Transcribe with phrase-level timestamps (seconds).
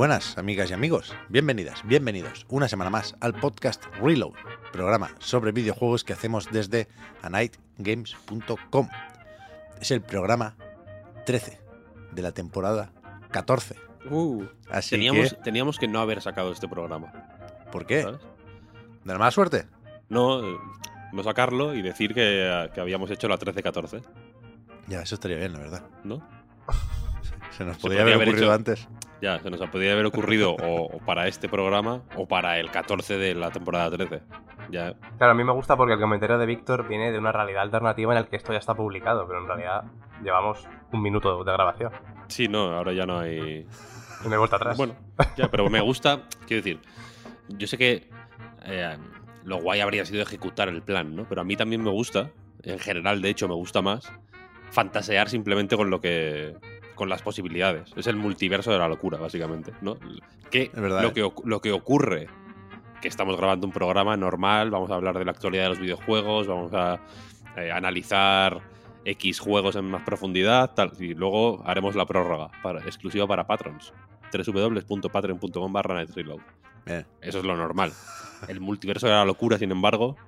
[0.00, 1.14] buenas, amigas y amigos.
[1.28, 4.32] Bienvenidas, bienvenidos una semana más al podcast Reload,
[4.72, 6.88] programa sobre videojuegos que hacemos desde
[7.20, 8.88] anightgames.com.
[9.78, 10.56] Es el programa
[11.26, 11.60] 13
[12.12, 12.92] de la temporada
[13.30, 13.76] 14.
[14.10, 17.12] Uh, Así teníamos, que- teníamos que no haber sacado este programa.
[17.70, 18.00] ¿Por qué?
[18.04, 18.20] ¿sabes?
[19.04, 19.66] ¿De la mala suerte?
[20.08, 20.56] No, eh,
[21.12, 24.00] no sacarlo y decir que, que habíamos hecho la 13-14,
[24.88, 25.82] Ya, eso estaría bien, la verdad.
[26.04, 26.26] ¿no?
[27.60, 28.88] Se nos Se podría podría haber haber ocurrido hecho- antes.
[29.20, 33.18] Ya, se nos podría haber ocurrido o, o para este programa o para el 14
[33.18, 34.22] de la temporada 13.
[34.70, 37.60] Ya, Claro, a mí me gusta porque el comentario de Víctor viene de una realidad
[37.62, 39.84] alternativa en la que esto ya está publicado, pero en realidad
[40.24, 41.92] llevamos un minuto de grabación.
[42.28, 43.66] sí, no, ahora ya no hay.
[44.24, 44.78] Hay vuelta atrás.
[44.78, 44.94] Bueno,
[45.36, 46.80] ya, pero me gusta, quiero decir,
[47.48, 48.08] yo sé que
[48.64, 48.96] eh,
[49.44, 51.26] lo guay habría sido ejecutar el plan, ¿no?
[51.28, 52.30] Pero a mí también me gusta,
[52.62, 54.10] en general, de hecho, me gusta más
[54.70, 56.54] fantasear simplemente con lo que
[57.00, 57.90] con las posibilidades.
[57.96, 59.96] Es el multiverso de la locura, básicamente, ¿no?
[60.50, 61.12] Que verdad, lo ¿eh?
[61.14, 62.28] que lo que ocurre
[63.00, 66.46] que estamos grabando un programa normal, vamos a hablar de la actualidad de los videojuegos,
[66.46, 67.00] vamos a
[67.56, 68.60] eh, analizar
[69.06, 73.94] X juegos en más profundidad, tal, y luego haremos la prórroga para, exclusiva para patrons
[74.30, 76.04] www.patreon.com barra.
[76.04, 77.06] Bien.
[77.22, 77.94] Eso es lo normal.
[78.46, 80.18] El multiverso de la locura, sin embargo,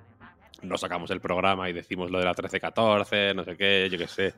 [0.63, 4.07] no sacamos el programa y decimos lo de la 13-14, no sé qué, yo qué
[4.07, 4.33] sé,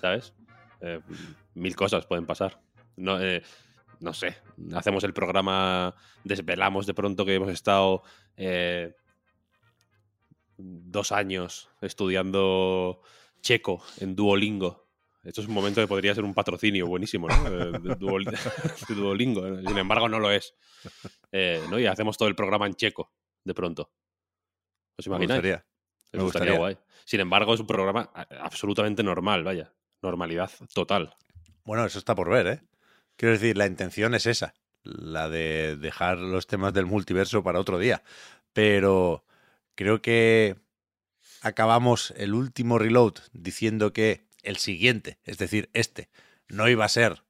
[0.00, 0.32] ¿sabes?
[0.80, 1.00] Eh,
[1.60, 2.60] mil cosas pueden pasar.
[2.96, 3.42] No, eh,
[4.00, 4.36] no sé,
[4.74, 8.02] hacemos el programa, desvelamos de pronto que hemos estado
[8.36, 8.94] eh,
[10.56, 13.02] dos años estudiando
[13.40, 14.88] checo en Duolingo.
[15.22, 17.50] Esto es un momento que podría ser un patrocinio buenísimo, ¿no?
[17.50, 18.24] De Duol-
[18.88, 19.58] Duolingo.
[19.68, 20.54] Sin embargo, no lo es.
[21.30, 21.78] Eh, ¿no?
[21.78, 23.12] Y hacemos todo el programa en checo,
[23.44, 23.92] de pronto.
[24.98, 25.38] ¿Os Me imagináis?
[25.40, 25.66] gustaría.
[26.12, 26.58] Me me gustaría gustaría.
[26.58, 26.78] guay.
[27.04, 29.72] Sin embargo, es un programa absolutamente normal, vaya.
[30.02, 31.14] Normalidad total.
[31.70, 32.62] Bueno, eso está por ver, ¿eh?
[33.14, 37.78] Quiero decir, la intención es esa, la de dejar los temas del multiverso para otro
[37.78, 38.02] día.
[38.52, 39.24] Pero
[39.76, 40.56] creo que
[41.42, 46.08] acabamos el último reload diciendo que el siguiente, es decir, este,
[46.48, 47.22] no iba a ser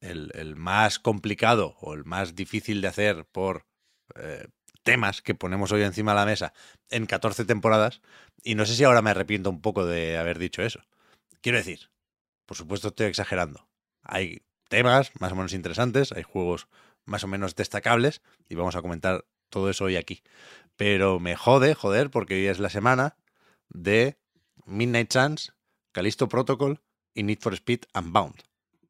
[0.00, 3.66] el, más complicado o el más difícil de hacer por
[4.14, 4.46] eh,
[4.84, 6.52] temas que ponemos hoy encima de la mesa
[6.90, 8.02] en 14 temporadas.
[8.44, 10.80] Y no sé si ahora me arrepiento un poco de haber dicho eso.
[11.40, 11.90] Quiero decir,
[12.46, 13.69] por supuesto estoy exagerando.
[14.02, 16.68] Hay temas más o menos interesantes, hay juegos
[17.04, 20.22] más o menos destacables y vamos a comentar todo eso hoy aquí.
[20.76, 23.16] Pero me jode, joder, porque hoy es la semana
[23.68, 24.18] de
[24.64, 25.52] Midnight Suns,
[25.92, 26.80] Callisto Protocol
[27.14, 28.42] y Need for Speed Unbound.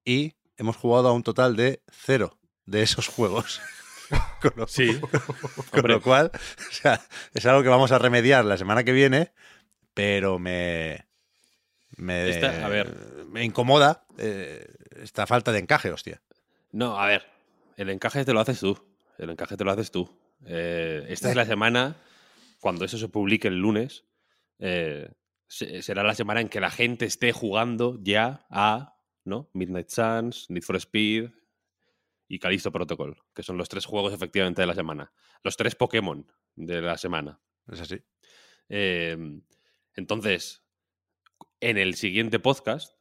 [0.05, 3.61] Y hemos jugado a un total de cero de esos juegos.
[4.43, 5.01] con, lo, Sí.
[5.71, 7.01] con lo cual, o sea,
[7.35, 9.33] es algo que vamos a remediar la semana que viene,
[9.95, 11.07] pero me.
[12.01, 12.95] Me, Esta- a ver.
[13.29, 14.67] me incomoda eh,
[15.03, 16.23] esta falta de encaje, hostia.
[16.73, 17.25] No, a ver.
[17.77, 18.79] El encaje te lo haces tú.
[19.19, 20.09] El encaje te lo haces tú.
[20.47, 21.97] Eh, esta es la semana,
[22.61, 24.05] cuando eso se publique el lunes,
[24.59, 25.11] eh,
[25.47, 29.51] se- será la semana en que la gente esté jugando ya a ¿no?
[29.53, 31.31] Midnight Suns, Need for Speed
[32.29, 35.13] y Callisto Protocol, que son los tres juegos efectivamente de la semana.
[35.43, 37.39] Los tres Pokémon de la semana.
[37.71, 38.01] Es así.
[38.71, 39.17] Eh,
[39.95, 40.63] entonces,
[41.61, 42.95] en el siguiente podcast,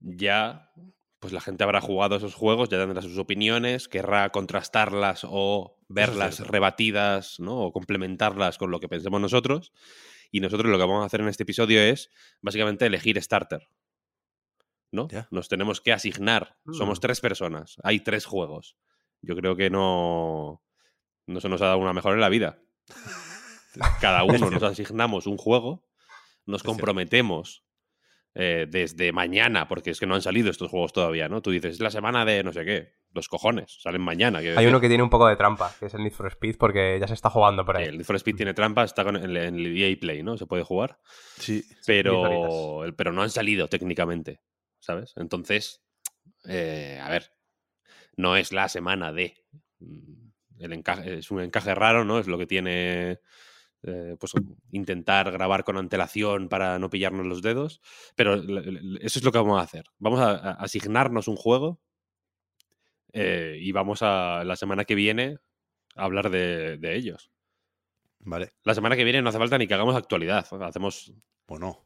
[0.00, 0.72] ya
[1.18, 6.40] pues la gente habrá jugado esos juegos, ya tendrá sus opiniones, querrá contrastarlas o verlas
[6.40, 7.60] rebatidas, ¿no?
[7.60, 9.72] O complementarlas con lo que pensemos nosotros.
[10.30, 12.10] Y nosotros lo que vamos a hacer en este episodio es
[12.42, 13.68] básicamente elegir starter.
[14.92, 15.08] ¿No?
[15.30, 16.58] Nos tenemos que asignar.
[16.72, 17.00] Somos Mm.
[17.00, 17.76] tres personas.
[17.82, 18.76] Hay tres juegos.
[19.22, 20.62] Yo creo que no.
[21.26, 22.58] No se nos ha dado una mejor en la vida.
[24.00, 25.88] Cada uno nos asignamos un juego,
[26.46, 27.63] nos comprometemos
[28.34, 31.40] eh, desde mañana, porque es que no han salido estos juegos todavía, ¿no?
[31.42, 34.38] Tú dices, es la semana de no sé qué, los cojones, salen mañana.
[34.40, 34.68] Hay decir.
[34.68, 37.06] uno que tiene un poco de trampa, que es el Need for Speed, porque ya
[37.06, 37.84] se está jugando por ahí.
[37.84, 40.36] El Need for Speed tiene trampa, está con- en, en el EA Play, ¿no?
[40.36, 40.98] Se puede jugar.
[41.38, 41.64] Sí.
[41.86, 44.40] Pero, el- pero no han salido técnicamente,
[44.80, 45.12] ¿sabes?
[45.16, 45.82] Entonces,
[46.48, 47.30] eh, a ver,
[48.16, 49.34] no es la semana de.
[49.78, 50.24] mm,
[50.60, 52.18] El encaje, es un encaje raro, ¿no?
[52.18, 53.18] Es lo que tiene
[53.86, 54.32] eh, pues
[54.72, 57.80] intentar grabar con antelación para no pillarnos los dedos.
[58.16, 59.84] Pero eso es lo que vamos a hacer.
[59.98, 61.80] Vamos a, a asignarnos un juego
[63.12, 65.38] eh, y vamos a la semana que viene
[65.96, 67.30] a hablar de, de ellos.
[68.20, 68.54] Vale.
[68.64, 70.46] La semana que viene no hace falta ni que hagamos actualidad.
[70.62, 71.12] Hacemos
[71.46, 71.84] Bueno,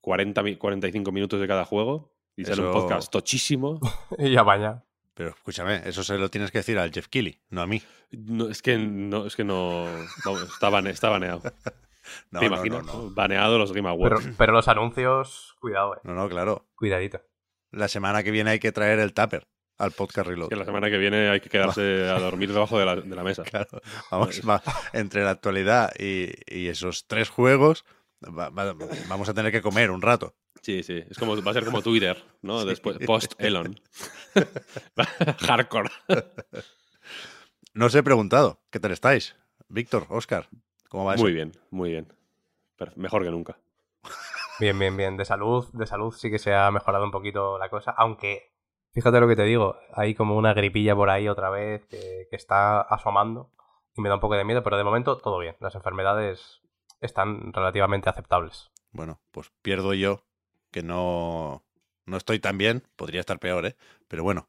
[0.00, 3.80] 40, mi- 45 minutos de cada juego y sale un Eso- podcast tochísimo.
[4.18, 4.84] Y ya vaya.
[5.14, 7.82] Pero escúchame, eso se lo tienes que decir al Jeff Keighley, no a mí.
[8.10, 9.86] No, es que no, es que no.
[10.24, 11.42] vamos, está, bane- está baneado.
[12.30, 12.84] No, ¿Te imaginas?
[12.86, 13.10] no, no.
[13.14, 14.34] Baneado los Game Pero, Awards.
[14.36, 15.98] pero los anuncios, cuidado, eh.
[16.02, 16.66] No, no, claro.
[16.74, 17.20] Cuidadito.
[17.70, 19.46] La semana que viene hay que traer el tupper
[19.78, 20.48] al podcast Reload.
[20.48, 23.22] que la semana que viene hay que quedarse a dormir debajo de la, de la
[23.22, 23.44] mesa.
[23.44, 23.68] Claro,
[24.10, 27.84] vamos, va- entre la actualidad y, y esos tres juegos,
[28.24, 28.74] va- va-
[29.08, 30.34] vamos a tener que comer un rato.
[30.62, 31.02] Sí, sí.
[31.08, 32.60] Es como, va a ser como Twitter, ¿no?
[32.60, 32.68] Sí.
[32.68, 33.80] Después, post Elon.
[35.46, 35.90] Hardcore.
[37.74, 39.36] No os he preguntado, ¿qué tal estáis?
[39.68, 40.48] Víctor, Oscar,
[40.88, 41.22] ¿cómo va eso?
[41.22, 42.12] Muy bien, muy bien.
[42.96, 43.58] Mejor que nunca.
[44.58, 45.16] Bien, bien, bien.
[45.16, 48.52] De salud, de salud sí que se ha mejorado un poquito la cosa, aunque
[48.92, 52.36] fíjate lo que te digo, hay como una gripilla por ahí otra vez que, que
[52.36, 53.50] está asomando
[53.94, 55.56] y me da un poco de miedo, pero de momento todo bien.
[55.60, 56.60] Las enfermedades
[57.00, 58.70] están relativamente aceptables.
[58.92, 60.24] Bueno, pues pierdo yo,
[60.70, 61.64] que no,
[62.06, 63.76] no estoy tan bien, podría estar peor, ¿eh?
[64.08, 64.48] Pero bueno,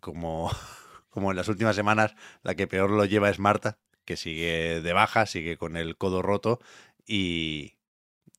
[0.00, 0.50] como,
[1.10, 4.92] como en las últimas semanas, la que peor lo lleva es Marta, que sigue de
[4.92, 6.60] baja, sigue con el codo roto
[7.06, 7.74] y,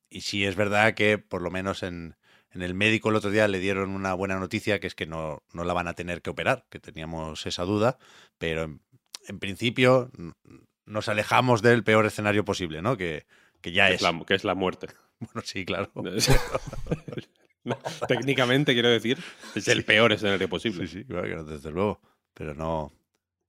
[0.10, 2.16] y sí es verdad que por lo menos en,
[2.52, 5.44] en el médico el otro día le dieron una buena noticia, que es que no,
[5.54, 7.98] no la van a tener que operar, que teníamos esa duda,
[8.38, 8.82] pero en,
[9.28, 10.12] en principio
[10.86, 12.98] nos alejamos del peor escenario posible, ¿no?
[12.98, 13.26] Que,
[13.62, 14.02] que ya Que es.
[14.02, 14.88] es la, que es la muerte.
[15.34, 15.92] Bueno, sí, claro.
[15.96, 16.04] No,
[18.08, 19.18] técnicamente, quiero decir,
[19.56, 20.88] es el peor escenario posible.
[20.88, 22.02] Sí, sí, claro desde luego.
[22.34, 22.92] Pero no,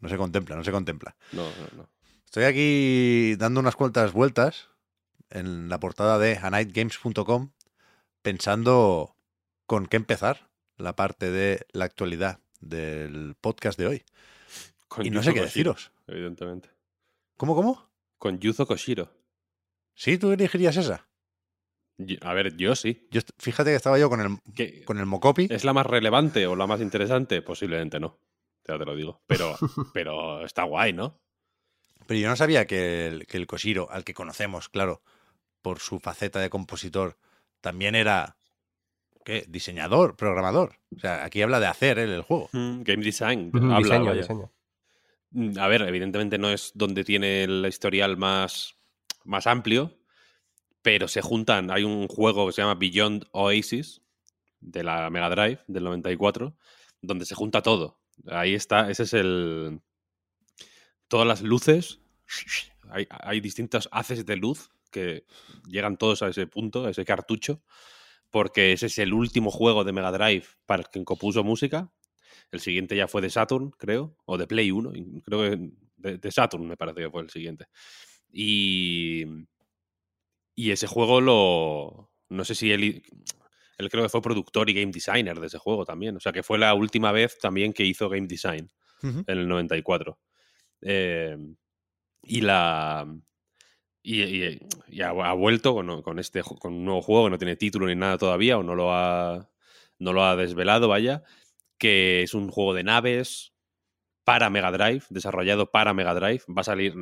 [0.01, 1.17] no se contempla, no se contempla.
[1.33, 1.91] No, no, no.
[2.25, 4.69] Estoy aquí dando unas cuantas vueltas
[5.31, 7.51] en la portada de anightgames.com
[8.23, 9.17] pensando
[9.67, 14.05] con qué empezar la parte de la actualidad del podcast de hoy.
[14.89, 15.93] Con Y no sé qué Koshiro, deciros.
[16.07, 16.71] Evidentemente.
[17.37, 17.91] ¿Cómo, cómo?
[18.19, 19.11] Con Yuzo Koshiro.
[19.95, 20.19] ¿Sí?
[20.19, 21.07] ¿Tú elegirías esa?
[21.99, 23.07] Yo- A ver, yo sí.
[23.11, 25.47] Yo, fíjate que estaba yo con el, ¿Que con el Mocopi.
[25.51, 27.41] ¿Es la más relevante o la más interesante?
[27.43, 28.19] Posiblemente no.
[28.67, 29.23] Ya te lo digo.
[29.27, 29.55] Pero,
[29.95, 31.21] pero está guay, ¿no?
[32.07, 35.03] Pero yo no sabía que el, que el Koshiro, al que conocemos, claro,
[35.63, 37.17] por su faceta de compositor,
[37.61, 38.37] también era
[39.25, 39.45] ¿qué?
[39.49, 40.77] diseñador, programador.
[40.95, 42.51] O sea, aquí habla de hacer él el juego.
[42.53, 43.51] Mm, Game design.
[43.55, 44.53] Habla, diseño, diseño.
[45.31, 48.77] Mm, A ver, evidentemente no es donde tiene el historial más,
[49.25, 49.97] más amplio,
[50.85, 51.71] pero se juntan.
[51.71, 54.03] Hay un juego que se llama Beyond Oasis
[54.61, 56.55] de la Mega Drive del 94,
[57.01, 58.03] donde se junta todo.
[58.27, 59.81] Ahí está, ese es el.
[61.09, 62.01] Todas las luces.
[62.91, 65.25] Hay, hay distintos haces de luz que
[65.67, 67.63] llegan todos a ese punto, a ese cartucho,
[68.31, 71.91] porque ese es el último juego de Mega Drive para el que compuso música.
[72.51, 76.19] El siguiente ya fue de Saturn, creo, o de Play 1, y creo que de,
[76.19, 77.69] de Saturn me parece que fue el siguiente.
[78.31, 79.25] Y,
[80.55, 82.11] y ese juego lo...
[82.29, 83.03] No sé si él,
[83.79, 86.17] él creo que fue productor y game designer de ese juego también.
[86.17, 88.71] O sea que fue la última vez también que hizo game design
[89.27, 90.19] en el 94.
[90.83, 91.37] Eh,
[92.23, 93.07] y la.
[94.03, 94.59] Y, y-
[94.89, 97.87] y ha, ha vuelto con, con este con un nuevo juego que no tiene título
[97.87, 99.51] ni nada todavía, o no lo ha.
[99.99, 101.23] No lo ha desvelado, vaya.
[101.79, 103.53] Que es un juego de naves
[104.25, 106.43] para Mega Drive, desarrollado para Mega Drive.
[106.49, 106.95] Va a salir.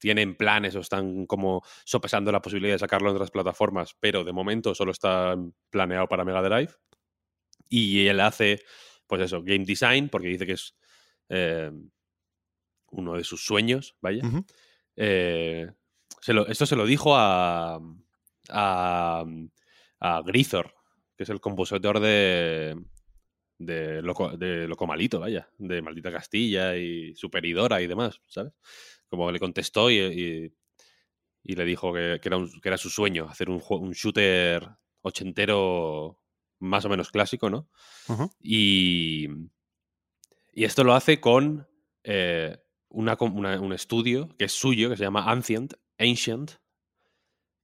[0.00, 4.32] Tienen planes o están como sopesando la posibilidad de sacarlo en otras plataformas, pero de
[4.32, 5.36] momento solo está
[5.70, 6.72] planeado para Mega Drive.
[7.68, 8.62] Y él hace,
[9.06, 10.76] pues eso, game design, porque dice que es
[11.28, 11.70] eh,
[12.92, 14.22] uno de sus sueños, vaya.
[14.96, 15.70] Eh,
[16.20, 17.78] se lo- esto se lo dijo a,
[18.48, 19.24] a,
[20.00, 20.74] a Grisor,
[21.16, 22.76] que es el compositor de,
[23.58, 28.52] de, Loco, de Loco Malito, vaya, de Maldita Castilla y Superidora y demás, ¿sabes?
[29.10, 30.52] Como le contestó y, y-
[31.42, 33.60] y le dijo que, que era un- que era su sueño, hacer un,
[33.92, 34.68] shooter
[35.02, 36.18] ochentero
[36.60, 37.68] más o menos clásico, ¿no?
[38.40, 39.26] Y,
[40.52, 41.66] y esto lo hace con
[42.04, 46.52] eh, una com- una- un estudio que es suyo, que se llama Ancient, Ancient,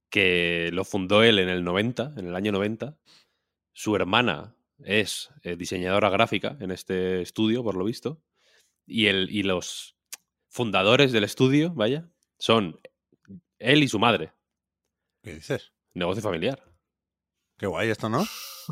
[0.09, 2.97] que lo fundó él en el 90, en el año 90.
[3.73, 8.21] Su hermana es eh, diseñadora gráfica en este estudio, por lo visto.
[8.85, 9.96] Y, el, y los
[10.57, 12.09] fundadores del estudio, vaya,
[12.39, 12.79] son
[13.59, 14.31] él y su madre.
[15.23, 15.71] ¿Qué dices?
[15.93, 16.63] Negocio familiar.
[17.57, 18.23] Qué guay esto, ¿no?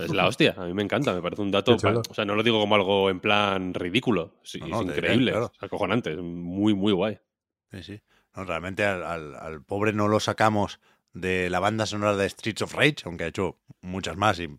[0.01, 1.77] Es la hostia, a mí me encanta, me parece un dato.
[2.09, 5.31] O sea, no lo digo como algo en plan ridículo, sí, No, no, es increíble,
[5.31, 5.51] claro.
[5.55, 7.19] es acojonante, es muy, muy guay.
[7.71, 8.01] Sí, sí.
[8.35, 8.43] ¿no?
[8.45, 10.79] Realmente al, al- al pobre no lo sacamos
[11.13, 14.49] de la banda sonora de Streets of Rage, aunque ha hecho muchas más y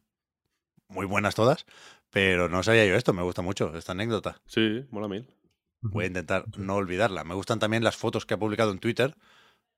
[0.89, 1.67] muy buenas todas,
[2.11, 4.41] pero no sabía yo esto, me gusta mucho esta anécdota.
[4.47, 5.27] Sí, mola mil.
[5.81, 7.25] Voy a intentar no olvidarla.
[7.25, 9.17] Me gustan también las fotos que ha publicado en Twitter,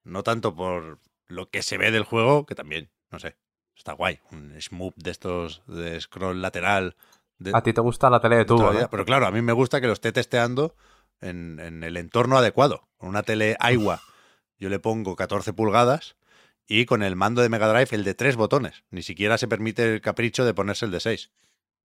[0.04, 3.36] no tanto por lo que se ve del juego, que también, no sé,
[3.76, 4.20] está guay.
[4.32, 6.96] Un smooth de estos de scroll lateral.
[7.38, 8.70] De, A ti te gusta la tele de tubo.
[8.90, 10.74] Pero claro, a mí me gusta que lo esté testeando
[11.20, 12.88] en, en el entorno adecuado.
[12.96, 14.00] Con una tele Aiwa
[14.58, 16.16] yo le pongo 14 pulgadas
[16.66, 18.84] y con el mando de Mega Drive el de tres botones.
[18.90, 21.30] Ni siquiera se permite el capricho de ponerse el de 6.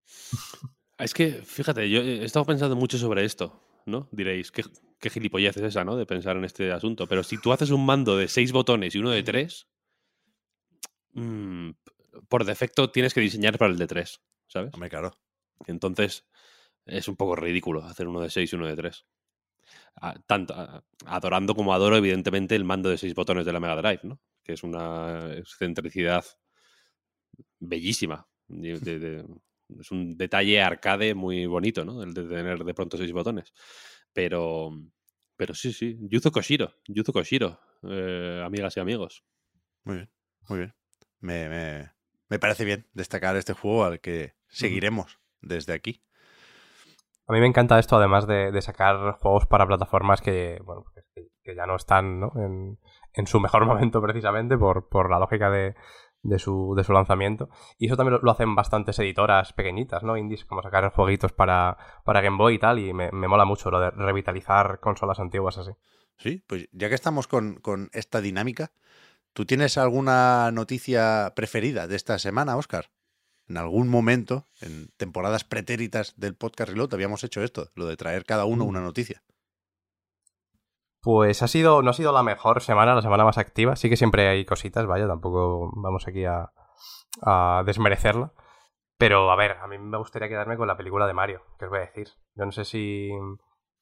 [1.00, 4.08] Es que, fíjate, yo he estado pensando mucho sobre esto, ¿no?
[4.12, 4.64] Diréis, ¿qué,
[5.00, 5.96] qué gilipollez es esa, ¿no?
[5.96, 7.08] De pensar en este asunto.
[7.08, 9.68] Pero si tú haces un mando de seis botones y uno de tres,
[11.14, 11.72] mm,
[12.28, 14.74] por defecto tienes que diseñar para el de tres, ¿sabes?
[14.74, 15.18] Hombre, claro.
[15.68, 16.26] Entonces,
[16.86, 19.06] es un poco ridículo hacer uno de 6 y uno de 3.
[20.28, 24.02] tanto, a- adorando como adoro, evidentemente, el mando de 6 botones de la Mega Drive,
[24.04, 24.20] ¿no?
[24.44, 26.26] Que es una excentricidad
[27.60, 28.28] bellísima.
[28.48, 29.26] de- de- de-
[29.80, 32.04] es un detalle arcade muy bonito, ¿no?
[32.04, 33.54] El de tener de pronto 6 botones.
[34.14, 34.72] Pero,
[35.36, 35.98] pero sí, sí.
[36.02, 36.74] Yuzo Koshiro.
[36.88, 37.60] Yuzo Koshiro.
[37.84, 39.26] eh, amigas y amigos.
[39.84, 40.10] Muy bien,
[40.50, 40.76] muy bien.
[41.20, 41.92] Me, me-
[42.30, 46.04] me parece bien destacar este juego al que seguiremos desde aquí.
[47.28, 51.06] A mí me encanta esto, además de, de sacar juegos para plataformas que, bueno, pues
[51.16, 52.32] que, que ya no están ¿no?
[52.36, 52.80] En,
[53.14, 55.76] en su mejor momento precisamente por, por la lógica de,
[56.24, 57.50] de su, de su lanzamiento.
[57.78, 60.18] Y eso también lo, lo hacen bastantes editoras pequeñitas, ¿no?
[60.18, 63.70] Indies, como sacar jueguitos para, para Game Boy y tal, y me, me mola mucho
[63.70, 65.72] lo de revitalizar consolas antiguas así.
[66.18, 68.72] Sí, pues ya que estamos con, con esta dinámica,
[69.34, 72.90] ¿tú tienes alguna noticia preferida de esta semana, Oscar?
[73.48, 78.24] En algún momento, en temporadas pretéritas del podcast Reload, habíamos hecho esto, lo de traer
[78.24, 79.22] cada uno una noticia.
[81.04, 83.76] Pues ha sido, no ha sido la mejor semana, la semana más activa.
[83.76, 86.52] Sí que siempre hay cositas, vaya, tampoco vamos aquí a,
[87.22, 88.32] a desmerecerla.
[88.98, 91.72] Pero a ver, a mí me gustaría quedarme con la película de Mario, que os
[91.72, 92.08] voy a decir.
[92.36, 93.12] Yo no sé si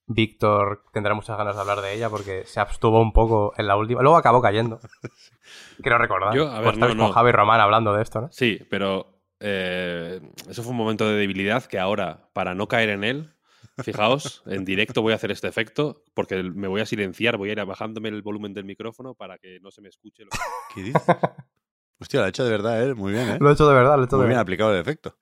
[0.08, 3.76] Víctor tendrá muchas ganas de hablar de ella porque se abstuvo un poco en la
[3.76, 4.02] última.
[4.02, 4.80] Luego acabó cayendo.
[5.82, 6.34] Quiero recordar.
[6.34, 7.12] Yo, a ver, Pues no, con.
[7.12, 8.32] Javi Román hablando de esto, ¿no?
[8.32, 13.04] Sí, pero eh, eso fue un momento de debilidad que ahora, para no caer en
[13.04, 13.34] él,
[13.84, 17.54] fijaos, en directo voy a hacer este efecto porque me voy a silenciar, voy a
[17.54, 20.24] ir bajándome el volumen del micrófono para que no se me escuche.
[20.24, 20.38] Lo que...
[20.76, 21.04] ¿Qué dices?
[22.00, 22.94] Hostia, lo ha hecho de verdad, ¿eh?
[22.96, 23.38] Muy bien, ¿eh?
[23.40, 24.42] Lo he hecho de verdad, lo he hecho Muy de bien verdad.
[24.42, 25.18] aplicado el efecto.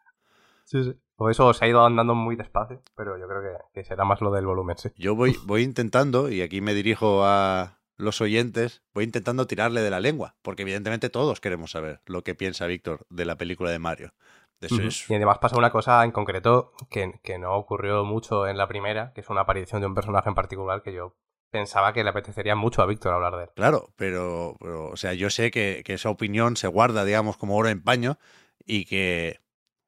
[0.63, 0.93] Sí, sí.
[1.17, 4.21] O eso se ha ido andando muy despacio, pero yo creo que, que será más
[4.21, 4.89] lo del volumen, sí.
[4.95, 9.89] Yo voy, voy intentando, y aquí me dirijo a los oyentes, voy intentando tirarle de
[9.89, 13.79] la lengua, porque evidentemente todos queremos saber lo que piensa Víctor de la película de
[13.79, 14.13] Mario.
[14.59, 14.87] De eso Ujú.
[14.87, 18.67] es- Y además pasa una cosa en concreto que, que no ocurrió mucho en la
[18.67, 21.15] primera, que es una aparición de un personaje en particular que yo
[21.51, 23.49] pensaba que le apetecería mucho a Víctor hablar de él.
[23.55, 27.55] Claro, pero, pero, o sea, yo sé que, que esa opinión se guarda, digamos, como
[27.57, 28.19] oro en paño
[28.65, 29.39] y que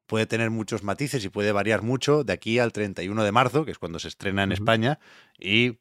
[0.06, 3.70] puede tener muchos matices y puede variar mucho de aquí al 31 de marzo, que
[3.70, 4.52] es cuando se estrena en.
[4.52, 4.98] España,
[5.38, 5.78] y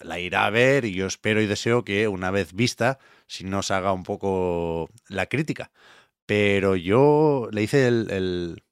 [0.00, 3.70] la irá a ver y yo espero y deseo que una vez vista, si nos
[3.70, 5.70] haga un poco la crítica.
[6.34, 8.62] Pero yo le hice el, el,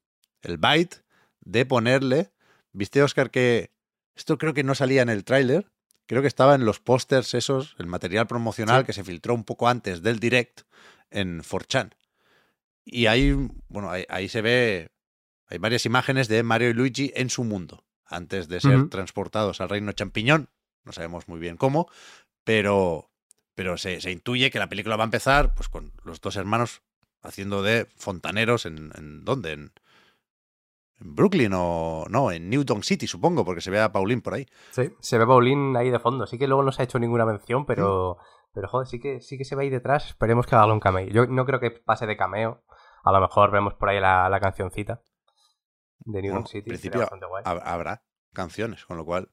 [0.40, 0.96] el bite
[1.40, 2.30] de ponerle,
[2.72, 3.70] viste Oscar que
[4.16, 5.70] esto creo que no salía en el tráiler,
[6.06, 8.86] creo que estaba en los pósters esos, el material promocional Sí.
[8.86, 10.62] que se filtró un poco antes del direct
[11.10, 11.90] en 4chan.
[12.82, 13.36] Y ahí,
[13.68, 14.88] bueno, ahí, ahí se ve,
[15.46, 19.68] hay varias imágenes de Mario y Luigi en su mundo, antes de ser transportados al
[19.68, 20.48] reino champiñón.
[20.84, 21.90] No sabemos muy bien cómo,
[22.42, 23.10] pero,
[23.54, 26.80] pero se, se intuye que la película va a empezar pues con los dos hermanos
[27.22, 29.52] haciendo de fontaneros en, en ¿dónde?
[29.52, 29.72] En,
[31.00, 34.46] en Brooklyn o no, en Newton City, supongo, porque se ve a Pauline por ahí.
[34.70, 36.26] Sí, se ve Paulín ahí de fondo.
[36.26, 38.18] Sí que luego no se ha hecho ninguna mención, pero,
[38.52, 40.08] pero joder, sí que, sí que se ve ahí detrás.
[40.08, 41.08] Esperemos que haga un cameo.
[41.08, 42.62] Yo no creo que pase de cameo.
[43.02, 45.00] A lo mejor vemos por ahí la, la cancioncita
[46.00, 46.58] de New Bueno, York City.
[46.58, 47.44] en principio guay.
[47.44, 48.02] habrá
[48.34, 49.30] canciones, con lo cual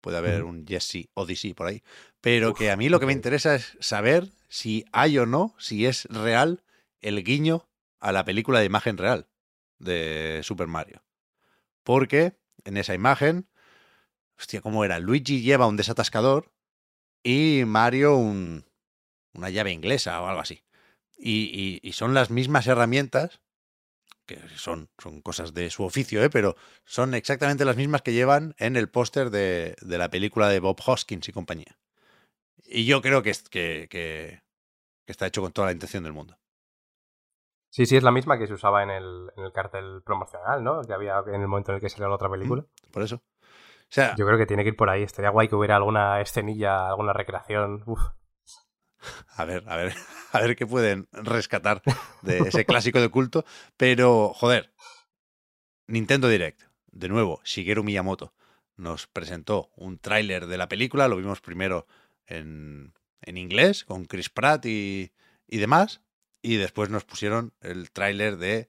[0.00, 1.82] puede haber un Jesse Odyssey por ahí.
[2.22, 5.54] Pero Uf, que a mí lo que me interesa es saber si hay o no,
[5.58, 6.62] si es real
[7.00, 7.68] el guiño
[8.00, 9.28] a la película de imagen real
[9.78, 11.04] de Super Mario.
[11.84, 13.48] Porque en esa imagen,
[14.38, 14.98] hostia, ¿cómo era?
[14.98, 16.52] Luigi lleva un desatascador
[17.22, 18.66] y Mario un,
[19.34, 20.64] una llave inglesa o algo así.
[21.18, 23.40] Y, son las mismas herramientas,
[24.26, 26.30] que son, son cosas de su oficio, ¿eh?
[26.30, 30.60] pero son exactamente las mismas que llevan en el póster de, de la película de
[30.60, 31.78] Bob Hoskins y compañía.
[32.64, 34.42] Y yo creo que, que, que-
[35.06, 36.39] que está hecho con toda la intención del mundo.
[37.70, 40.82] Sí, sí, es la misma que se usaba en el, en el cartel promocional, ¿no?
[40.82, 42.64] Que había en el momento en el que salió la otra película.
[42.90, 43.22] Por eso.
[43.88, 45.04] sea, Yo creo que tiene que ir por ahí.
[45.04, 47.84] Estaría guay que hubiera alguna escenilla, alguna recreación.
[47.86, 48.00] Uf.
[49.36, 49.94] a ver, a ver,
[50.32, 51.80] a ver qué pueden rescatar
[52.22, 53.44] de ese clásico de culto.
[53.76, 54.72] Pero, joder,
[55.86, 58.34] Nintendo Direct, de nuevo, Shigeru Miyamoto
[58.76, 61.86] nos presentó un tráiler de la película, lo vimos primero
[62.26, 65.12] en, en inglés, con Chris Pratt y,
[65.46, 66.00] y demás,
[66.42, 68.68] y después nos pusieron el tráiler de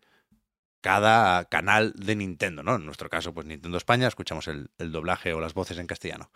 [0.82, 2.76] cada canal de Nintendo, ¿no?
[2.76, 6.32] En nuestro caso, pues Nintendo España, escuchamos el, el doblaje o las voces en castellano.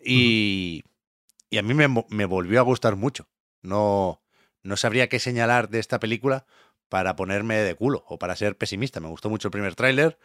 [0.00, 0.84] Y,
[1.50, 3.28] y a mí me, me volvió a gustar mucho.
[3.62, 4.22] No,
[4.62, 6.46] no sabría qué señalar de esta película
[6.88, 9.00] para ponerme de culo o para ser pesimista.
[9.00, 10.18] Me gustó mucho el primer tráiler.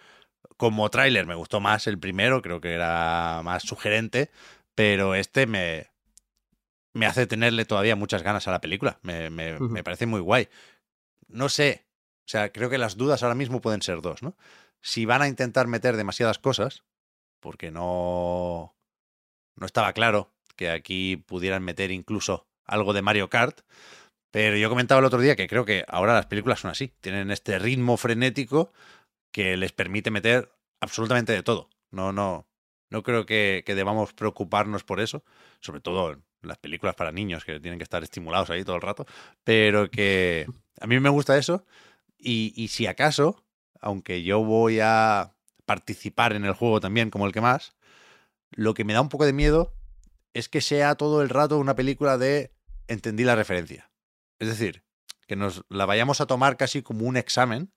[0.58, 4.30] Como tráiler me gustó más el primero, creo que era más sugerente,
[4.76, 5.93] pero este me,
[6.94, 9.00] me hace tenerle todavía muchas ganas a la película.
[9.02, 10.48] Me, me- me parece muy guay.
[11.28, 11.86] No sé,
[12.20, 14.36] o sea, creo que las dudas ahora mismo pueden ser dos, ¿no?
[14.82, 16.84] Si van a intentar meter demasiadas cosas,
[17.40, 18.76] porque no,
[19.56, 23.62] no estaba claro que aquí pudieran meter incluso algo de Mario Kart.
[24.32, 26.92] Pero yo comentaba el otro día que creo que ahora las películas son así.
[27.02, 28.72] Tienen este ritmo frenético
[29.32, 31.70] que les permite meter absolutamente de todo.
[31.92, 32.48] No, no,
[32.90, 35.24] no creo que, que debamos preocuparnos por eso.
[35.60, 39.06] Sobre todo las películas para niños que tienen que estar estimulados ahí todo el rato.
[39.44, 40.48] Pero que
[40.80, 41.66] a mí me gusta eso.
[42.18, 43.44] Y, y si acaso,
[43.82, 45.34] aunque yo voy a
[45.66, 47.76] participar en el juego también como el que más,
[48.52, 49.74] lo que me da un poco de miedo
[50.34, 52.54] es que sea todo el rato una película de
[52.88, 53.90] entendí la referencia.
[54.40, 54.84] Es decir,
[55.28, 57.72] que nos la vayamos a tomar casi como un examen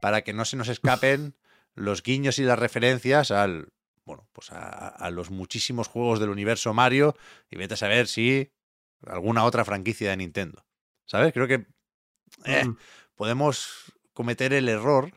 [0.00, 1.34] para que no se nos escapen
[1.74, 3.68] los guiños y las referencias al
[4.06, 7.16] bueno, pues a, a los muchísimos juegos del universo Mario
[7.50, 8.52] y vete a saber si
[9.06, 10.64] alguna otra franquicia de Nintendo.
[11.06, 11.32] ¿Sabes?
[11.34, 11.66] Creo que
[12.46, 12.76] eh, Mm.
[13.14, 15.12] podemos cometer el error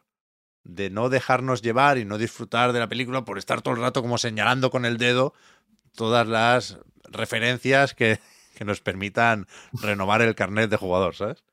[0.63, 4.01] de no dejarnos llevar y no disfrutar de la película por estar todo el rato
[4.01, 5.33] como señalando con el dedo
[5.95, 8.19] todas las referencias que,
[8.57, 11.43] que nos permitan renovar el carnet de jugador, ¿sabes?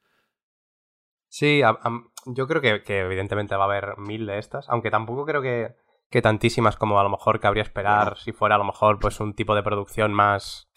[1.29, 1.79] Sí, a-
[2.27, 5.75] yo creo que, que evidentemente va a haber mil de estas, aunque tampoco creo que,
[6.11, 9.35] que tantísimas como a lo mejor cabría esperar si fuera a lo mejor pues un
[9.35, 10.69] tipo de producción más,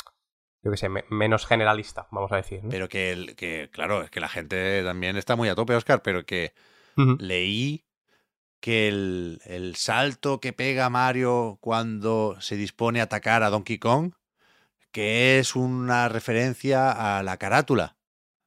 [0.63, 2.63] yo qué sé, me- menos generalista, vamos a decir.
[2.63, 2.70] ¿no?
[2.70, 6.02] Pero que, el- que, claro, es que la gente también está muy a tope, Oscar,
[6.02, 6.54] pero que
[7.20, 7.86] leí
[8.60, 14.13] que el, el salto que pega Mario cuando se dispone a atacar a Donkey Kong,
[14.92, 17.96] que es una referencia a la carátula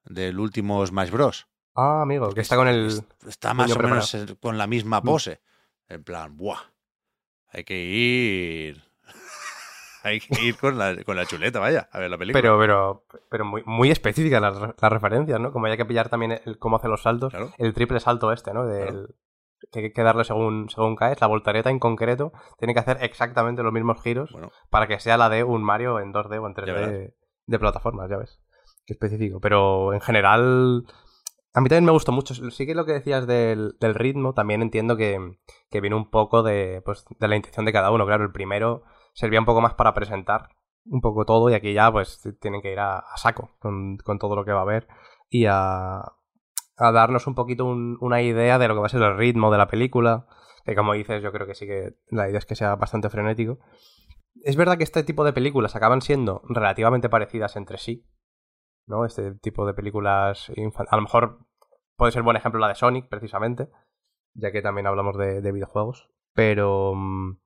[0.05, 1.47] del último Smash Bros.
[1.75, 2.89] Ah, amigo, que está con el...
[2.89, 5.41] Es- Está más o menos con la misma pose.
[5.89, 6.59] En plan, ¡buah!
[7.53, 8.83] Hay que ir.
[10.05, 12.41] Hay que ir con la, con la chuleta, vaya, a ver la película.
[12.41, 15.53] Pero, pero, pero muy, muy específicas las, las referencias, ¿no?
[15.53, 17.31] Como hay que pillar también el, cómo hace los saltos.
[17.31, 17.53] Claro.
[17.57, 18.67] El triple salto este, ¿no?
[18.67, 19.15] Del,
[19.71, 21.21] Que hay que darle según, según caes.
[21.21, 25.17] La voltareta en concreto tiene que hacer exactamente los mismos giros Bueno, para que sea
[25.17, 26.91] la de un Mario en 2D o en Ya verás.
[26.91, 27.15] 3D
[27.47, 28.41] de plataformas, ya ves.
[28.87, 29.41] Qué específico.
[29.41, 30.85] Pero en general,
[31.55, 32.35] a mí también me gustó mucho.
[32.51, 35.39] Sí que lo que decías del, ritmo, también entiendo que,
[35.71, 38.07] que viene un poco de, pues, de la intención de cada uno.
[38.07, 38.83] Claro, el primero
[39.15, 40.49] servía un poco más para presentar
[40.87, 44.35] un poco todo y aquí ya pues tienen que ir a, saco con, con todo
[44.35, 44.89] lo que va a haber
[45.31, 49.03] y a, a darnos un poquito un- una idea de lo que va a ser
[49.03, 50.27] el ritmo de la película.
[50.65, 53.59] Que como dices, yo creo que sí que la idea es que sea bastante frenético.
[54.45, 58.05] Es verdad que este tipo de películas acaban siendo relativamente parecidas entre sí.
[58.87, 59.05] ¿No?
[59.05, 61.39] Este tipo de películas infan- A lo mejor
[61.97, 63.69] puede ser buen ejemplo la de Sonic, precisamente.
[64.35, 66.09] Ya que también hablamos de, de videojuegos.
[66.35, 66.95] Pero.
[66.95, 67.39] mm,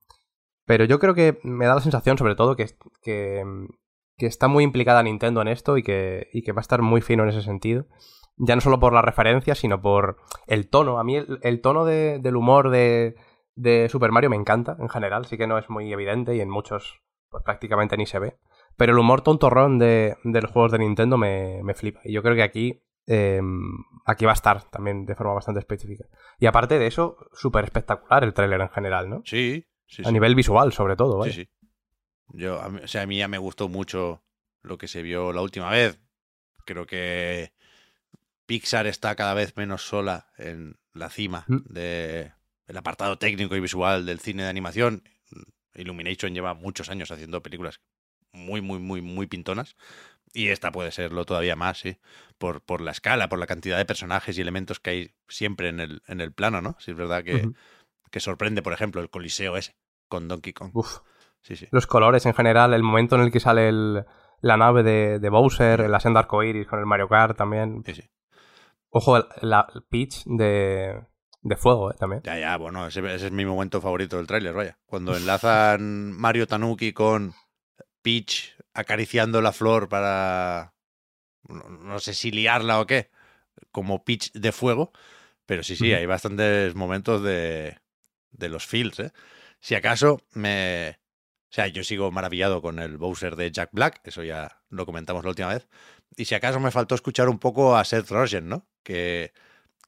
[0.66, 2.66] Pero yo creo que me da la sensación, sobre todo, que,
[3.44, 3.66] mm,
[4.18, 7.00] que está muy implicada Nintendo en esto y que, y que va a estar muy
[7.02, 7.86] fino en ese sentido.
[8.38, 10.98] Ya no solo por la referencia, sino por el tono.
[10.98, 13.16] A mí el, el tono de- del humor de,
[13.54, 15.26] de Super Mario me encanta, en general.
[15.26, 18.38] Sí que no es muy evidente y en muchos pues prácticamente ni se ve.
[18.76, 22.00] Pero el humor tontorrón de, de los juegos de Nintendo me, me flipa.
[22.04, 23.40] Y yo creo que aquí, eh,
[24.04, 26.04] aquí va a estar también de forma bastante específica.
[26.38, 29.22] Y aparte de eso, súper espectacular el tráiler en general, ¿no?
[29.24, 30.12] sí, sí, A sí.
[30.12, 31.32] nivel visual, sobre todo, Sí, ¿vale?
[31.32, 31.48] sí.
[32.28, 34.24] Yo, a mí, o sea, a mí ya me gustó mucho
[34.62, 36.00] lo que se vio la última vez.
[36.66, 37.52] Creo que
[38.46, 41.72] Pixar está cada vez menos sola en la cima Mm.
[41.72, 42.32] del
[42.76, 45.04] apartado técnico y visual del cine de animación.
[45.74, 47.80] Illumination lleva muchos años haciendo películas
[48.36, 49.76] muy, muy, muy, muy pintonas.
[50.32, 51.96] Y esta puede serlo todavía más, sí.
[52.38, 55.80] Por, por la escala, por la cantidad de personajes y elementos que hay siempre en
[55.80, 56.76] el, en el plano, ¿no?
[56.78, 57.48] Sí, es verdad que,
[58.10, 59.74] que sorprende, por ejemplo, el Coliseo ese
[60.08, 60.70] con Donkey Kong.
[60.74, 60.98] Uf.
[61.40, 61.68] Sí, sí.
[61.70, 64.04] Los colores en general, el momento en el que sale el-
[64.42, 67.82] la nave de, de Bowser, la senda arcoiris con el Mario Kart también.
[67.86, 68.02] sí, sí.
[68.90, 71.02] Ojo, la Peach de,
[71.42, 71.94] de fuego, ¿eh?
[71.98, 72.22] También.
[72.24, 74.78] Ya, ya, bueno, ese, ese es mi momento favorito del tráiler, vaya.
[74.86, 77.34] Cuando enlazan Mario Tanuki con
[78.06, 80.74] Peach acariciando la flor para,
[81.48, 83.10] no, no sé si liarla o qué,
[83.72, 84.92] como Peach de fuego,
[85.44, 87.80] pero sí, sí, hay bastantes momentos de,
[88.30, 89.12] de los feels, ¿eh?
[89.58, 91.00] Si acaso me...
[91.50, 95.24] O sea, yo sigo maravillado con el Bowser de Jack Black, eso ya lo comentamos
[95.24, 95.66] la última vez.
[96.16, 98.68] Y si acaso me faltó escuchar un poco a Seth Rogen, ¿no?
[98.84, 99.32] Que,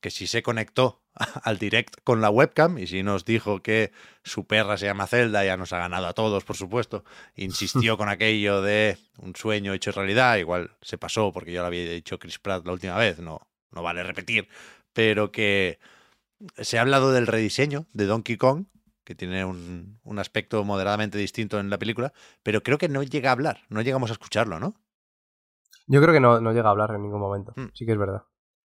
[0.01, 1.05] que si se conectó
[1.43, 5.45] al direct con la webcam y si nos dijo que su perra se llama Zelda,
[5.45, 7.05] ya nos ha ganado a todos, por supuesto.
[7.37, 11.91] Insistió con aquello de un sueño hecho realidad, igual se pasó porque yo lo había
[11.91, 14.49] dicho Chris Pratt la última vez, no, no vale repetir,
[14.93, 15.79] pero que
[16.57, 18.67] se ha hablado del rediseño de Donkey Kong,
[19.05, 23.31] que tiene un, un aspecto moderadamente distinto en la película, pero creo que no llega
[23.31, 24.75] a hablar, no llegamos a escucharlo, ¿no?
[25.87, 27.55] Yo creo que no, no llega a hablar en ningún momento.
[27.57, 27.69] Mm.
[27.73, 28.25] Sí que es verdad.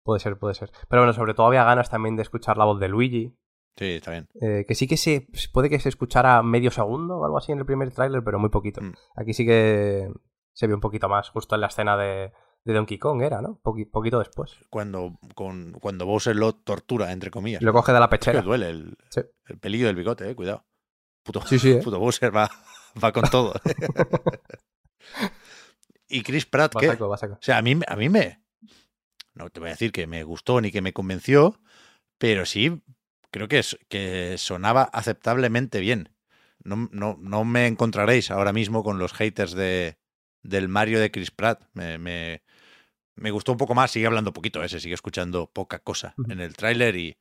[0.04, 0.72] Puede ser, puede ser.
[0.90, 3.36] Pero bueno, sobre todo había ganas también de escuchar la voz de Luigi.
[3.78, 4.28] Sí, está bien.
[4.42, 7.60] eh, que sí que se puede que se escuchara medio segundo o algo así en
[7.60, 8.82] el primer tráiler, pero muy poquito.
[8.82, 8.94] Mm.
[9.16, 10.12] Aquí sí que
[10.54, 12.34] se ve un poquito más, justo en la escena de,
[12.66, 13.62] de Donkey Kong era, ¿no?
[13.64, 14.58] Poqui- poquito después.
[14.70, 17.62] Cuando, con, cuando Bowser lo tortura, entre comillas.
[17.62, 18.42] Lo coge de la Que pechera.
[18.42, 19.22] duele el, Sí.
[19.46, 20.66] el pelillo del bigote, eh, cuidado.
[21.24, 21.82] Puto, Sí, sí, ¿eh?
[21.82, 22.50] puto Bowser va,
[23.02, 23.54] va con todo.
[26.10, 26.88] y Chris Pratt, Va ¿qué?
[26.88, 27.34] saco, va saco.
[27.36, 28.42] O sea, a mí, a mí me.
[29.42, 31.60] No te voy a decir que me gustó ni que me convenció,
[32.18, 32.82] pero sí
[33.32, 36.10] creo que, es, que sonaba aceptablemente bien.
[36.64, 39.98] No, no, no me encontraréis ahora mismo con los haters de,
[40.44, 41.64] del Mario de Chris Pratt.
[41.74, 42.44] Me, me,
[43.16, 44.70] me gustó un poco más, sigue hablando poquito, ¿eh?
[44.70, 47.18] se sigue escuchando poca cosa en el tráiler y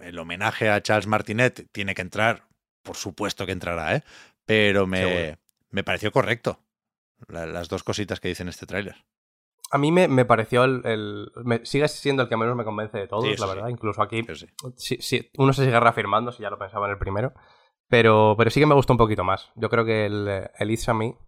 [0.00, 2.46] el homenaje a Charles Martinet tiene que entrar,
[2.82, 4.04] por supuesto que entrará, ¿eh?
[4.44, 5.38] pero me,
[5.70, 6.60] me pareció correcto
[7.28, 9.04] la- las dos cositas que dice en este tráiler.
[9.74, 12.96] A mí me, me pareció el, el- me- sigue siendo el que menos me convence
[12.96, 13.54] de todos, Sí, la sí.
[13.54, 13.68] verdad.
[13.68, 14.22] Incluso aquí
[14.76, 14.96] sí.
[15.00, 17.32] sí, uno se sigue reafirmando, si ya lo pensaba en el primero.
[17.88, 19.50] Pero, pero sí que me gustó un poquito más.
[19.56, 21.18] Yo creo que el, el It's a Me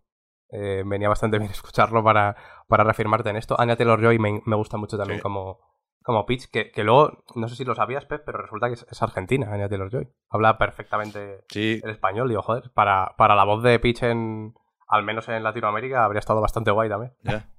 [0.50, 2.36] eh, venía bastante bien escucharlo para,
[2.68, 3.56] para reafirmarte en esto.
[3.60, 5.58] Anya Taylor Joy me, me gusta mucho también como,
[6.02, 8.86] como Peach, que, que luego, no sé si lo sabías, Pep, pero resulta que es,
[8.90, 10.08] es argentina, Anya Taylor Joy.
[10.30, 14.54] Habla perfectamente Sí, el español, digo, joder, para, para la voz de Peach en,
[14.88, 17.12] al menos en Latinoamérica, habría estado bastante guay también.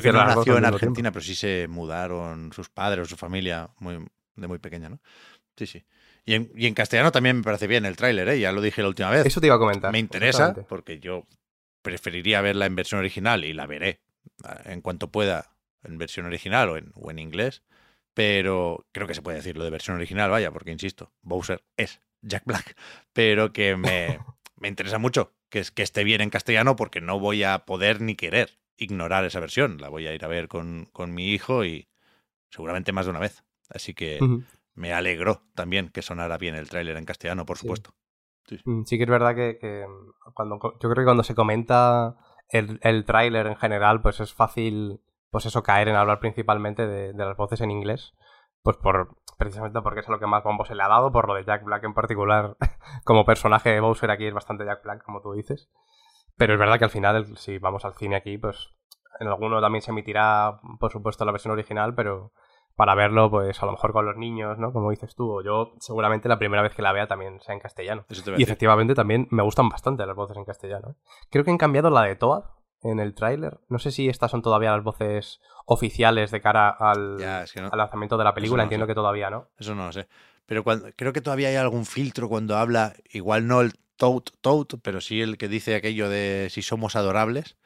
[0.00, 3.70] Creo que no nació en Argentina, pero sí se mudaron sus padres o su familia
[3.78, 4.04] muy,
[4.36, 5.00] de muy pequeña, ¿no?
[5.56, 5.84] Sí, sí.
[6.24, 8.40] Y en, y en castellano también me parece bien el tráiler, ¿eh?
[8.40, 9.26] Ya lo dije la última vez.
[9.26, 9.92] Eso te iba a comentar.
[9.92, 11.26] me interesa porque yo
[11.82, 14.00] preferiría verla en versión original y la veré
[14.64, 17.62] en cuanto pueda en versión original o en, o en inglés.
[18.14, 22.00] Pero creo que se puede decir lo de versión original, vaya, porque insisto, Bowser es
[22.22, 22.76] Jack Black.
[23.12, 24.18] Pero que me,
[24.56, 28.58] me interesa mucho que esté bien en castellano porque no voy a poder ni querer
[28.76, 29.78] ignorar esa versión.
[29.78, 31.88] La voy a ir a ver con, con mi hijo y
[32.50, 33.44] seguramente más de una vez.
[33.70, 34.18] Así que
[34.74, 37.62] me alegró también que sonara bien el tráiler en castellano, por Sí.
[37.62, 37.94] supuesto.
[38.64, 39.86] Mm, Sí que es verdad que, que
[40.34, 42.16] cuando yo creo que cuando se comenta
[42.48, 47.12] el, el tráiler en general, pues es fácil, pues eso, caer en hablar principalmente de,
[47.12, 48.12] de las voces en inglés.
[48.62, 51.34] Pues por precisamente porque es lo que más bombo se le ha dado, por lo
[51.34, 52.56] de Jack Black en particular,
[53.04, 55.68] como personaje de Bowser aquí es bastante Jack Black, como tú dices.
[56.36, 58.68] Pero es verdad que al final, si vamos al cine aquí, pues
[59.20, 62.32] en alguno también se emitirá, por supuesto, la versión original, pero
[62.76, 64.72] para verlo, pues a lo mejor con los niños, ¿no?
[64.72, 67.60] Como dices tú, o yo seguramente la primera vez que la vea también sea en
[67.60, 68.04] castellano.
[68.36, 70.96] Y efectivamente también me gustan bastante las voces en castellano.
[71.30, 72.42] Creo que han cambiado la de Toad
[72.82, 73.60] en el tráiler.
[73.68, 77.60] No sé si estas son todavía las voces oficiales de cara al, Ya, es que
[77.62, 78.62] no- al lanzamiento de la película.
[78.62, 78.90] no Entiendo sé.
[78.90, 79.46] que todavía no.
[79.56, 80.08] Eso no lo sé.
[80.46, 84.66] Pero cuando, creo que todavía hay algún filtro cuando habla, igual no el Toad, Toad,
[84.82, 87.56] pero sí el que dice aquello de si somos adorables.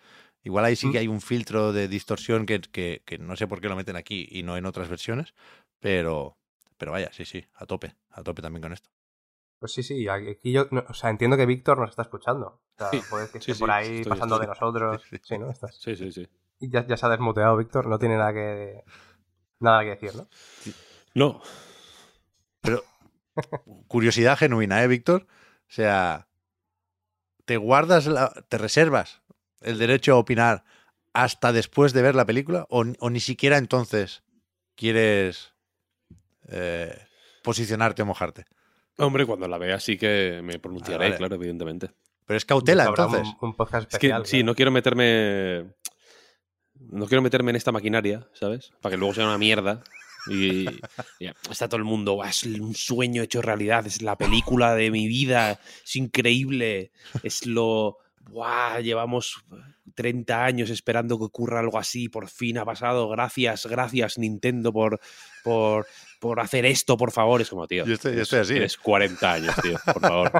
[0.45, 0.93] Igual ahí sí Mm.
[0.93, 3.97] que hay un filtro de distorsión que, que- que no sé por qué lo meten
[3.97, 5.35] aquí y no en otras versiones.
[5.81, 6.37] Pero,
[6.77, 8.91] pero vaya, sí, sí, a tope, a tope también con esto.
[9.59, 10.07] Pues sí, sí.
[10.09, 12.47] Aquí yo, no, o sea, entiendo que Víctor nos está escuchando.
[12.47, 14.47] O sea, Sí, puede que sí, esté sí, por ahí estoy- pasando estoy.
[14.47, 15.03] de nosotros.
[15.03, 15.23] Sí, sí.
[15.25, 15.51] Sí, ¿no?
[15.51, 15.77] Estás.
[15.81, 16.29] Sí, sí, sí.
[16.61, 17.87] Y ya, ya se ha desmuteado, Víctor.
[17.87, 18.85] No tiene nada que,
[19.59, 20.29] nada que decir, ¿no?
[21.15, 21.43] No,
[22.61, 22.85] Pero
[23.89, 25.27] curiosidad genuina, ¿eh, Víctor?
[25.69, 26.29] O sea,
[27.45, 29.21] ¿te guardas, la- te reservas
[29.61, 30.65] el derecho a opinar
[31.13, 32.67] hasta después de ver la película?
[32.71, 34.23] ¿O, o ni siquiera entonces
[34.77, 35.53] quieres
[36.49, 36.97] eh,
[37.43, 38.45] posicionarte o mojarte?
[39.01, 41.17] hombre, cuando la vea sí que me pronunciaré, vale.
[41.17, 41.91] claro, evidentemente.
[42.27, 43.37] Pero es cautela, Habrá un- entonces.
[43.41, 44.27] Un, podcast Es que especial.
[44.27, 45.73] sí, no quiero meterme.
[46.81, 48.73] No quiero meterme en esta maquinaria, ¿sabes?
[48.81, 49.83] Para que luego sea una mierda.
[50.27, 50.67] Y,
[51.19, 54.91] y está todo el mundo, "Buah, es un sueño hecho realidad, es la película de
[54.91, 56.91] mi vida, es increíble,
[57.23, 57.99] es lo
[58.31, 59.43] Buah, llevamos
[59.95, 65.01] 30 años esperando que ocurra algo así, por fin ha pasado, gracias, gracias Nintendo por,
[65.43, 65.87] por,
[66.21, 67.41] por hacer esto, por favor.
[67.41, 68.57] Es como, tío, Yo estoy- yo tienes- estoy así, ¿eh?
[68.57, 70.33] Tienes 40 años, tío, por favor.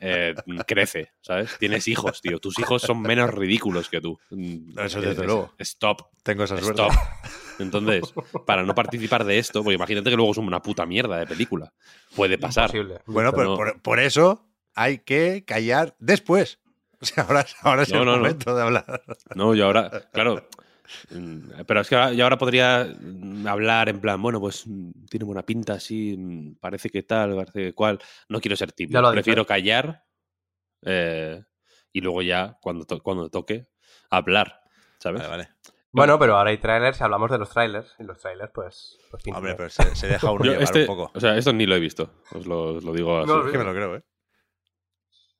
[0.00, 1.58] Eh, eh, crece, ¿sabes?
[1.58, 2.38] Tienes hijos, tío.
[2.38, 4.18] Tus hijos son menos ridículos que tú.
[4.30, 5.54] Eso desde es- luego.
[5.58, 6.02] Stop.
[6.22, 6.82] Tengo esa suerte.
[6.82, 6.92] Stop.
[7.58, 8.12] Entonces,
[8.46, 11.72] para no participar de esto, porque imagínate que luego es una puta mierda de película.
[12.14, 12.70] Puede pasar.
[12.74, 13.00] Imposible.
[13.06, 13.56] Bueno, pero No.
[13.56, 16.58] por, por eso hay que callar después.
[16.98, 18.18] O sea, ahora, ahora es No, el no, no.
[18.18, 19.02] momento de hablar.
[19.34, 20.48] No, yo ahora, claro.
[21.10, 25.04] mm, Pero es que ahora, yo ahora podría mm, hablar en plan, bueno, pues mm,
[25.10, 27.98] tiene buena pinta, así, mm, parece que tal, parece que cual.
[28.30, 30.04] No quiero ser dicho, Prefiero callar
[30.82, 31.44] eh,
[31.92, 33.68] y luego ya, cuando, to- cuando toque,
[34.10, 34.62] hablar.
[34.98, 35.20] ¿Sabes?
[35.20, 35.48] Vale, vale.
[35.96, 37.94] Bueno, pero ahora hay trailers y hablamos de los trailers.
[37.98, 38.98] Y los trailers, pues.
[39.10, 41.10] pues Hombre, pero se, se deja uno llevar este- un poco.
[41.14, 42.10] O sea, esto ni lo he visto.
[42.32, 43.28] Os lo, os lo digo así.
[43.28, 44.02] No, Es que me lo creo, ¿eh?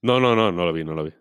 [0.02, 1.12] No, no, no, no lo vi, no lo vi.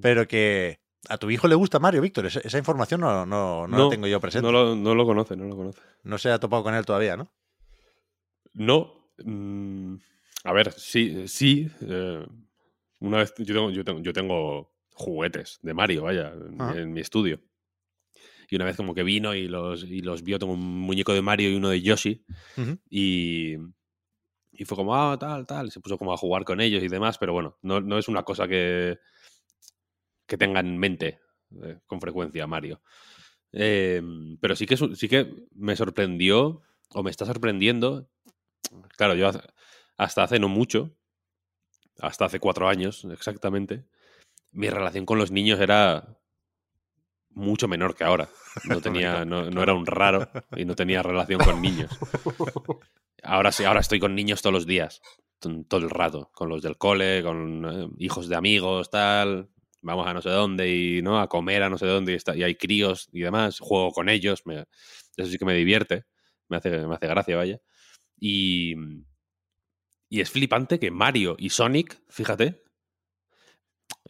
[0.00, 2.26] Pero que a tu hijo le gusta Mario, Víctor.
[2.26, 4.46] Esa, esa información no, no, no la tengo yo presente.
[4.46, 5.80] No No, lo, no lo conoce, no lo conoce.
[6.18, 7.32] se ha topado con él todavía, ¿no?
[8.54, 9.10] No.
[9.24, 9.96] mm,
[10.44, 11.70] a ver, sí, sí.
[11.80, 12.26] eh,
[13.00, 17.00] una vez yo tengo, yo tengo, yo tengo juguetes de Mario, vaya, en, en mi
[17.00, 17.40] estudio.
[18.52, 21.22] Y una vez como que vino y los, y los vio, tengo un muñeco de
[21.22, 22.22] Mario y uno de Yoshi.
[22.90, 23.54] Y,
[24.52, 25.68] y fue como, ah, tal, tal.
[25.68, 28.08] Y se puso como a jugar con ellos y demás, pero bueno, no, no es
[28.08, 28.98] una cosa que,
[30.26, 31.20] que tenga en mente
[31.62, 32.82] eh, con frecuencia Mario.
[33.52, 34.02] Eh,
[34.38, 36.60] pero sí que, sí que me sorprendió,
[36.90, 38.10] o me está sorprendiendo.
[38.98, 39.30] Claro, yo
[39.96, 40.94] hasta hace no mucho,
[42.00, 43.86] hasta hace cuatro años exactamente,
[44.50, 46.18] mi relación con los niños era
[47.34, 48.28] mucho menor que ahora.
[48.68, 51.98] No, tenía, no, no era un raro y no tenía relación con niños.
[53.22, 55.00] Ahora sí, ahora estoy con niños todos los días,
[55.38, 59.48] todo el rato, con los del cole, con eh, hijos de amigos, tal.
[59.80, 62.36] Vamos a no sé dónde y no a comer a no sé dónde y, está,
[62.36, 63.58] y hay críos y demás.
[63.60, 64.64] Juego con ellos, me-
[65.16, 66.04] eso sí que me divierte,
[66.48, 67.58] me hace, me hace gracia, vaya.
[68.18, 68.74] Y,
[70.08, 72.61] y es flipante que Mario y Sonic, fíjate,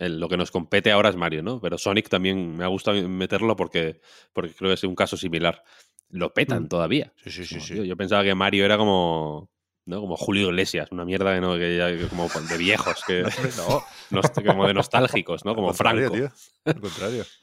[0.03, 1.61] el- lo que nos compete ahora es Mario, ¿no?
[1.61, 4.01] Pero Sonic también me ha gustado meterlo porque,
[4.33, 5.63] porque creo que es un caso similar.
[6.11, 6.69] Lo petan Mm.
[6.69, 7.13] todavía.
[7.23, 7.55] Sí, sí, sí.
[7.55, 7.75] Como, sí.
[7.75, 9.51] tío, yo pensaba que Mario era como.
[9.85, 10.01] ¿no?
[10.01, 13.25] Como Julio Iglesias, una mierda que no, que ya- que como de viejos, que,
[13.59, 13.83] No,
[14.47, 15.57] como de nostálgicos, ¿no?
[15.57, 16.15] Como al contrario, Franco.
[16.17, 16.31] tío.
[16.65, 17.25] Al contrario.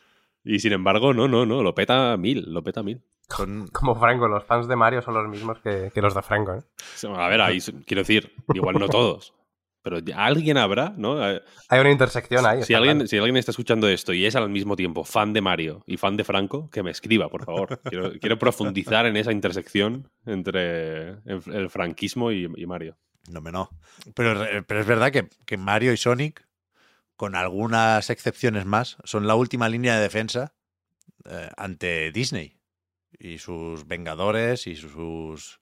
[0.45, 3.02] Y sin embargo, no, no, no, lo peta mil, lo peta mil.
[3.28, 6.54] Son- Como Franco, los fans de Mario son los mismos que, que los de Franco,
[6.56, 6.62] ¿eh?
[7.13, 9.34] A ver, ahí, quiero decir, igual no todos,
[9.82, 11.30] pero alguien habrá, ¿no?
[11.30, 12.63] Eh, Hay una intersección ahí.
[12.63, 13.08] Si alguien, claro.
[13.08, 16.18] si alguien está escuchando esto y es al mismo tiempo fan de Mario y fan
[16.18, 17.80] de Franco, que me escriba, por favor.
[17.84, 22.98] Quiero, quiero profundizar en esa intersección entre el, franquismo y, y Mario.
[23.30, 23.70] No, me no.
[24.15, 26.46] Pero, pero es verdad que, que Mario y Sonic,
[27.15, 30.54] con algunas excepciones más, son la última línea de defensa
[31.26, 32.60] eh, ante Disney
[33.18, 35.60] y sus Vengadores y sus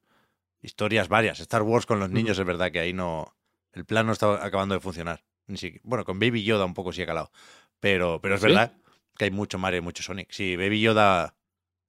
[0.62, 1.40] historias varias.
[1.40, 3.36] Star Wars con los niños es verdad que ahí no.
[3.78, 5.24] El plan no está acabando de funcionar.
[5.46, 7.32] Ni siquiera- bueno, con Baby Yoda un poco sí ha calado.
[7.80, 8.48] Pero, pero es ¿Sí?
[8.48, 8.74] verdad
[9.16, 10.32] que hay mucho Mario y mucho Sonic.
[10.32, 11.36] Sí, Baby Yoda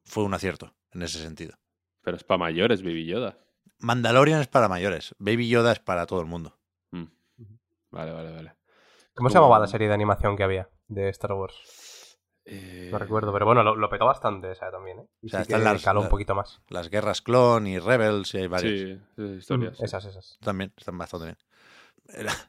[0.04, 1.56] fue un acierto en ese sentido.
[2.02, 3.38] Pero es para mayores, Baby Yoda.
[3.78, 5.14] Mandalorian es para mayores.
[5.18, 6.58] Baby Yoda es para todo el mundo.
[6.90, 7.04] Mm.
[7.90, 8.54] Vale, vale, vale.
[9.14, 12.18] ¿Cómo se llamaba la serie de animación que había de Star Wars?
[12.44, 15.06] Eh, No recuerdo, pero bueno, lo, lo petó bastante esa también, ¿eh?
[15.22, 16.60] Y O sea, sí están que las- caló un poquito más.
[16.68, 18.80] Las guerras clon y Rebels y hay varios.
[18.80, 19.78] Sí, sí, historias.
[19.80, 20.38] Mm, Esas, esas.
[20.40, 21.38] También están bastante bien.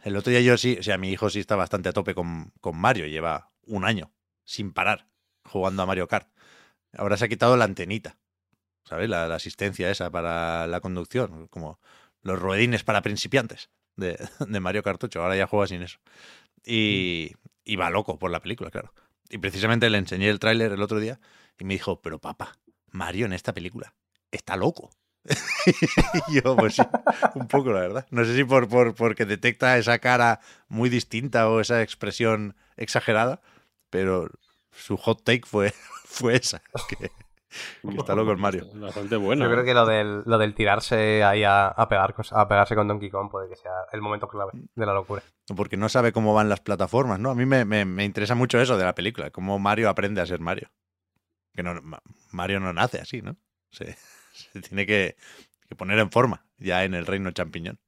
[0.04, 2.52] El, otro día yo sí, o sea, mi hijo sí está bastante a tope con,
[2.62, 3.06] con Mario.
[3.08, 4.12] Lleva un año
[4.46, 5.08] sin parar
[5.44, 6.30] jugando a Mario Kart.
[6.98, 8.18] Ahora se ha quitado la antenita,
[8.84, 9.10] ¿sabes?
[9.10, 11.80] La, la asistencia esa para la conducción, como
[12.22, 14.18] los ruedines para principiantes de,
[14.48, 15.22] de Mario Kart 8.
[15.22, 16.00] Ahora ya juega sin eso.
[16.66, 18.94] Y, y va loco por la película, claro.
[19.30, 21.20] Y precisamente le enseñé el tráiler el otro día
[21.58, 23.94] y me dijo, pero papá, Mario en esta película
[24.32, 24.90] está loco.
[26.30, 26.82] y yo, pues sí,
[27.36, 28.08] un poco, la verdad.
[28.12, 33.42] No sé si por, por porque detecta esa cara muy distinta o esa expresión exagerada,
[33.90, 34.30] pero
[34.72, 35.74] su hot take fue,
[36.06, 38.66] fue esa, que, que está loco el Mario.
[38.76, 39.46] Bastante bueno.
[39.46, 42.88] Yo creo que lo del, lo del tirarse ahí a, a pegar a pegarse con
[42.88, 45.22] Donkey Kong puede que sea el momento clave de la locura.
[45.56, 47.32] Porque no sabe cómo van las plataformas, ¿no?
[47.32, 50.26] A mí me, me- me interesa mucho eso de la película, cómo Mario aprende a
[50.26, 50.70] ser Mario.
[51.54, 53.36] Que no, Ma- Mario no nace así, ¿no?
[53.72, 53.98] Se,
[54.54, 55.16] se tiene que,
[55.68, 57.80] que poner en forma ya en el reino champiñón.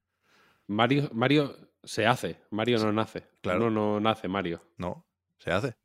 [0.67, 3.27] Mario, Mario se hace, Mario no nace.
[3.41, 3.59] claro.
[3.59, 4.61] No, no nace Mario.
[4.77, 5.05] No,
[5.37, 5.75] se hace.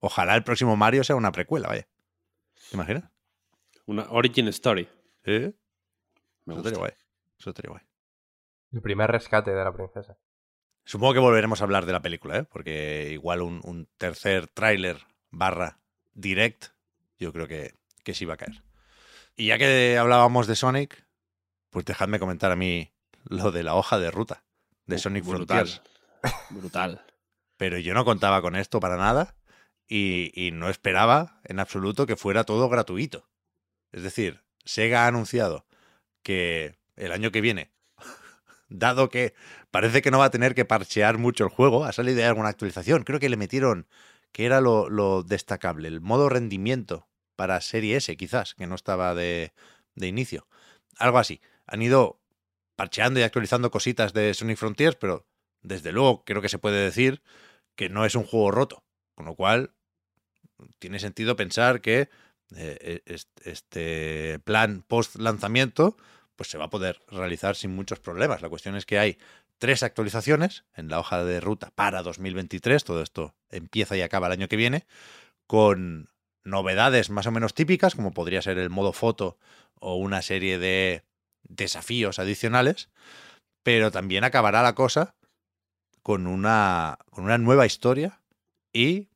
[0.00, 1.86] Ojalá el próximo Mario sea una precuela, vaya.
[2.70, 3.04] ¿Te imaginas?
[3.86, 4.88] Una origin story.
[5.24, 5.30] ¿Sí?
[6.44, 6.68] Me Eso gusta.
[6.68, 6.92] estaría guay.
[7.38, 7.82] Eso estaría guay.
[8.72, 10.16] El primer rescate de la princesa.
[10.84, 12.44] Supongo que volveremos a hablar de la película, ¿eh?
[12.44, 14.98] porque igual un, un tercer tráiler
[15.30, 15.80] barra
[16.14, 16.66] direct,
[17.18, 18.62] yo creo que, que sí va a caer.
[19.36, 21.04] Y ya que hablábamos de Sonic,
[21.70, 22.90] pues dejadme comentar a mí
[23.24, 24.44] lo de la hoja de ruta
[24.86, 25.68] de Sonic Brutal.
[25.68, 25.82] Frontiers.
[26.50, 27.04] Brutal.
[27.56, 29.36] Pero yo no contaba con esto para nada
[29.86, 33.28] y, y no esperaba en absoluto que fuera todo gratuito.
[33.92, 35.66] Es decir, Sega ha anunciado
[36.22, 37.70] que el año que viene,
[38.68, 39.34] dado que
[39.70, 42.48] parece que no va a tener que parchear mucho el juego, ha salido ya alguna
[42.48, 43.04] actualización.
[43.04, 43.86] Creo que le metieron,
[44.32, 49.14] que era lo, lo destacable, el modo rendimiento para Serie S, quizás, que no estaba
[49.14, 49.52] de,
[49.94, 50.48] de inicio.
[50.98, 51.40] Algo así.
[51.66, 52.20] Han ido
[52.76, 55.26] parcheando y actualizando cositas de Sonic Frontiers, pero
[55.62, 57.22] desde luego creo que se puede decir
[57.76, 58.84] que no es un juego roto.
[59.14, 59.74] Con lo cual,
[60.78, 62.08] tiene sentido pensar que
[62.54, 65.96] eh, est- este plan post lanzamiento
[66.36, 68.42] pues se va a poder realizar sin muchos problemas.
[68.42, 69.18] La cuestión es que hay
[69.58, 72.84] tres actualizaciones en la hoja de ruta para 2023.
[72.84, 74.86] Todo esto empieza y acaba el año que viene
[75.46, 76.08] con
[76.46, 79.38] novedades más o menos típicas, como podría ser el modo foto
[79.78, 81.02] o una serie de
[81.42, 82.88] desafíos adicionales,
[83.62, 85.16] pero también acabará la cosa
[86.02, 88.20] con una, con una nueva historia
[88.72, 89.08] y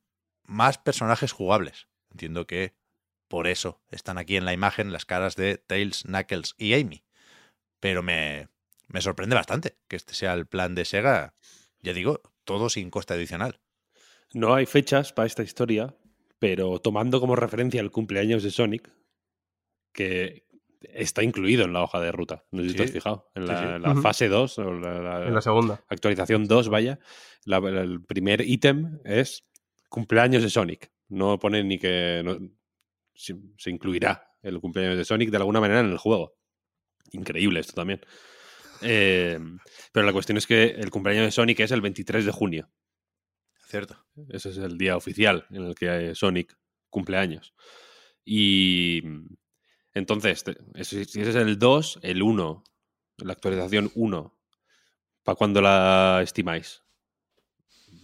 [0.45, 1.87] más personajes jugables.
[2.11, 2.73] Entiendo que
[3.27, 7.03] por eso están aquí en la imagen las caras de Tails, Knuckles y Amy.
[7.79, 8.49] Pero me,
[8.87, 11.33] me sorprende bastante que este sea el plan de Sega,
[11.79, 13.61] ya digo, todo sin coste adicional.
[14.33, 15.95] No hay fechas para esta historia,
[16.41, 18.91] pero tomando como referencia el cumpleaños de Sonic,
[19.93, 20.47] que
[20.81, 22.45] está incluido en la hoja de ruta.
[22.49, 23.29] No sé si te Sí, has fijado.
[23.35, 24.01] En la, sí.
[24.01, 25.83] fase 2, o la, la- En la segunda.
[25.87, 26.97] actualización 2, vaya,
[27.45, 29.45] el primer ítem es
[29.87, 30.91] cumpleaños de Sonic.
[31.09, 32.39] No pone ni que no-
[33.13, 36.33] se, se incluirá el cumpleaños de Sonic de alguna manera en el juego.
[37.11, 38.01] Increíble esto también.
[38.81, 39.37] Eh,
[39.91, 42.71] pero la cuestión es que el cumpleaños de Sonic es el 23 de junio.
[43.71, 43.95] Cierto.
[44.29, 46.57] Ese es el día oficial en el que Sonic
[46.89, 47.53] cumple años.
[48.25, 49.01] Y
[49.93, 52.65] entonces, te- ese- si ese es el 2, el 1,
[53.19, 54.37] la actualización 1,
[55.23, 56.83] ¿para cuándo la estimáis?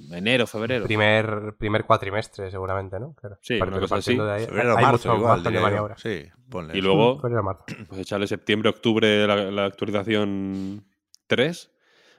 [0.10, 0.86] ¿Enero, febrero?
[0.86, 3.14] Primer, primer cuatrimestre, seguramente, ¿no?
[3.16, 3.38] Claro.
[3.42, 4.16] Sí, una cosa así.
[4.16, 5.98] de ahí Febrero, hay marzo, mucho igual, de maniobra.
[5.98, 7.66] Sí, ponle Y luego, Febrero, marzo.
[7.90, 10.86] pues echarle septiembre, octubre la, la actualización
[11.28, 11.72] 3.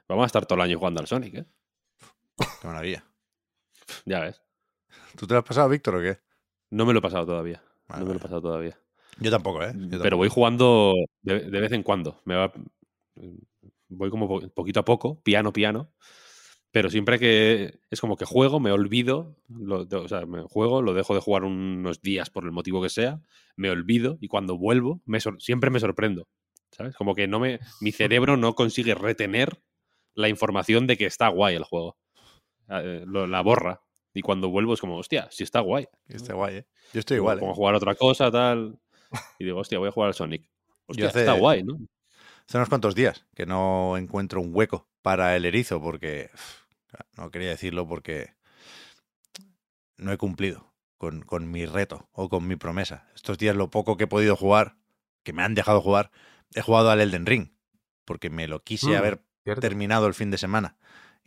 [0.06, 1.46] Vamos a estar todo el año jugando al Sonic, ¿eh?
[2.60, 3.04] Qué maravilla.
[4.04, 4.42] Ya ves.
[5.16, 6.18] ¿Tú te lo has pasado, Víctor, o qué?
[6.70, 7.62] No me lo he pasado todavía.
[7.88, 8.78] Vale, no me lo he pasado todavía.
[9.20, 9.72] Yo tampoco, ¿eh?
[9.74, 12.20] Yo Pero voy jugando de, de vez en cuando.
[12.24, 12.52] Me va,
[13.88, 15.92] voy como po- poquito a poco, piano, piano.
[16.70, 19.36] Pero siempre que es como que juego, me olvido.
[19.48, 22.82] Lo, de- o sea, me juego, lo dejo de jugar unos días por el motivo
[22.82, 23.20] que sea,
[23.56, 26.28] me olvido y cuando vuelvo, me siempre me sorprendo.
[26.70, 26.94] ¿Sabes?
[26.96, 29.62] Como que no me, mi cerebro no consigue retener
[30.14, 31.96] la información de que está guay el juego.
[32.68, 33.82] Eh, lo- la borra.
[34.14, 35.86] Y cuando vuelvo es como, hostia, sí está guay.
[36.08, 36.66] Está guay, ¿eh?
[36.92, 37.54] Yo estoy igual, Pongo ¿eh?
[37.54, 38.78] a jugar otra cosa, tal.
[39.38, 40.50] Y digo, hostia, voy a jugar al Sonic.
[40.86, 41.78] Hostia, hace- está guay, ¿no?
[42.46, 46.30] Hace unos cuantos días que no encuentro un hueco para el erizo porque...
[47.16, 48.34] No quería decirlo porque
[49.96, 53.08] no he cumplido con, con mi reto o con mi promesa.
[53.14, 54.76] Estos días lo poco que he podido jugar,
[55.22, 56.10] que me han dejado jugar,
[56.54, 57.50] he jugado al Elden Ring
[58.04, 59.60] porque me lo quise Mm, haber Cierto.
[59.60, 60.76] terminado el fin de semana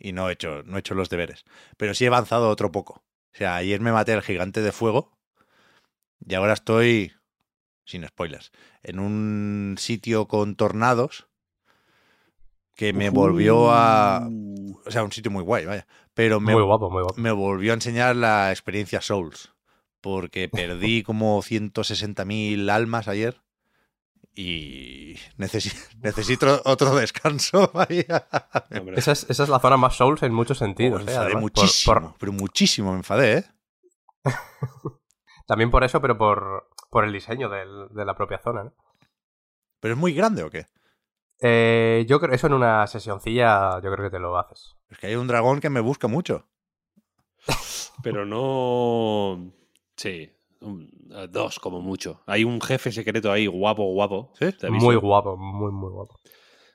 [0.02, 1.44] y no he hecho, no he hecho los deberes.
[1.76, 3.04] Pero sí he avanzado otro poco.
[3.32, 5.16] O sea, ayer me maté al gigante de fuego
[6.26, 7.12] y ahora estoy,
[7.84, 8.50] sin spoilers,
[8.82, 11.28] en un sitio con tornados
[12.74, 14.28] que me volvió a...
[14.84, 15.86] O sea, un sitio muy guay, vaya.
[16.14, 17.20] Pero me, Muy guapo, muy guapo.
[17.20, 19.52] me volvió a enseñar la experiencia Souls.
[20.00, 23.40] Porque perdí como 160.000 almas ayer.
[24.34, 27.70] Y necesi- necesito otro descanso.
[27.74, 28.26] vaya.
[28.96, 31.04] Esa es, esa es la zona más Souls en muchos sentidos.
[31.04, 31.14] me ¿eh?
[31.14, 31.94] enfadé muchísimo.
[31.94, 33.44] por- Pero muchísimo me enfadé, ¿eh?
[35.46, 38.64] también por eso, pero por, por el diseño del- de la propia zona.
[38.64, 38.72] ¿no?
[39.80, 40.66] ¿Pero es muy grande o qué?
[41.40, 44.76] Eh, yo creo eso en una sesioncilla, yo creo que te lo haces.
[44.88, 46.48] Es que hay un dragón que me busca mucho.
[48.02, 49.52] pero no.
[49.96, 50.32] Sí,
[51.30, 52.22] dos como mucho.
[52.26, 54.32] Hay un jefe secreto ahí, guapo, guapo.
[54.38, 54.52] ¿Sí?
[54.52, 56.18] Te aviso, Muy guapo, muy, muy guapo.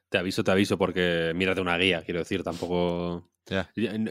[0.10, 3.30] te aviso, te aviso, porque mírate una guía, quiero decir, tampoco.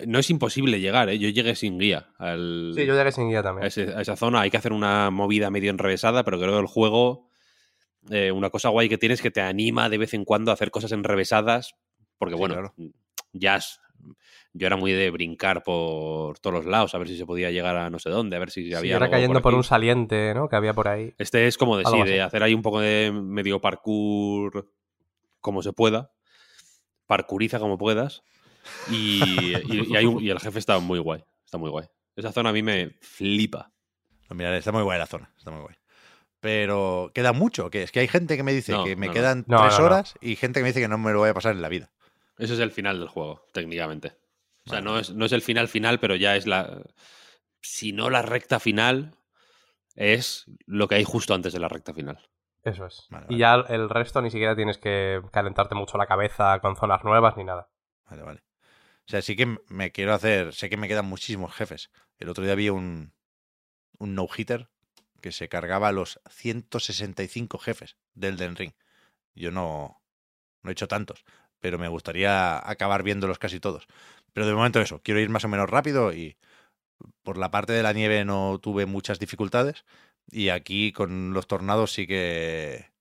[0.06, 1.18] No es imposible llegar, ¿eh?
[1.18, 3.66] Yo llegué sin guía al, Sí, yo llegué sin guía a, también.
[3.66, 4.40] ese- a esa zona.
[4.40, 7.28] Hay que hacer una movida medio enrevesada, pero creo que el juego.
[8.10, 10.54] eh, una cosa guay que tiene es que te anima de vez en cuando a
[10.54, 11.74] hacer cosas enrevesadas.
[12.18, 12.74] Porque, Sí, bueno, claro.
[13.32, 13.80] ya es-
[14.56, 17.76] yo era muy de brincar por todos los lados, a ver si se podía llegar
[17.76, 18.96] a no sé dónde, a ver si Sí, había.
[18.96, 20.48] era algo cayendo por un saliente, ¿no?
[20.48, 21.14] Que había por ahí.
[21.18, 24.72] Este es como de, sí, de hacer ahí un poco de medio parkour
[25.40, 26.10] como se pueda.
[27.06, 28.22] Parkouriza como puedas.
[28.88, 31.24] Y, y- y hay un- y el jefe está muy guay.
[31.44, 31.86] Está muy guay.
[32.16, 33.72] Esa zona a mí me flipa.
[34.28, 35.76] Lo miraré, está muy guay la zona, está muy guay.
[36.40, 39.12] Pero queda mucho, que es que hay gente que me dice No, que me no,
[39.12, 39.18] no.
[39.18, 39.84] quedan No, tres no, no.
[39.86, 41.68] horas y gente que me dice que no me lo voy a pasar en la
[41.68, 41.90] vida.
[42.38, 44.12] Eso es el final del juego, técnicamente.
[44.66, 44.84] O sea, Vale.
[44.90, 46.82] no es, no es el final final, pero ya es la.
[47.60, 49.16] Si no la recta final,
[49.94, 52.20] es lo que hay justo antes de la recta final.
[52.62, 53.06] Eso es.
[53.10, 57.04] Vale, Y ya el resto ni siquiera tienes que calentarte mucho la cabeza con zonas
[57.04, 57.70] nuevas ni nada.
[58.10, 58.40] Vale, vale.
[59.06, 61.90] O sea, sí que me quiero hacer, sé que me quedan muchísimos jefes.
[62.18, 63.14] El otro día vi un,
[63.98, 64.68] un no-hitter
[65.22, 68.72] que se cargaba los 165 jefes del Elden Ring.
[69.34, 70.02] Yo no,
[70.62, 71.24] no he hecho tantos,
[71.66, 73.88] pero me gustaría acabar viéndolos casi todos.
[74.32, 76.36] Pero de momento eso, quiero ir más o menos rápido y
[77.24, 79.84] por la parte de la nieve no tuve muchas dificultades
[80.30, 82.92] y aquí con los tornados sí que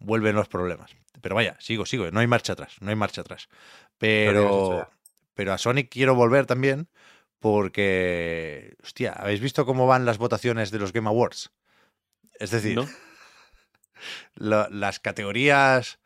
[0.00, 0.94] vuelven los problemas.
[1.22, 3.48] Pero vaya, sigo, sigo, no hay marcha atrás, no hay marcha atrás.
[3.96, 4.90] Pero,
[5.32, 6.88] pero a Sonic quiero volver también
[7.38, 11.52] porque, hostia, ¿habéis visto cómo van las votaciones de los Game Awards?
[12.38, 12.86] Es decir, ¿No?
[14.34, 15.98] la- las categorías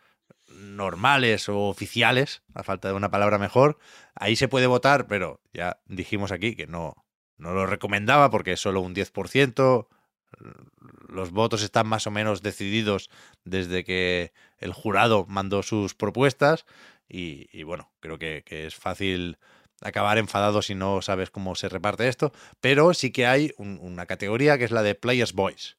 [0.55, 3.79] normales o oficiales, a falta de una palabra mejor,
[4.15, 6.95] ahí se puede votar, pero ya dijimos aquí que no,
[7.37, 9.89] no lo recomendaba porque es solo un 10%.
[11.09, 13.09] Los votos están más o menos decididos
[13.45, 16.67] desde que el jurado mandó sus propuestas
[17.09, 19.39] y, bueno, creo que, que es fácil
[19.81, 24.07] acabar enfadado si no sabes cómo se reparte esto, pero sí que hay un- una
[24.07, 25.75] categoría que es la de Players Voice,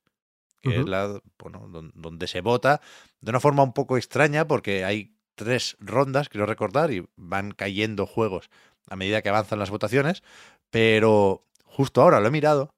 [0.66, 2.82] que es la bueno, don- donde se vota
[3.22, 8.06] de una forma un poco extraña porque hay tres rondas, quiero recordar, y van cayendo
[8.06, 8.50] juegos
[8.90, 10.24] a medida que avanzan las votaciones,
[10.70, 12.74] pero justo ahora lo he mirado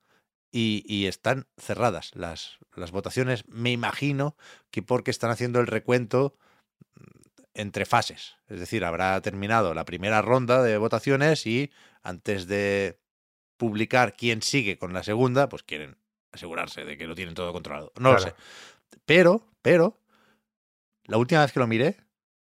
[0.51, 3.47] y, y están cerradas las, las votaciones.
[3.47, 4.35] Me imagino
[4.71, 6.35] que porque están haciendo el recuento
[6.95, 7.19] mm,
[7.53, 8.35] entre fases.
[8.47, 11.71] Es decir, habrá terminado la primera ronda de votaciones y
[12.01, 12.99] antes de
[13.57, 15.97] publicar quién sigue con la segunda, pues quieren
[16.31, 17.91] asegurarse de que lo tienen todo controlado.
[17.99, 18.33] No lo sé.
[19.05, 19.99] Pero, pero,
[21.05, 21.97] la última vez que lo miré,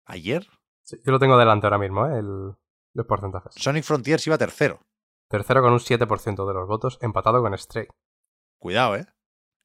[0.05, 0.49] ayer,
[0.89, 2.19] Sí, yo lo tengo delante ahora mismo, ¿eh?
[2.19, 2.55] El,
[2.95, 3.53] los porcentajes.
[3.55, 4.81] Sonic Frontiers iba tercero.
[5.29, 7.89] Tercero con un 7% de los votos, empatado con Stray.
[8.59, 9.07] Cuidado, ¿eh?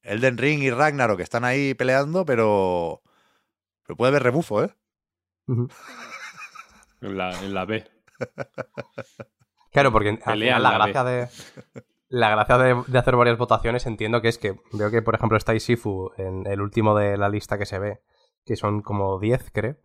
[0.02, 3.00] Elden Ring y Ragnarok están ahí peleando, pero...
[3.86, 4.74] Pero puede haber rebufo, ¿eh?
[5.46, 7.90] En la, en la B.
[9.72, 11.28] Claro, porque al Pelea final la en la gracia de.
[12.08, 15.36] La gracia de, de hacer varias votaciones entiendo que es que veo que, por ejemplo,
[15.36, 18.00] está Isifu en el último de la lista que se ve,
[18.44, 19.76] que son como 10, creo,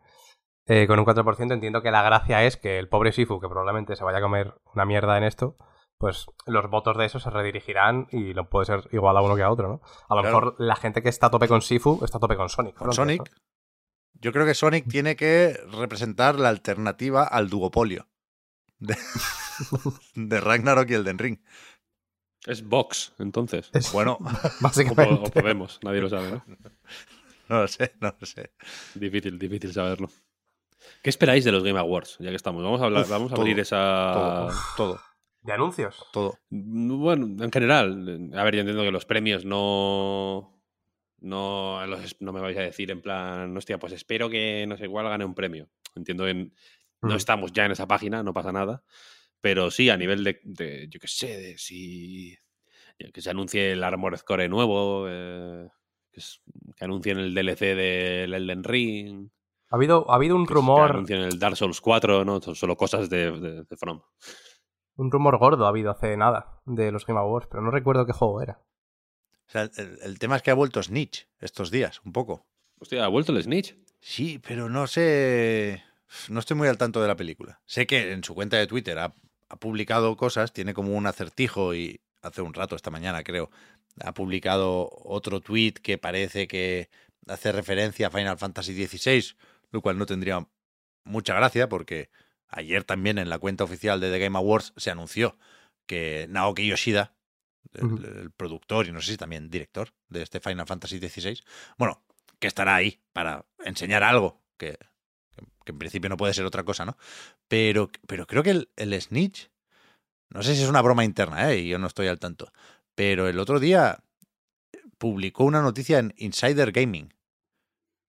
[0.67, 1.53] eh, con un 4%.
[1.53, 4.53] Entiendo que la gracia es que el pobre Sifu, que probablemente se vaya a comer
[4.75, 5.55] una mierda en esto,
[5.97, 9.43] pues los votos de eso se redirigirán y no puede ser igual a uno que
[9.43, 9.81] a otro, ¿no?
[10.07, 10.37] A lo Claro.
[10.37, 12.75] mejor la gente que está a tope con Sifu está a tope con Sonic.
[12.75, 12.93] Con.
[12.93, 13.23] Sonic.
[14.13, 18.07] Yo creo que Sonic tiene que representar la alternativa al duopolio
[18.77, 18.95] de,
[20.15, 21.39] de Ragnarok y Elden Ring.
[22.49, 23.69] Es Vox, entonces.
[23.73, 24.25] Es- Bueno, O,
[24.61, 25.13] Básicamente.
[25.13, 26.43] o Podemos, nadie lo sabe, ¿no?
[27.49, 28.51] no lo sé, no lo sé.
[28.95, 30.09] Difícil, difícil saberlo.
[31.03, 32.17] ¿Qué esperáis de los Game Awards?
[32.19, 32.63] Ya que estamos.
[32.63, 34.11] Vamos a, hablar, Uf, vamos a todo, abrir esa.
[34.13, 34.99] Todo, todo,
[35.41, 36.05] ¿De anuncios?
[36.11, 36.37] todo.
[36.49, 38.31] Bueno, en general.
[38.35, 40.55] A ver, yo entiendo que los premios no.
[41.21, 44.87] No, los- no me vais a decir en plan, hostia, pues espero que no sé
[44.87, 45.67] cuál gane un premio.
[45.95, 47.17] Entiendo que no Mm.
[47.17, 48.83] estamos ya en esa página, no pasa nada.
[49.41, 52.37] Pero sí, a nivel de, de, yo qué sé, de si.
[53.13, 55.67] que se anuncie el Armored Core nuevo, eh,
[56.11, 56.41] que, es-
[56.75, 59.29] que anuncien el DLC del Elden Ring,
[59.69, 60.91] Ha habido, ha habido un que, que rumor.
[60.91, 62.41] anuncien el Dark Souls 4, ¿no?
[62.41, 64.01] Son solo cosas de, de- de From.
[64.97, 68.11] Un rumor gordo ha habido hace nada de los Game Awards, pero no recuerdo qué
[68.11, 68.61] juego era.
[69.47, 72.45] O sea, el, el tema es que ha vuelto Snitch estos días, un poco.
[72.79, 73.77] Hostia, ¿ha vuelto el Snitch?
[74.01, 75.81] Sí, pero no sé.
[76.27, 77.61] No estoy muy al tanto de la película.
[77.65, 79.13] Sé que en su cuenta de Twitter ha,
[79.49, 83.49] ha publicado cosas, tiene como un acertijo y hace un rato, esta mañana creo,
[84.01, 86.89] ha publicado otro tweet que parece que
[87.27, 89.35] hace referencia a Final Fantasy XVI,
[89.71, 90.47] lo cual no tendría
[91.03, 92.09] mucha gracia porque
[92.47, 95.37] ayer también en la cuenta oficial de The Game Awards se anunció
[95.85, 97.15] que Naoki Yoshida,
[97.73, 101.41] el, el productor y no sé si también director de este Final Fantasy XVI,
[101.77, 102.03] bueno,
[102.39, 104.77] que estará ahí para enseñar algo, que,
[105.65, 106.97] que- en principio no puede ser otra cosa, ¿no?
[107.47, 109.49] Pero, pero creo que el, el Snitch,
[110.29, 111.59] no sé si es una broma interna, ¿eh?
[111.59, 112.51] Y yo no estoy al tanto,
[112.95, 114.03] pero el otro día
[114.97, 117.13] publicó una noticia en Insider Gaming,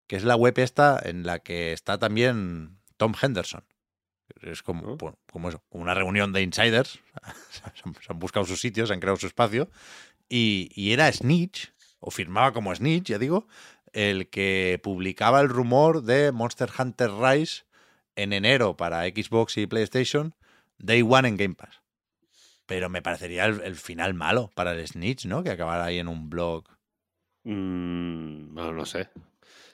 [0.09, 3.65] que es la web esta en la que está también Tom Henderson.
[4.43, 5.19] Es como, Oh.
[5.31, 7.01] como eso, como una reunión de insiders.
[7.51, 9.69] se, han, se han buscado sus sitios, se han creado su espacio.
[10.29, 13.47] Y, y era Snitch, o firmaba como Snitch, ya digo,
[13.93, 17.65] el que publicaba el rumor de Monster Hunter Rise
[18.17, 20.35] en enero para Xbox y PlayStation,
[20.79, 21.81] Day One en Game Pass.
[22.67, 25.43] Pero me parecería el, el final malo para el Snitch, ¿no?
[25.43, 26.65] Que acabara ahí en un blog.
[27.45, 29.09] Mm, no, no sé.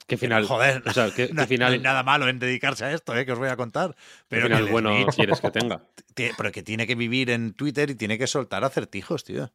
[0.06, 0.46] ¿Qué final?
[0.46, 3.14] Joder, o sea, ¿qué, qué no, no final, hay nada malo en dedicarse a esto,
[3.16, 3.26] ¿eh?
[3.26, 3.94] Que os voy a contar.
[3.94, 5.82] qué Pero final que el bueno Snitch quieres que tenga?
[6.36, 9.52] pero que tiene que vivir en Twitter y tiene que soltar acertijos, tío.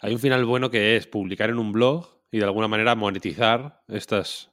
[0.00, 3.82] Hay un final bueno que es publicar en un blog y de alguna manera monetizar
[3.88, 4.50] estas,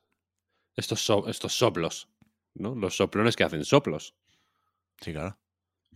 [0.75, 2.09] estos, so- estos soplos,
[2.55, 2.75] ¿no?
[2.75, 4.15] Los soplones que hacen soplos.
[4.99, 5.37] Sí, claro.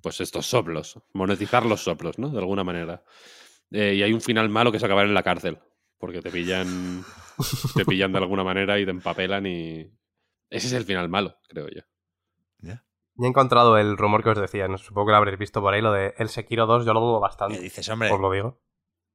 [0.02, 2.30] Pues estos soplos, monetizar los soplos, ¿no?
[2.30, 3.04] De alguna manera.
[3.72, 5.60] Eh, y hay un final malo que es acabar en la cárcel,
[5.98, 7.04] porque te pillan,
[7.76, 9.82] te pillan de alguna manera y te empapelan y...
[10.50, 11.82] Ese es el final malo, creo yo.
[12.60, 12.84] Ya.
[13.16, 15.74] Y he encontrado el rumor que os decía, no supongo que lo habréis visto por
[15.74, 18.12] ahí, lo de el Sekiro 2, yo lo dudo ¿Qué bastante, dices, hombre?
[18.12, 18.60] os lo digo.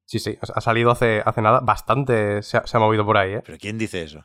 [0.06, 3.34] Sí, sí, ha salido hace, hace nada, bastante se ha, se ha movido por ahí,
[3.34, 3.42] ¿eh?
[3.44, 4.24] ¿Pero quién dice eso?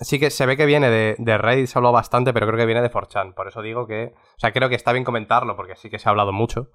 [0.00, 2.58] Sí que se ve que viene de, de Reddit, se ha hablado bastante, pero creo
[2.58, 3.34] que viene de 4chan.
[3.34, 4.14] Por eso digo que.
[4.14, 6.70] O sea, creo que está bien comentarlo, porque sí que se ha hablado mucho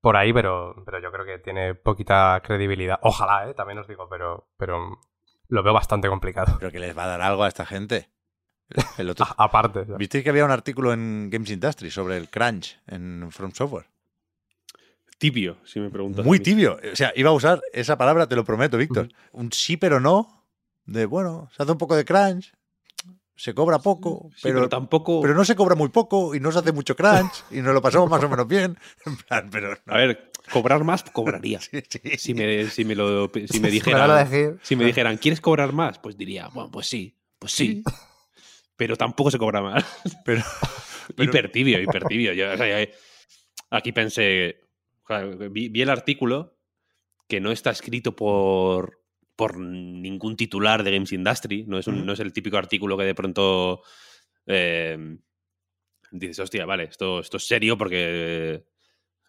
[0.00, 2.98] por ahí, pero, pero yo creo que tiene poquita credibilidad.
[3.02, 3.54] Ojalá, ¿eh?
[3.54, 4.98] También os digo, pero, pero
[5.48, 6.56] lo veo bastante complicado.
[6.58, 8.10] ¿Pero que les va a dar algo a esta gente?
[8.98, 9.26] El otro...
[9.26, 9.84] A- aparte.
[9.98, 13.86] ¿Visteis que había un artículo en Games Industry sobre el crunch en From Software?
[15.22, 16.26] Tibio, si me preguntas.
[16.26, 16.80] Muy tibio.
[16.92, 19.08] O sea, iba a usar esa palabra, te lo prometo, Víctor.
[19.30, 20.44] Un sí pero no.
[20.84, 22.52] De, bueno, se hace un poco de crunch,
[23.36, 25.20] se cobra poco, Sí, pero, pero, tampoco...
[25.20, 27.80] pero no se cobra muy poco y no se hace mucho crunch y nos lo
[27.80, 28.76] pasamos más o menos bien.
[29.06, 29.94] En plan, pero no.
[29.94, 31.60] A ver, cobrar más, cobraría.
[31.60, 32.00] Sí, sí.
[32.18, 34.58] Si me, si me, lo, si me dijeran...
[34.62, 36.00] Si me dijeran, ¿quieres cobrar más?
[36.00, 37.84] Pues diría, bueno, pues sí, pues sí.
[38.74, 39.84] Pero tampoco se cobra más.
[40.24, 40.42] Pero,
[41.14, 42.32] pero- hiper tibio, hiper tibio.
[42.32, 42.90] Yo, o sea, ya-
[43.70, 44.61] aquí pensé,
[45.20, 46.56] vi, vi el artículo
[47.28, 49.00] que no está escrito por,
[49.36, 51.64] por ningún titular de Games Industry.
[51.66, 53.82] No es, un- no es el típico artículo que de pronto
[54.46, 55.16] eh,
[56.10, 58.64] dices, hostia, vale, esto, esto es serio porque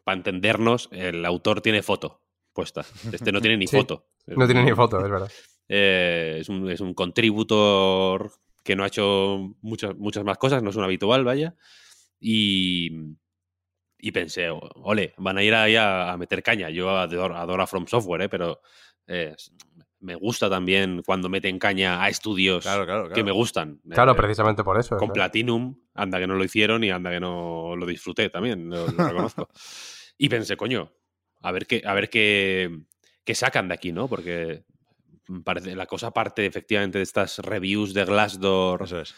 [0.04, 2.22] para entendernos el autor tiene foto
[2.52, 2.86] puesta.
[3.12, 4.10] Este no tiene ni Sí, foto.
[4.28, 5.32] No tiene ni foto, es verdad.
[5.70, 8.32] Eh, es, un, es un contributor
[8.64, 11.56] que no ha hecho muchas, muchas más cosas, no es un habitual, vaya.
[12.20, 12.92] Y,
[14.06, 16.70] y pensé, ole, van a ir ahí a, a meter caña.
[16.70, 18.28] Yo adoro, adoro a From Software, ¿eh?
[18.28, 18.60] pero
[19.08, 19.34] eh,
[20.02, 23.16] me gusta también cuando meten caña a estudios Claro, claro, claro.
[23.16, 23.80] que me gustan.
[23.90, 24.98] Claro, Eh, precisamente por eso.
[24.98, 25.14] con.
[25.14, 29.08] Platinum, anda que no lo hicieron y anda que no lo disfruté también, lo, lo
[29.08, 29.48] reconozco.
[30.18, 30.92] y pensé, coño,
[31.42, 32.78] a ver qué, a ver qué,
[33.24, 34.10] qué sacan de aquí, ¿no?
[34.10, 34.66] Porque
[35.46, 38.84] parece, la cosa parte efectivamente de estas reviews de Glassdoor.
[38.84, 39.16] Eso es.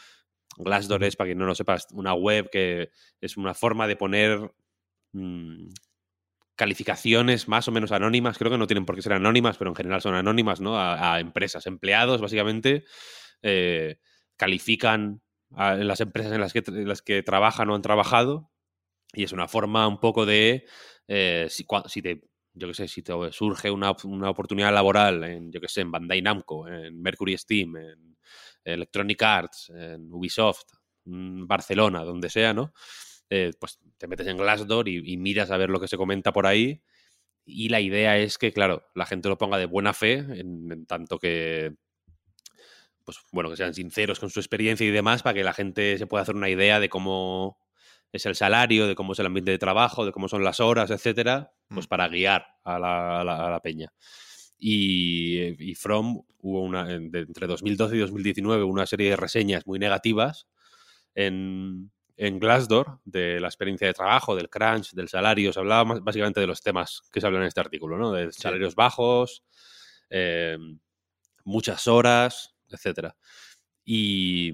[0.57, 4.51] Glassdoor es, para quien no lo sepa, una web que es una forma de poner
[5.15, 5.69] mm,
[6.55, 8.37] calificaciones más o menos anónimas.
[8.37, 10.79] Creo que no tienen por qué ser anónimas, pero en general son anónimas, ¿no?
[10.79, 12.85] A, empresas, empleados, básicamente.
[13.43, 13.97] eh,
[14.37, 15.21] califican
[15.55, 18.51] a- las empresas en las, que, las que trabajan o han trabajado.
[19.13, 20.65] Y es una forma un poco de.
[21.07, 21.65] eh, si,
[22.01, 22.21] te.
[22.53, 25.91] Yo qué sé, si te surge una, una oportunidad laboral en, yo qué sé, en
[25.91, 28.17] Bandai Namco, en Mercury Steam, en
[28.63, 30.63] Electronic Arts, en Ubisoft,
[31.05, 32.73] en Barcelona, donde sea, ¿no?
[33.29, 36.31] Eh, pues te metes en Glassdoor y, y miras a ver lo que se comenta
[36.31, 36.81] por ahí.
[37.45, 40.85] Y la idea es que, claro, la gente lo ponga de buena fe, en, en
[40.85, 41.75] tanto que,
[43.03, 46.07] pues bueno, que sean sinceros con su experiencia y demás, para que la gente se
[46.07, 47.57] pueda hacer una idea de cómo
[48.11, 50.89] es el salario, de cómo es el ambiente de trabajo, de cómo son las horas,
[50.89, 51.89] etcétera, pues Mm.
[51.89, 53.91] para guiar a la, a la- a la peña.
[54.57, 60.47] Y, y From hubo una, entre 2012 y 2019 una serie de reseñas muy negativas
[61.13, 65.53] en, en Glassdoor de la experiencia de trabajo, del crunch, del salario.
[65.53, 68.11] Se hablaba más- básicamente de los temas que se hablan en este artículo, ¿no?
[68.13, 69.43] De salarios bajos,
[70.09, 70.57] eh,
[71.45, 73.15] muchas horas, etcétera.
[73.85, 74.53] Y,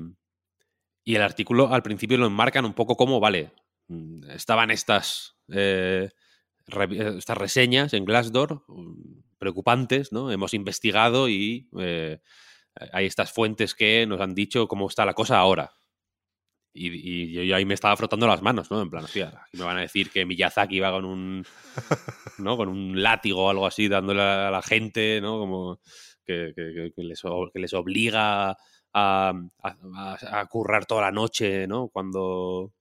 [1.03, 3.51] y el artículo al principio lo enmarcan un poco como, vale,
[3.87, 6.09] mm, estaban estas, eh,
[6.67, 10.31] re- eh, estas reseñas en Glassdoor mm, preocupantes, ¿no?
[10.31, 12.19] Hemos investigado y eh,
[12.93, 15.73] hay estas fuentes que nos han dicho cómo está la cosa ahora.
[16.73, 16.87] Y,
[17.33, 18.81] y yo, ahí me estaba frotando las manos, ¿no?
[18.81, 21.45] En plan, hostia, me van a decir que Miyazaki va con un,
[22.39, 22.55] ¿no?
[22.57, 25.37] Con un látigo o algo así dándole a la gente, ¿no?
[25.39, 25.79] Como
[26.25, 27.21] que, que- les,
[27.53, 31.89] que les obliga a, a- currar toda la noche, ¿no?
[31.89, 32.71] Cuando,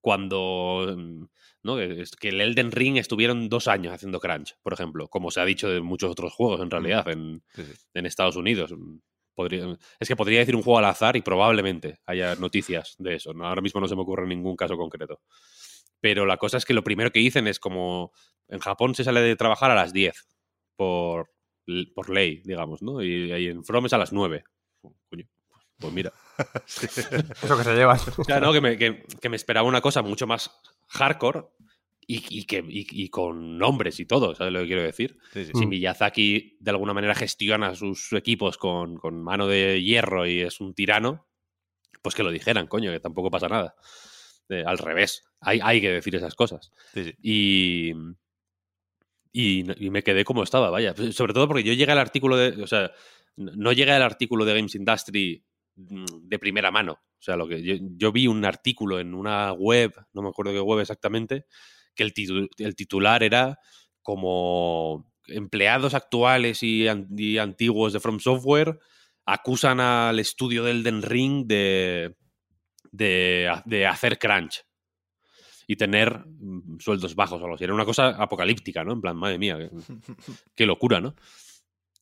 [0.00, 1.26] cuando
[1.62, 1.76] ¿no?
[1.76, 5.68] Que, el Elden Ring estuvieron dos años haciendo crunch, por ejemplo, como se ha dicho
[5.68, 7.72] de muchos otros juegos en realidad en, Sí, sí.
[7.94, 8.74] en Estados Unidos.
[9.40, 13.32] Podría, es que podría decir un juego al azar y probablemente haya noticias de eso.
[13.32, 13.46] ¿no?
[13.46, 15.22] Ahora mismo no se me ocurre ningún caso concreto.
[15.98, 18.12] Pero la cosa es que lo primero que dicen es como
[18.48, 20.14] en Japón se sale de trabajar a las 10
[20.76, 21.30] por,
[21.94, 23.02] por ley, digamos, ¿no?
[23.02, 24.44] Y, ahí en From es a las 9.
[25.08, 25.24] Coño,
[25.78, 26.12] pues mira.
[26.66, 27.98] Eso que se llevan.
[28.26, 30.50] Claro, no, que, me, que- que me esperaba una cosa mucho más
[30.88, 31.44] hardcore
[32.10, 35.16] y, y que, y, y con nombres y todo, ¿sabes lo que quiero decir?
[35.32, 35.52] Sí, sí.
[35.54, 40.60] Si Miyazaki de alguna manera gestiona sus equipos con, con mano de hierro y es
[40.60, 41.28] un tirano,
[42.02, 43.76] pues que lo dijeran, coño, que tampoco pasa nada.
[44.48, 46.72] Eh, al revés, hay, hay que decir esas cosas.
[46.92, 47.14] Sí.
[47.22, 47.92] Y,
[49.32, 50.92] y, me quedé como estaba, vaya.
[51.12, 52.60] Sobre todo porque yo llegué al artículo de.
[52.60, 52.90] O sea,
[53.36, 55.44] no no llegué al artículo de Games Industry
[55.76, 56.94] mm, de primera mano.
[56.94, 60.50] O sea, lo que yo, yo vi un artículo en una web, no me acuerdo
[60.52, 61.46] qué web exactamente,
[61.94, 63.58] que el, titu- el titular era
[64.02, 68.78] como empleados actuales y, an- y antiguos de From Software
[69.26, 72.16] acusan al estudio del Den Ring de,
[72.90, 74.64] de, de hacer crunch
[75.66, 77.64] y tener mm, sueldos bajos o algo así.
[77.64, 78.92] Era una cosa apocalíptica, ¿no?
[78.92, 79.70] En plan, madre mía, qué,
[80.56, 81.14] qué locura, ¿no?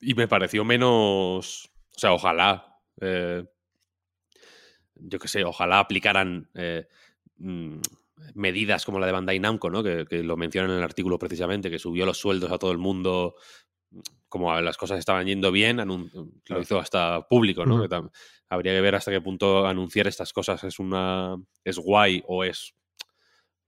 [0.01, 1.70] Y me pareció menos.
[1.95, 2.78] O sea, ojalá.
[3.01, 3.45] eh,
[4.95, 6.86] yo qué sé, ojalá aplicaran eh,
[7.36, 7.78] mm,
[8.34, 9.82] medidas como la de Bandai Namco, ¿no?
[9.82, 12.78] Que, que lo mencionan en el artículo precisamente, que subió los sueldos a todo el
[12.78, 13.34] mundo.
[14.28, 16.10] Como las cosas estaban yendo bien, anun-
[16.48, 17.76] lo hizo hasta público, ¿no?
[18.50, 22.74] Habría que ver hasta qué punto anunciar estas cosas es una es guay o es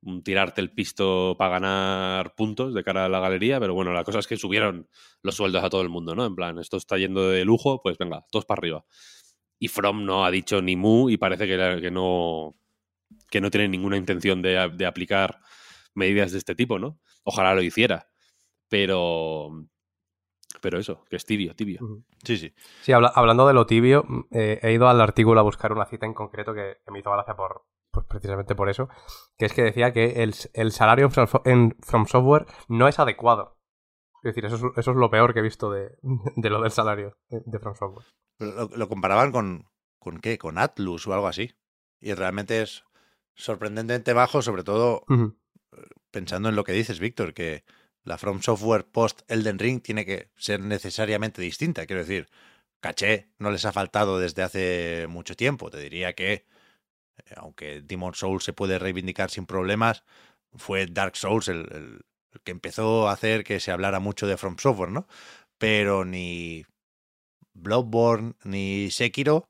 [0.02, 4.04] un tirarte el pisto para ganar puntos de cara a la galería, pero bueno, la
[4.04, 4.88] cosa es que subieron
[5.22, 6.24] los sueldos a todo el mundo, ¿no?
[6.24, 8.84] En plan, esto está yendo de lujo, pues venga, todos para arriba.
[9.58, 12.56] Y From no ha dicho ni mu y parece que, que no
[13.30, 15.40] que no tiene ninguna intención de, de aplicar
[15.94, 16.98] medidas de este tipo, ¿no?
[17.24, 18.08] Ojalá lo hiciera,
[18.68, 19.50] pero
[20.60, 21.80] pero eso, que es tibio, tibio.
[22.24, 22.52] Sí, sí.
[22.82, 25.86] Sí, habla- hablando de lo tibio, mm, eh, he ido al artículo a buscar una
[25.86, 28.88] cita en concreto que, que me hizo gracia por, pues precisamente por eso,
[29.38, 32.98] que es que decía que el, el salario en From, en From Software no es
[32.98, 33.58] adecuado.
[34.22, 35.96] Es decir, eso es, eso es lo peor que he visto de,
[36.36, 38.06] de lo del salario de, de From Software.
[38.36, 39.66] Pero Lo, lo comparaban con,
[39.98, 41.52] con qué, con Atlus o algo así.
[42.00, 42.84] Y realmente es
[43.34, 45.04] sorprendentemente bajo, sobre todo
[46.10, 47.64] pensando en lo que dices, Víctor, que
[48.02, 51.86] la From Software post Elden Ring tiene que ser necesariamente distinta.
[51.86, 52.28] Quiero decir,
[52.80, 55.70] caché no les ha faltado desde hace mucho tiempo.
[55.70, 56.44] Te diría que, eh,
[57.36, 60.04] aunque Demon Souls se puede reivindicar sin problemas,
[60.54, 62.00] fue Dark Souls el, el-
[62.32, 65.06] el que empezó a hacer que se hablara mucho de From Software, ¿no?
[65.58, 66.64] Pero ni
[67.54, 69.49] Bloodborne ni Sekiro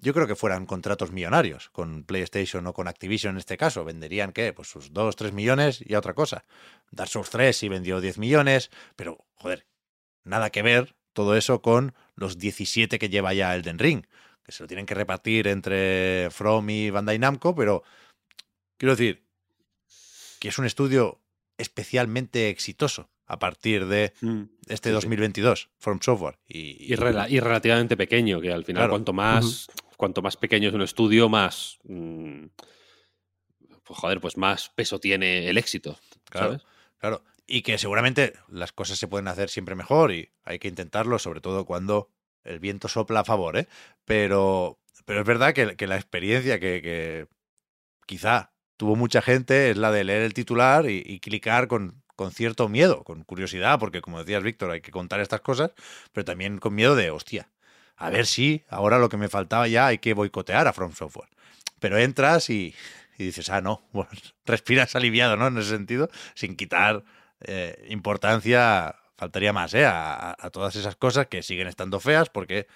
[0.00, 3.84] yo creo que fueran contratos millonarios con PlayStation o con Activision en este caso.
[3.84, 4.52] Venderían, ¿qué?
[4.52, 6.44] Pues sus 2, 3 millones y a otra cosa.
[6.90, 9.66] Dark Souls 3 sí vendió 10 millones, pero, joder,
[10.24, 14.04] nada que ver todo eso con los 17 que lleva ya Elden Ring,
[14.44, 17.82] que se lo tienen que repartir entre From y Bandai Namco, pero
[18.76, 19.24] quiero decir
[20.40, 21.20] que es un estudio
[21.56, 24.42] especialmente exitoso a partir de Mm.
[24.66, 24.94] este Sí, sí.
[24.94, 26.38] 2022, From Software.
[26.46, 28.90] Y, Y, rela- y relativamente pequeño, que al final Claro.
[28.92, 29.66] cuanto más
[29.96, 32.46] cuanto más pequeño es un estudio, más mm,
[33.84, 35.98] pues joder, pues más peso tiene el éxito,
[36.30, 36.46] Claro.
[36.48, 36.62] ¿sabes?
[36.98, 41.18] Claro, y que seguramente las cosas se pueden hacer siempre mejor y hay que intentarlo,
[41.18, 42.10] sobre todo cuando
[42.44, 43.68] el viento sopla a favor, ¿eh?
[44.04, 47.26] Pero, pero es verdad que, que la experiencia que, que
[48.06, 52.32] quizá tuvo mucha gente es la de leer el titular y, y clicar con, con
[52.32, 55.72] cierto miedo, con curiosidad, porque como decías, Víctor, hay que contar estas cosas,
[56.12, 57.50] pero también con miedo de, hostia,
[57.96, 61.28] a ver si ahora lo que me faltaba ya hay que boicotear a From Software.
[61.78, 62.74] Pero entras y,
[63.18, 63.82] dices, ah, no,
[64.46, 65.48] respiras aliviado, ¿no?
[65.48, 67.04] En ese sentido, sin quitar
[67.40, 69.84] eh, importancia, faltaría más, ¿eh?
[69.86, 72.66] A todas esas cosas que siguen estando feas, porque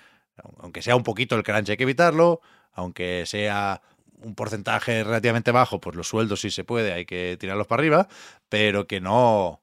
[0.59, 2.41] aunque sea un poquito el crunch hay que evitarlo,
[2.73, 3.83] aunque sea
[4.21, 8.09] un porcentaje relativamente bajo, pues los sueldos si se puede hay que tirarlos para arriba,
[8.49, 9.63] pero que no,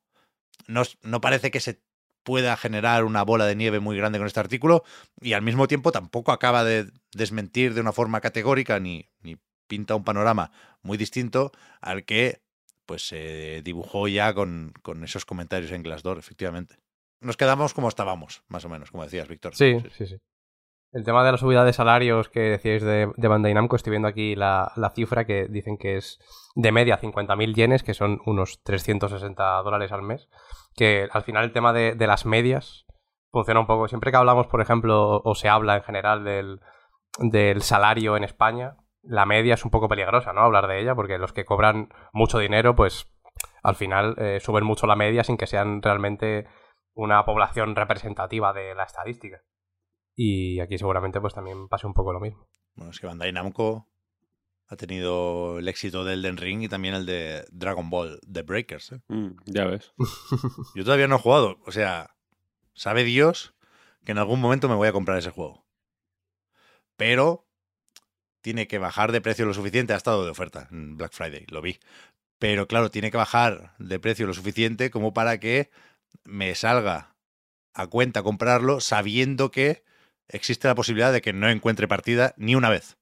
[0.67, 1.81] no, no parece que se
[2.25, 4.83] pueda generar una bola de nieve muy grande con este artículo
[5.21, 9.95] y al mismo tiempo tampoco acaba de desmentir de una forma categórica ni, ni pinta
[9.95, 10.51] un panorama
[10.81, 12.41] muy distinto al que
[12.85, 16.77] pues se dibujó ya con, con esos comentarios en Glassdoor, efectivamente.
[17.21, 19.55] Nos quedamos como estábamos, más o menos, como decías, Víctor.
[19.55, 20.19] Sí, sí, sí.
[20.95, 24.33] El tema de la subida de salarios que decíais de, Bandai Namco, estoy viendo aquí
[24.33, 26.21] la, cifra que dicen que es
[26.55, 30.29] de media 50.000 yenes, que son unos 360 dólares al mes.
[30.73, 32.85] Que al final el tema de, las medias
[33.29, 33.89] funciona un poco.
[33.89, 36.61] Siempre que hablamos, por ejemplo, o se habla en general del,
[37.19, 40.43] del salario en España, la media es un poco peligrosa, ¿no?
[40.43, 43.13] Hablar de ella, porque los que cobran mucho dinero, pues
[43.63, 46.47] al final eh, suben mucho la media sin que sean realmente
[46.93, 49.41] una población representativa de la estadística.
[50.15, 52.47] Y aquí seguramente pues también pase un poco lo mismo.
[52.75, 53.87] Bueno, es que Bandai Namco
[54.67, 58.93] ha tenido el éxito del Den Ring y también el de Dragon Ball The Breakers.
[58.93, 59.01] ¿eh?
[59.07, 59.93] Mm, ya ves.
[60.75, 61.59] Yo todavía no he jugado.
[61.65, 62.15] O sea,
[62.73, 63.53] sabe Dios
[64.03, 65.65] que en algún momento me voy a comprar ese juego.
[66.95, 67.45] Pero
[68.41, 69.93] tiene que bajar de precio lo suficiente.
[69.93, 71.79] Ha estado de oferta en Black Friday, lo vi.
[72.39, 75.71] Pero claro, tiene que bajar de precio lo suficiente como para que
[76.23, 77.15] me salga
[77.73, 79.83] a cuenta comprarlo sabiendo que
[80.27, 82.97] existe la posibilidad de que no encuentre partida ni una vez.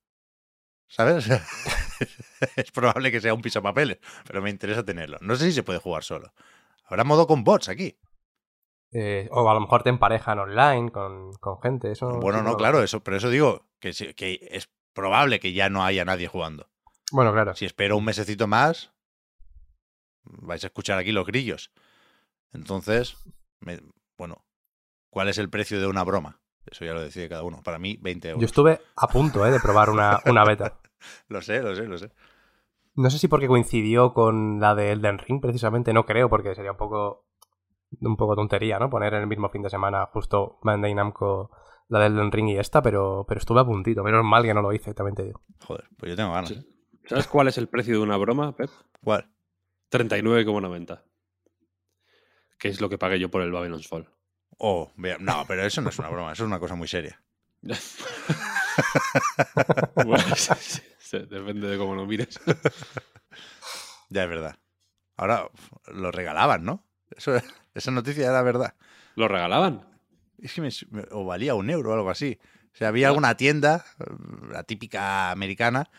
[0.87, 1.27] ¿Sabes?
[2.55, 5.17] es probable que sea un pisapapeles, pero me interesa tenerlo.
[5.21, 6.33] No sé si se puede jugar solo.
[6.85, 7.97] Habrá modo con bots aquí.
[8.91, 11.91] Eh, o a lo mejor te emparejan online con, con gente.
[11.91, 16.05] Eso Bueno, no, claro, eso, pero eso digo que, es probable que ya no haya
[16.05, 16.69] nadie jugando.
[17.11, 17.55] Bueno, claro.
[17.55, 18.91] Si espero un mesecito más,
[20.23, 21.71] vais a escuchar aquí los grillos.
[22.51, 23.17] Entonces,
[23.59, 23.81] me-
[24.15, 24.45] bueno,
[25.09, 26.39] ¿cuál es el precio de una broma?
[26.69, 27.61] Eso ya lo decide cada uno.
[27.63, 28.41] Para mí, 20 euros.
[28.41, 30.79] Yo estuve a punto eh, de probar una, una beta.
[31.27, 32.11] Lo sé, lo sé, lo sé.
[32.95, 36.71] No sé si porque coincidió con la de Elden Ring, precisamente, no creo, porque sería
[36.71, 37.25] un poco
[38.01, 38.89] un poco tontería, ¿no?
[38.89, 41.51] Poner en el mismo fin de semana justo Bandai Namco
[41.89, 44.03] la de Elden Ring y esta, pero, pero estuve a puntito.
[44.03, 45.41] Menos mal que no lo hice, también te digo.
[45.65, 46.49] Joder, pues yo tengo ganas.
[46.49, 46.67] Sí.
[47.05, 48.69] ¿Sabes cuál es el precio de una broma, Pep?
[49.03, 49.29] ¿Cuál?
[49.91, 51.03] 39,90.
[52.57, 54.09] Que es lo que pagué yo por el Babylon's Fall.
[54.65, 57.21] Oh, no, pero eso no es una broma, eso es una cosa muy seria.
[60.05, 60.23] Bueno,
[61.11, 62.39] depende de cómo lo mires.
[64.09, 64.55] Ya es verdad.
[65.17, 65.49] Ahora
[65.93, 66.85] lo regalaban, ¿no?
[67.15, 67.33] Eso,
[67.73, 68.75] esa noticia era verdad.
[69.15, 69.85] ¿Lo regalaban?
[70.39, 72.39] Es que me, me- o valía un euro o algo así.
[72.73, 73.85] O sea, había alguna tienda,
[74.49, 75.89] la típica americana,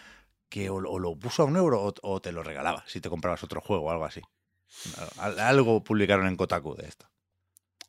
[0.48, 3.02] que o, lo- o lo puso a un euro o, o te lo regalaba si
[3.02, 4.22] te comprabas otro juego o algo así.
[5.18, 7.06] Al- Algo publicaron en Kotaku de esto.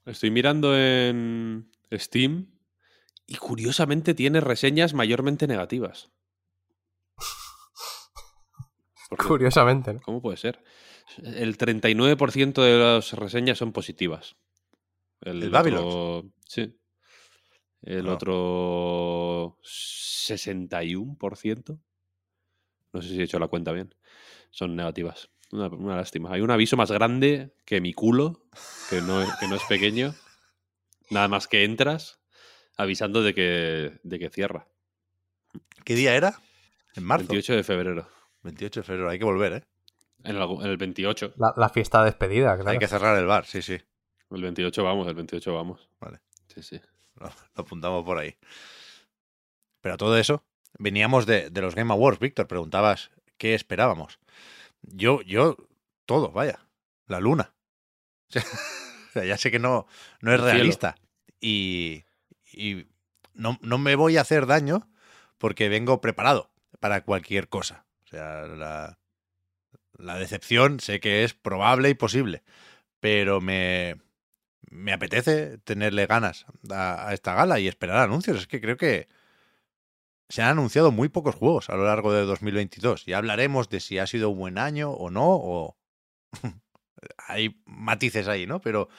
[0.05, 2.51] Estoy mirando en Steam
[3.27, 6.11] y curiosamente tiene reseñas mayormente negativas.
[9.17, 9.99] Curiosamente, ¿no?
[10.01, 10.63] ¿Cómo puede ser?
[11.23, 14.35] El 39% de las reseñas son positivas.
[15.21, 15.83] ¿El Babylon?
[15.85, 16.77] otro- Sí.
[17.81, 18.13] El Ah.
[18.13, 21.79] otro 61%.
[22.93, 23.95] No sé si he hecho la cuenta bien.
[24.51, 25.29] Son negativas.
[25.51, 26.31] Una, una lástima.
[26.33, 28.41] Hay un aviso más grande que mi culo,
[28.89, 30.13] que no, es- que no es pequeño.
[31.09, 32.19] Nada más que entras
[32.77, 34.67] avisando de que, de que cierra.
[35.83, 36.41] ¿Qué día era?
[36.95, 37.27] En marzo.
[37.27, 38.07] 28 de febrero.
[38.43, 39.09] 28 de febrero.
[39.09, 39.63] Hay que volver, ¿eh?
[40.23, 41.33] En el, en el 28.
[41.37, 42.71] La, la fiesta de despedida, claro.
[42.71, 43.77] Hay que cerrar el bar, sí, sí.
[44.31, 45.87] El 28 vamos, el 28 vamos.
[45.99, 46.19] Vale.
[46.47, 46.81] Sí, sí.
[47.15, 48.35] Lo, lo apuntamos por ahí.
[49.81, 50.43] Pero todo eso,
[50.79, 52.47] veníamos de, de los Game Awards, Víctor.
[52.47, 54.19] Preguntabas qué esperábamos.
[54.87, 55.57] Yo, yo,
[56.05, 56.59] todo, vaya.
[57.07, 57.53] La luna.
[59.07, 59.87] O sea, ya sé que no,
[60.19, 60.97] no es realista.
[61.39, 62.03] Y,
[62.51, 62.85] y
[63.33, 64.89] no, no me voy a hacer daño
[65.37, 67.85] porque vengo preparado para cualquier cosa.
[68.03, 68.99] O sea, la,
[69.97, 72.43] la decepción sé que es probable y posible.
[72.99, 74.01] Pero me,
[74.69, 78.37] me apetece tenerle ganas a, a esta gala y esperar anuncios.
[78.37, 79.07] Es que creo que
[80.29, 83.05] se han anunciado muy pocos juegos a lo largo de 2022.
[83.05, 85.77] Ya hablaremos de si ha sido un buen año o no, o
[87.27, 88.61] hay matices ahí, ¿no?
[88.61, 88.89] Pero,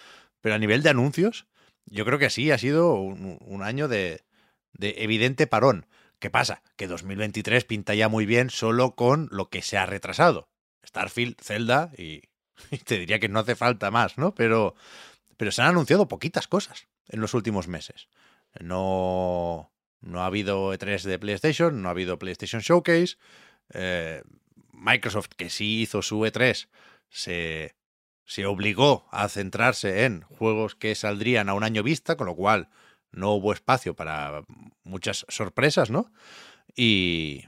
[0.40, 1.46] pero a nivel de anuncios,
[1.86, 4.24] yo creo que sí, ha sido un, año de,
[4.72, 5.86] de evidente parón.
[6.18, 6.62] ¿Qué pasa?
[6.76, 10.48] Que 2023 pinta ya muy bien solo con lo que se ha retrasado.
[10.84, 12.22] Starfield, Zelda y,
[12.70, 14.34] y te diría que no hace falta más, ¿no?
[14.34, 14.74] Pero,
[15.36, 18.08] pero se han anunciado poquitas cosas en los últimos meses.
[18.60, 19.70] No,
[20.06, 23.16] no ha habido E3 de PlayStation, no ha habido PlayStation Showcase.
[23.74, 24.22] eh,
[24.72, 26.68] Microsoft, que sí hizo su E3,
[27.08, 27.74] se,
[28.24, 32.68] se obligó a centrarse en juegos que saldrían a un año vista, con lo cual
[33.10, 34.44] no hubo espacio para
[34.84, 36.12] muchas sorpresas, ¿no?
[36.76, 37.46] Y,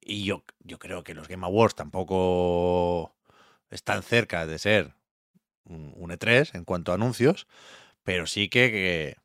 [0.00, 3.16] y yo, yo creo que los Game Awards tampoco
[3.70, 4.94] están cerca de ser
[5.64, 7.46] un, un E3 en cuanto a anuncios,
[8.02, 9.16] pero sí que,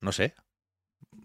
[0.00, 0.34] no sé,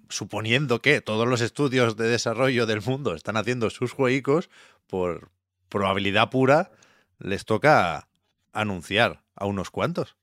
[0.10, 4.50] suponiendo que todos los estudios de desarrollo del mundo están haciendo sus juegos,
[4.88, 5.30] por
[5.70, 6.72] probabilidad pura,
[7.20, 8.08] les toca
[8.54, 10.16] anunciar a unos cuantos.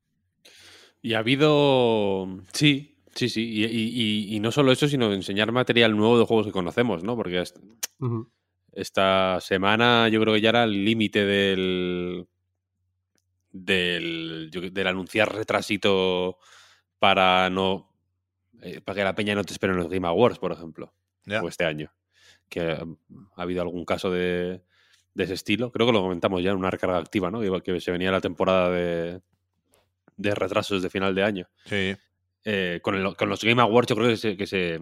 [1.02, 2.26] Y ha habido.
[2.52, 3.42] Sí, sí, sí.
[3.48, 3.92] Y, y-
[4.32, 7.14] y- y no solo eso, sino enseñar material nuevo de juegos que conocemos, ¿no?
[7.16, 7.44] Porque
[8.72, 12.26] esta semana yo creo que ya era el límite del.
[13.52, 16.38] Del, del anunciar retrasito
[16.98, 17.90] para no.
[18.62, 20.92] Eh, para que la peña no te espere en los Game Awards, por ejemplo.
[21.42, 21.92] O este año.
[22.48, 22.84] Que eh,
[23.36, 24.62] ha habido algún caso de,
[25.14, 25.72] de ese estilo.
[25.72, 27.40] Creo que lo comentamos ya en una recarga activa, ¿no?
[27.62, 29.20] Que, se venía la temporada de,
[30.16, 31.48] de retrasos de final de año.
[31.64, 31.96] Sí.
[32.44, 34.78] Eh, con, el- con los Game Awards yo creo que se, que se,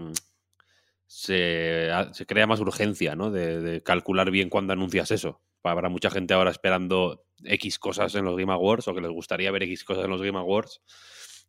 [1.07, 3.31] se, ha- se crea más urgencia, ¿no?
[3.31, 5.41] De, de calcular bien cuándo anuncias eso.
[5.62, 9.51] Habrá mucha gente ahora esperando X cosas en los Game Awards o que les gustaría
[9.51, 10.83] ver X cosas en los Game Awards.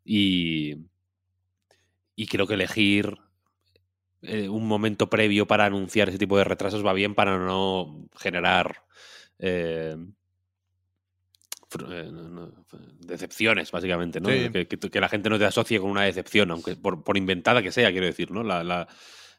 [0.05, 0.75] Y,
[2.15, 3.17] y creo que elegir
[4.21, 8.83] eh, un momento previo para anunciar ese tipo de retrasos va bien para no generar
[9.39, 9.95] eh,
[11.89, 12.11] eh,
[12.99, 14.29] decepciones, básicamente, ¿no?
[14.29, 14.49] Sí.
[14.65, 17.91] Que, la gente no te asocie con una decepción, aunque por, por inventada que sea,
[17.91, 18.43] quiero decir, ¿no?
[18.43, 18.87] La, la-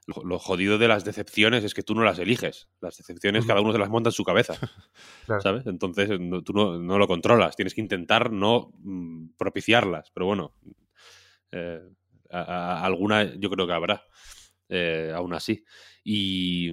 [0.06, 2.68] lo, lo jodido de las decepciones es que tú no las eliges.
[2.80, 4.54] Las decepciones cada uno se las monta en su cabeza.
[5.26, 5.40] Claro.
[5.42, 5.66] ¿sabes?
[5.66, 10.54] Entonces no- tú no, no lo controlas, tienes que intentar no mm, propiciarlas, pero bueno,
[11.50, 11.80] eh,
[12.30, 14.04] a- a- alguna yo creo que habrá,
[14.68, 15.64] eh, aún así.
[16.04, 16.70] Y,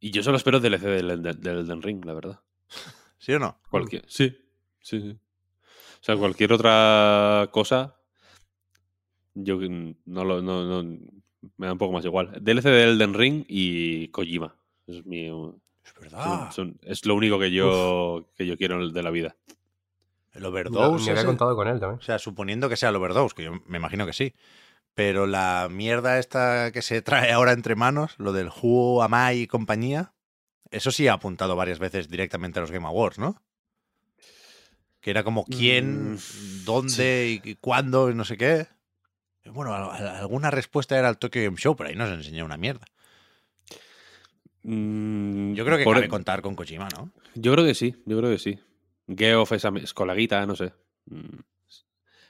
[0.00, 2.40] y yo solo espero DLC del, Elden- del Elden Ring, la verdad.
[3.18, 3.60] ¿Sí o no?
[3.70, 4.36] Cualquier, sí,
[4.80, 5.10] sí, sí.
[5.10, 7.96] O sea, cualquier otra cosa,
[9.34, 9.58] yo
[10.06, 10.98] no lo, no, no-
[11.56, 12.32] me da un poco más igual.
[12.42, 14.56] DLC del Elden Ring y Kojima.
[14.86, 16.50] Es mi, Es verdad.
[16.52, 19.36] son- son- es lo único que yo, que yo quiero de la vida.
[20.32, 21.04] El overdose.
[21.04, 21.98] ni había contado con él también.
[21.98, 24.34] O sea, suponiendo que sea el overdose, que yo me imagino que sí.
[24.94, 29.46] Pero la mierda esta que se trae ahora entre manos, lo del Hugo, Amai y
[29.46, 30.12] compañía,
[30.70, 33.40] eso sí ha apuntado varias veces directamente a los Game Awards, ¿no?
[35.00, 38.66] Que era como quién, Mm, dónde y, y cuándo y no sé qué.
[39.46, 42.84] Bueno, alguna respuesta era el Tokyo Game Show, pero ahí nos enseñó una mierda.
[44.62, 47.10] Mm, Yo creo que por- cabe contar con Kojima, ¿no?
[47.34, 48.58] Yo creo que sí, yo creo que sí.
[49.16, 49.94] Geoff es, am- es
[50.46, 50.72] no sé.
[51.06, 51.40] Mm,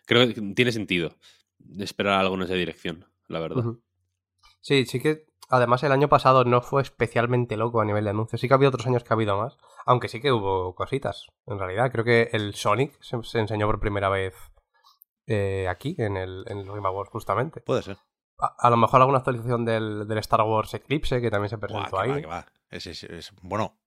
[0.06, 1.14] Creo que tiene sentido
[1.78, 3.64] esperar algo en esa dirección, la verdad.
[4.60, 8.40] Sí, sí que además el año pasado no fue especialmente loco a nivel de anuncios.
[8.40, 9.56] Sí que ha habido otros años que ha habido más,
[9.86, 11.26] aunque sí que hubo cositas.
[11.46, 14.34] En realidad, creo que el Sonic se, se enseñó por primera vez
[15.26, 17.60] eh, aquí, en el, en Game Awards, justamente.
[17.60, 17.98] Puede ser.
[18.38, 21.68] A, a lo mejor alguna actualización del, del Star Wars Eclipse, que también se Buah,
[21.68, 22.10] presentó que ahí.
[22.10, 22.46] va, que va.
[22.70, 23.78] Es- es- es- bueno,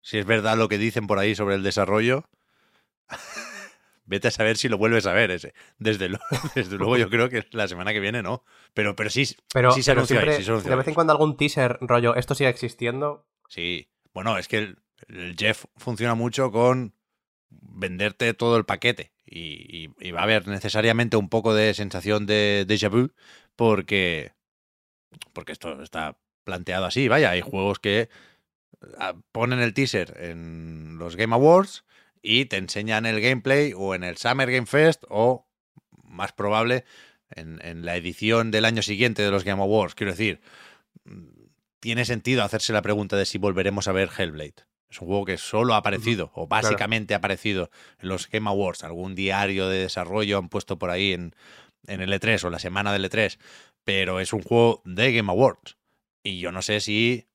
[0.00, 2.24] si es verdad lo que dicen por ahí sobre el desarrollo,
[4.04, 5.30] vete a saber si lo vuelves a ver.
[5.30, 5.54] Ese.
[5.78, 6.18] Desde, lo-
[6.54, 8.44] desde luego yo creo que la semana que viene no.
[8.74, 12.14] Pero, pero sí, Pero, sí se anunció sí de vez en cuando algún teaser, rollo,
[12.14, 13.26] esto sigue existiendo.
[13.48, 13.88] Sí.
[14.14, 16.94] Bueno, es que el, el Jeff funciona mucho con
[17.50, 19.12] venderte todo el paquete.
[19.26, 23.12] Y, y- y va a haber necesariamente un poco de sensación de déjà vu
[23.56, 24.32] porque,
[25.32, 27.08] porque esto está planteado así.
[27.08, 28.08] Vaya, hay juegos que
[28.98, 31.84] ah, ponen el teaser en los Game Awards
[32.22, 35.48] y te enseñan el gameplay o en el Summer Game Fest o,
[36.04, 36.84] más probable,
[37.30, 39.94] en, en la edición del año siguiente de los Game Awards.
[39.94, 40.40] Quiero decir,
[41.04, 41.42] mm,
[41.80, 44.66] tiene sentido hacerse la pregunta de si volveremos a ver Hellblade.
[44.88, 48.84] Es un juego que solo ha aparecido, o básicamente ha aparecido en los Game Awards.
[48.84, 51.34] Algún diario de desarrollo han puesto por ahí en,
[51.86, 53.38] en el E3 o la semana del E3.
[53.84, 55.78] Pero es un juego de Game Awards.
[56.22, 57.26] Y yo no sé si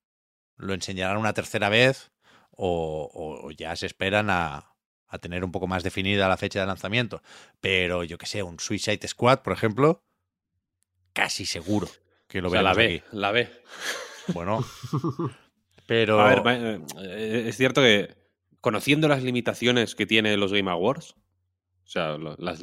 [0.55, 2.11] lo enseñarán una tercera vez
[2.51, 3.09] o,
[3.43, 4.76] o ya se esperan a,
[5.07, 7.21] a tener un poco más definida la fecha de lanzamiento.
[7.61, 10.03] Pero yo que sé, un Suicide Squad, por ejemplo,
[11.13, 11.87] casi seguro
[12.27, 13.03] que lo O sea, la B, aquí.
[13.11, 13.49] la B.
[14.33, 14.65] Bueno,
[15.87, 18.15] pero A ver, eh, eh, es cierto que
[18.59, 22.61] conociendo las limitaciones que tiene los Game Awards, o sea, las,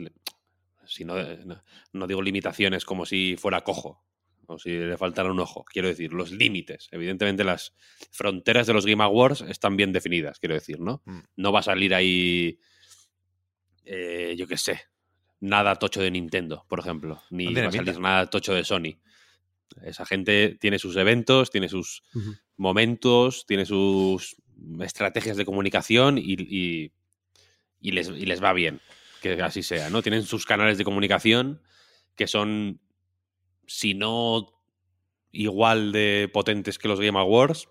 [0.86, 4.04] si no, no, no digo limitaciones como si fuera cojo
[4.46, 6.88] o si le faltara un ojo, quiero decir, los límites.
[6.92, 7.74] Evidentemente las
[8.10, 11.02] fronteras de los Game Awards están bien definidas, quiero decir, ¿no?
[11.04, 11.18] Mm.
[11.36, 12.58] No va a salir ahí,
[13.84, 14.80] eh, yo qué sé,
[15.40, 18.00] nada tocho de Nintendo, por ejemplo, ni No va a salir pinta.
[18.00, 18.98] nada tocho de Sony.
[19.82, 22.02] Esa gente tiene sus eventos, tiene sus
[22.56, 24.36] momentos, tiene sus
[24.80, 26.92] estrategias de comunicación y, y-
[27.80, 28.80] y les, y les va bien
[29.20, 30.02] que así sea, ¿no?
[30.02, 31.60] Tienen sus canales de comunicación
[32.14, 32.80] que son,
[33.66, 34.46] si no
[35.30, 37.68] igual de potentes que los Game Awards,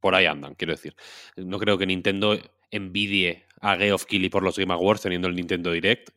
[0.00, 0.94] por ahí andan, quiero decir.
[1.36, 2.38] No creo que Nintendo
[2.70, 6.10] envidie a Geoff Keighley por los Game Awards teniendo el Nintendo Direct,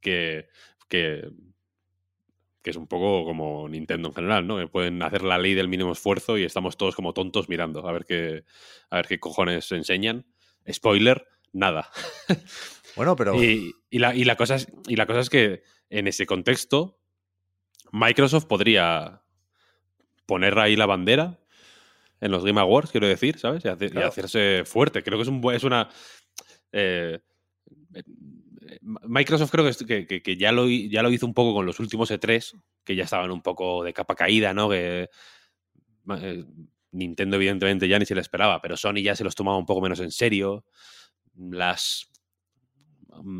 [0.00, 0.48] que,
[0.88, 1.30] que,
[2.62, 4.58] que es un poco como Nintendo en general, ¿no?
[4.58, 7.92] Que pueden hacer la ley del mínimo esfuerzo y estamos todos como tontos mirando a
[7.92, 8.44] ver qué,
[8.88, 10.24] a ver qué cojones enseñan.
[10.72, 11.90] Spoiler, nada.
[12.96, 16.08] bueno, pero Y, y la, y la cosa es, y la cosa es que en
[16.08, 16.98] ese contexto,
[17.94, 19.22] Microsoft podría
[20.26, 21.38] poner ahí la bandera
[22.20, 23.64] en los Game Awards, quiero decir, ¿sabes?
[23.64, 25.02] Y, hace- y hacerse fuerte.
[25.02, 25.88] Creo que es, un, es una.
[26.72, 27.20] eh,
[28.80, 32.10] Microsoft creo que, que, ya, lo, hi- ya lo hizo un poco con los últimos
[32.10, 34.68] E3, que ya estaban un poco de capa caída, ¿no?
[34.68, 35.08] Que
[36.18, 36.44] eh,
[36.92, 39.80] Nintendo, evidentemente, ya ni se le esperaba, pero Sony ya se los tomaba un poco
[39.80, 40.64] menos en serio.
[41.36, 42.10] Las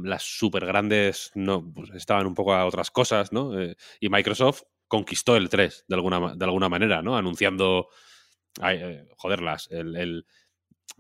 [0.05, 3.59] las super grandes no, pues, estaban un poco a otras cosas, ¿no?
[3.61, 7.16] Eh, y Microsoft conquistó el 3 de alguna, de alguna manera, ¿no?
[7.16, 7.89] Anunciando,
[8.61, 10.27] ay, eh, joderlas, el, el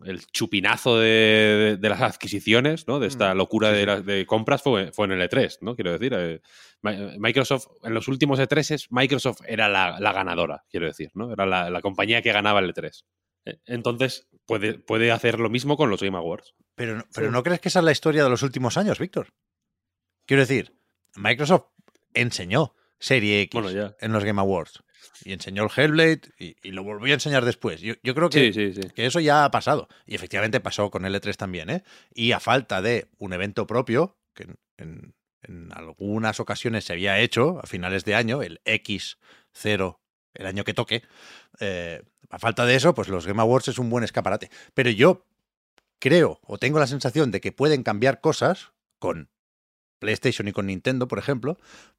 [0.04, 2.98] el chupinazo de, de las adquisiciones, ¿no?
[2.98, 5.74] De esta Mm, locura de, compras fue, fue en el E3, ¿no?
[5.76, 6.40] Quiero decir, eh,
[6.82, 11.32] Mi- Microsoft, en los últimos E3, Microsoft era la, la ganadora, quiero decir, ¿no?
[11.32, 13.04] Era la, la compañía que ganaba el E3.
[13.46, 16.54] Eh, Entonces, puede, puede hacer lo mismo con los Game Awards.
[16.74, 19.28] Pero, no- pero ¿no crees que esa es la historia de los últimos años, Víctor?
[20.26, 20.76] Quiero decir,
[21.16, 21.66] Microsoft
[22.14, 23.94] enseñó Serie X Bueno, ya.
[24.00, 24.82] en los Game Awards.
[25.24, 27.80] Y enseñó el Hellblade y, y lo volvió a enseñar después.
[27.82, 28.88] Yo, yo creo que, Sí, sí, sí.
[28.94, 29.88] que eso ya ha pasado.
[30.06, 31.84] Y efectivamente pasó con L3 también, ¿eh?
[32.14, 35.14] Y a falta de un evento propio, que en, en-
[35.46, 39.98] en algunas ocasiones se había hecho a finales de año, el X0,
[40.32, 41.02] el año que toque,
[41.60, 44.50] eh, a falta de eso, pues los Game Awards es un buen escaparate.
[44.74, 45.26] Pero yo
[45.98, 49.28] creo o tengo la sensación de que pueden cambiar cosas con
[49.98, 51.58] PlayStation y con Nintendo, por ejemplo,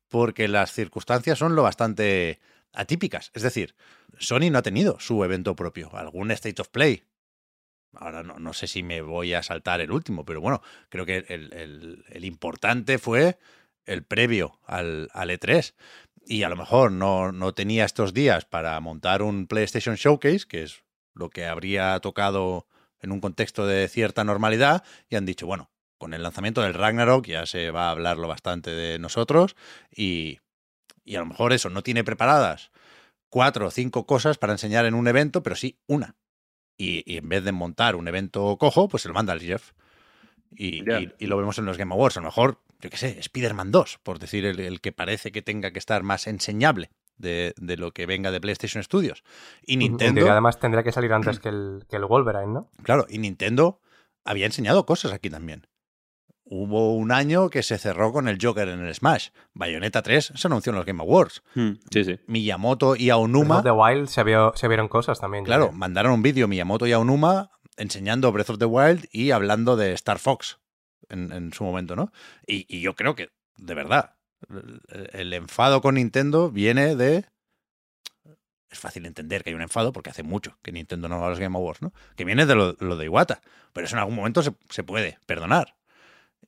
[0.10, 2.40] porque las circunstancias son lo bastante
[2.74, 3.32] atípicas.
[3.34, 3.76] Es decir,
[4.20, 7.04] Sony no ha tenido su evento propio, algún State of Play.
[7.94, 11.26] Ahora no, no sé si me voy a saltar el último, pero bueno, creo que
[11.30, 13.38] el, el- el importante fue
[13.86, 15.74] el previo al, al E3.
[16.28, 20.64] Y a lo mejor no, no tenía estos días para montar un PlayStation Showcase, que
[20.64, 20.84] es
[21.14, 22.68] lo que habría tocado
[23.00, 27.26] en un contexto de cierta normalidad, y han dicho, bueno, con el lanzamiento del Ragnarok
[27.26, 29.56] ya se va a hablarlo bastante de nosotros
[29.92, 30.40] y,
[31.04, 32.72] y a lo mejor eso, no tiene preparadas
[33.30, 36.16] cuatro o cinco cosas para enseñar en un evento, pero sí una.
[36.78, 39.72] Y, y en vez de montar un evento cojo, pues se lo manda al Jeff.
[40.58, 42.18] Y, y- y lo vemos en los Game Awards.
[42.18, 45.42] A lo mejor, yo qué sé, Spider-Man 2, por decir el, el que parece que
[45.42, 49.24] tenga que estar más enseñable de, de lo que venga de PlayStation Studios.
[49.66, 50.16] Y En Nintendo.
[50.16, 52.70] teoría, además tendría que salir antes que el, que el Wolverine, ¿no?
[52.84, 53.80] Claro, y Nintendo
[54.26, 55.68] había enseñado cosas aquí también.
[56.48, 59.30] Hubo un año que se cerró con el Joker en el Smash.
[59.56, 61.42] Bayonetta 3 se anunció en los Game Awards.
[61.56, 62.20] Hmm, Sí, sí.
[62.28, 65.44] Miyamoto y Aonuma, the Wild se, vio- se vieron cosas también.
[65.44, 69.94] claro, mandaron un vídeo Miyamoto y Aonuma enseñando Breath of the Wild y hablando de
[69.94, 70.60] Star Fox
[71.10, 72.12] en, su momento, ¿no?
[72.48, 74.16] Y, yo creo que, de verdad,
[75.14, 77.26] el, enfado con Nintendo viene de...
[78.70, 81.30] Es fácil entender que hay un enfado porque hace mucho que Nintendo no va a
[81.30, 81.94] los Game Awards, ¿no?
[82.16, 83.42] Que viene de lo, de Iwata.
[83.72, 85.76] Pero eso en algún momento se, puede perdonar.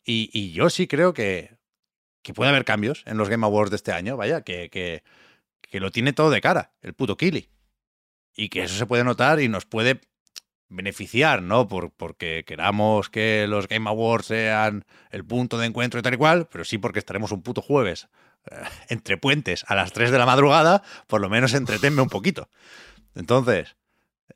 [0.04, 1.58] Y, y yo sí creo que,
[2.24, 5.04] que puede haber cambios en los Game Awards de este año, vaya, que, que,
[5.62, 7.50] que lo tiene todo de cara, el puto Kili.
[8.36, 10.02] Y que eso se puede notar y nos puede
[10.70, 11.68] beneficiar, ¿no?
[11.68, 16.18] Por, porque queramos que los Game Awards sean el punto de encuentro y tal y
[16.18, 18.10] cual, pero sí porque estaremos un puto jueves
[18.52, 18.56] eh,
[18.90, 22.50] entre puentes a las 3 de la madrugada, por lo menos entretenme un poquito.
[23.16, 23.76] Entonces,
[24.30, 24.36] eh,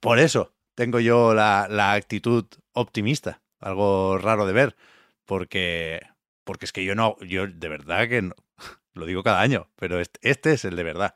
[0.00, 4.76] por eso tengo yo la, actitud optimista, algo raro de ver,
[5.24, 6.00] porque,
[6.44, 8.34] porque es que yo no, yo de verdad que no-
[8.94, 11.14] lo digo cada año, pero este, este es el de verdad.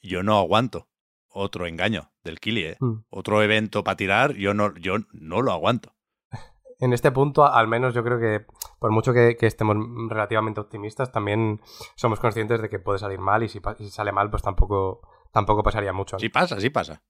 [0.00, 0.88] Yo no aguanto
[1.30, 2.76] otro engaño del Kili, ¿eh?
[2.80, 3.04] Hmm.
[3.10, 5.94] otro evento para tirar, yo no, yo no lo aguanto.
[6.80, 8.46] En este punto, al menos yo creo que,
[8.78, 9.76] por mucho que, que estemos
[10.08, 11.60] relativamente optimistas, también
[11.96, 14.44] somos conscientes de que puede salir mal y si, pa- y si sale mal, pues
[14.44, 15.00] tampoco,
[15.32, 16.20] tampoco pasaría mucho.
[16.20, 17.02] Sí pasa, sí pasa.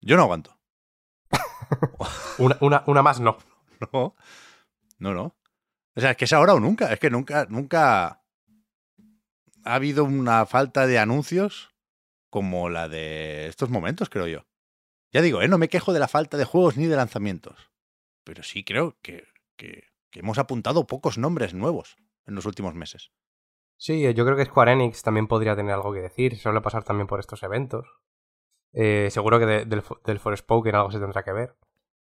[0.00, 0.56] Yo no aguanto.
[2.38, 3.36] Una, una, una más no.
[3.92, 4.14] No,
[5.00, 5.36] no, no.
[5.96, 6.92] O sea, es que es ahora o nunca.
[6.92, 8.22] Es que nunca, nunca
[9.64, 11.71] ha habido una falta de anuncios
[12.32, 14.46] como la de estos momentos, creo yo.
[15.12, 15.48] Ya digo, ¿eh?
[15.48, 17.70] no me quejo de la falta de juegos ni de lanzamientos.
[18.24, 19.24] Pero sí creo que,
[20.14, 23.12] hemos apuntado pocos nombres nuevos en los últimos meses.
[23.76, 26.38] Sí, yo creo que Square Enix también podría tener algo que decir.
[26.38, 27.86] Suele pasar también por estos eventos.
[28.72, 31.54] Eh, seguro que de- del, del Forspoken algo se tendrá que ver.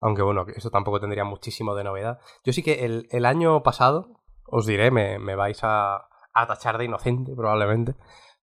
[0.02, 2.20] Aunque bueno, eso tampoco tendría muchísimo de novedad.
[2.44, 6.86] Yo sí que el, año pasado, os diré, me, me vais a, a tachar de
[6.86, 7.96] inocente probablemente.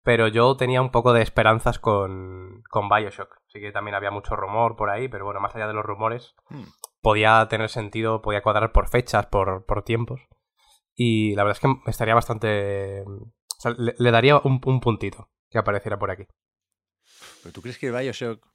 [0.04, 3.38] Pero yo tenía un poco de esperanzas con, con Bioshock.
[3.48, 6.36] Sí que también había mucho rumor por ahí, pero bueno, más allá de los rumores,
[6.50, 6.64] Hmm.
[7.02, 10.22] podía tener sentido, podía cuadrar por fechas, por, por tiempos.
[10.96, 13.04] Y la verdad es que estaría bastante...
[13.04, 16.26] O sea, le, le daría un, un puntito que apareciera por aquí.
[17.42, 18.46] ¿Pero tú crees que Bioshock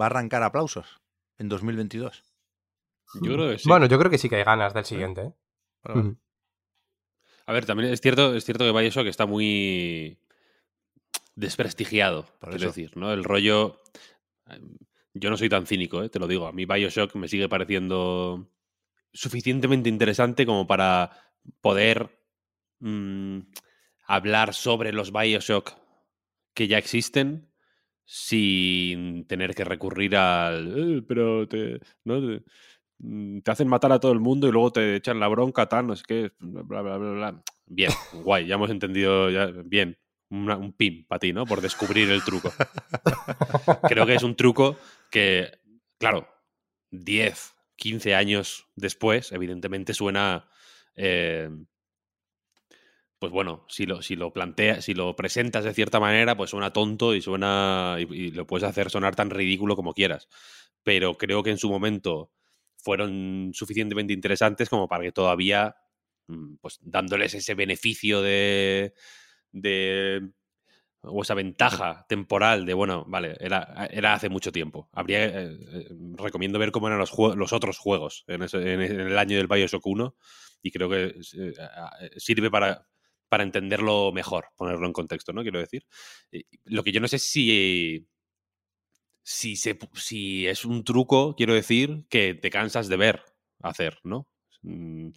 [0.00, 1.00] va a arrancar aplausos
[1.38, 2.22] en 2022?
[3.22, 3.68] Yo creo que sí.
[3.68, 5.22] Bueno, yo creo que sí que hay ganas del siguiente.
[5.84, 6.14] ¿eh?
[7.46, 10.18] A ver, también es cierto, es cierto que Bioshock está muy
[11.34, 12.66] desprestigiado, Por quiero eso.
[12.68, 13.12] decir, ¿no?
[13.12, 13.80] El rollo.
[15.14, 16.08] Yo no soy tan cínico, ¿eh?
[16.08, 16.46] te lo digo.
[16.46, 18.50] A mí Bioshock me sigue pareciendo
[19.12, 21.10] suficientemente interesante como para
[21.60, 22.10] poder
[22.80, 23.38] mm,
[24.06, 25.72] hablar sobre los Bioshock
[26.52, 27.48] que ya existen
[28.04, 30.98] sin tener que recurrir al.
[30.98, 31.80] "Eh, pero te.
[32.04, 32.20] ¿no?
[32.20, 32.42] Te-
[32.98, 35.86] mm, te hacen matar a todo el mundo y luego te echan la bronca, tal,
[35.86, 37.42] no sé qué, bla, bla, bla, bla.
[37.66, 39.96] Bien, guay, ya hemos entendido, ya, bien,
[40.30, 41.46] una- un pin para ti, ¿no?
[41.46, 42.54] Por descubrir el truco.
[43.86, 44.78] Creo que es un truco
[45.10, 45.52] que,
[45.98, 46.28] claro,
[46.90, 50.48] 10, 15 años después, evidentemente suena.
[50.96, 51.48] eh,
[53.18, 56.72] pues bueno, si lo, si lo planteas, si lo presentas de cierta manera, pues suena
[56.72, 57.96] tonto y suena.
[57.98, 60.28] Y, y lo puedes hacer sonar tan ridículo como quieras.
[60.82, 62.32] Pero creo que en su momento
[62.76, 65.74] fueron suficientemente interesantes como para que todavía,
[66.26, 68.92] mm, pues dándoles ese beneficio de.
[69.54, 70.30] De
[71.06, 74.88] o esa ventaja temporal de, bueno, vale, era, era hace mucho tiempo.
[74.92, 79.18] Habría, eh, eh, recomiendo ver cómo eran los, los otros juegos en, ese- en- el
[79.18, 80.16] año del Bioshock 1
[80.62, 81.54] y creo que eh,
[82.16, 82.86] sirve para,
[83.28, 85.42] para entenderlo mejor, ponerlo en contexto, ¿no?
[85.42, 85.84] Quiero decir.
[86.64, 88.06] Lo que yo no sé es si,
[89.22, 93.22] si, se, si es un truco, quiero decir, que te cansas de ver
[93.62, 94.28] hacer, ¿no?
[94.62, 95.08] Mm,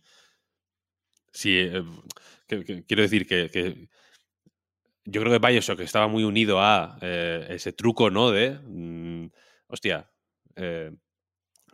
[2.47, 3.89] que- que- quiero decir que, que
[5.09, 8.29] yo creo que Bioshock estaba muy unido a eh, ese truco, ¿no?
[8.29, 9.29] De, mm,
[9.67, 10.11] hostia,
[10.55, 10.91] eh,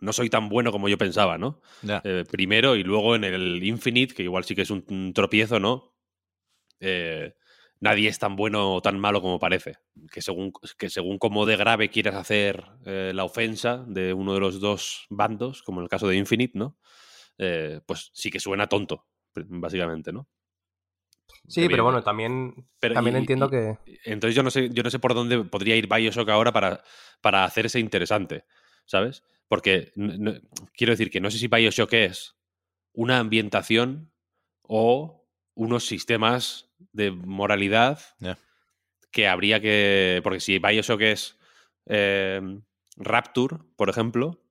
[0.01, 1.59] no soy tan bueno como yo pensaba, ¿no?
[2.03, 5.59] Eh, primero y luego en el Infinite, que igual sí que es un, un tropiezo,
[5.59, 5.95] ¿no?
[6.79, 7.34] Eh,
[7.79, 9.77] nadie es tan bueno o tan malo como parece.
[10.11, 14.59] Que según, que según cómo de grave quieras hacer la ofensa de uno de los
[14.59, 16.77] dos bandos, como en el caso de Infinite, ¿no?
[17.38, 20.27] Pues sí que suena tonto, básicamente, ¿no?
[21.47, 23.78] Sí, pero bueno, también, Pero también y- entiendo y- que...
[24.05, 26.84] Entonces yo no sé, yo no sé por dónde podría ir Bioshock ahora para,
[27.21, 28.45] para hacerse interesante,
[28.86, 29.24] ¿sabes?
[29.47, 30.34] Porque no-
[30.76, 32.36] quiero decir que no sé si Bioshock es
[32.93, 34.11] una ambientación
[34.61, 37.99] o unos sistemas de moralidad
[39.11, 40.21] que habría que.
[40.24, 41.38] Porque si Bioshock es
[41.88, 42.41] eh,
[42.97, 44.43] Rapture, por ejemplo,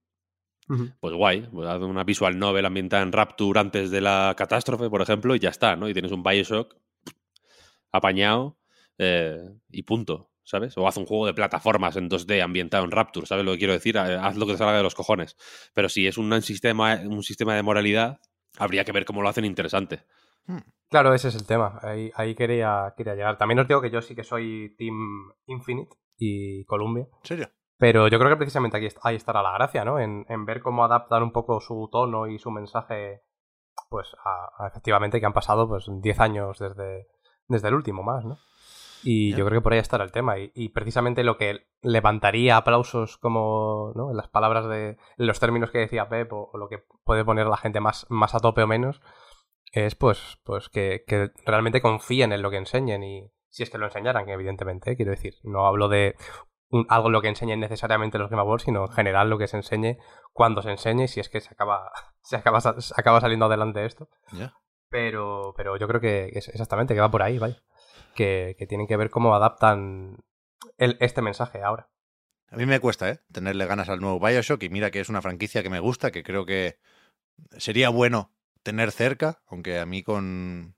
[1.01, 5.03] Pues guay, pues haz una visual novel ambientada en Rapture antes de la catástrofe, por
[5.03, 5.89] ejemplo, y ya está, ¿no?
[5.89, 6.77] Y tienes un Bioshock
[7.91, 8.59] apañado
[8.99, 9.39] eh,
[9.71, 10.77] y punto, ¿sabes?
[10.79, 13.75] O haz un juego de plataformas en 2D ambientado en Rapture, ¿sabes lo que quiero
[13.75, 13.97] decir?
[13.97, 15.37] Eh, Haz lo que te salga de los cojones.
[15.75, 18.21] Pero si es un sistema, un sistema de moralidad,
[18.59, 20.05] habría que ver cómo lo hacen interesante.
[20.89, 21.79] Claro, ese es el tema.
[21.83, 23.39] Ahí, ahí quería, quería llegar.
[23.39, 27.09] También os digo que yo sí que soy Team Infinite y Columbia.
[27.23, 27.51] ¿En serio?
[27.83, 29.99] Pero yo creo que precisamente aquí ahí estará la gracia, ¿no?
[29.99, 33.23] En, en ver cómo adaptan un poco su tono y su mensaje,
[33.91, 37.09] pues, a, a efectivamente que han pasado, pues, 10 años desde,
[37.49, 38.39] desde el último más, ¿no?
[39.03, 40.39] Y yo creo que por ahí estará el tema.
[40.39, 44.13] Y, y precisamente lo que levantaría aplausos como, ¿no?
[44.13, 47.25] En las palabras de, en los términos que decía Pep o, o lo que puede
[47.25, 49.01] poner la gente más, más a tope o menos,
[49.73, 53.79] es pues, pues que, que realmente confíen en lo que enseñen y si es que
[53.79, 54.97] lo enseñaran, que evidentemente, ¿eh?
[54.97, 56.15] quiero decir, no hablo de
[56.73, 59.57] un- algo lo que enseñen necesariamente los Game Awards, sino en general lo que se
[59.59, 59.99] enseñe
[60.33, 61.93] cuando se enseñe, si es que se acaba,
[62.23, 64.09] se acaba, sa- se acaba saliendo adelante esto.
[64.89, 67.63] Pero, pero yo creo que es exactamente, que va por ahí, vaya.
[68.15, 70.19] Que, que tienen que ver cómo adaptan
[70.77, 71.89] el- este mensaje ahora.
[72.51, 73.21] A mí me cuesta, ¿eh?
[73.33, 76.23] Tenerle ganas al nuevo Bioshock y mira que es una franquicia que me gusta, que
[76.23, 76.79] creo que
[77.57, 80.77] sería bueno tener cerca, aunque a mí con,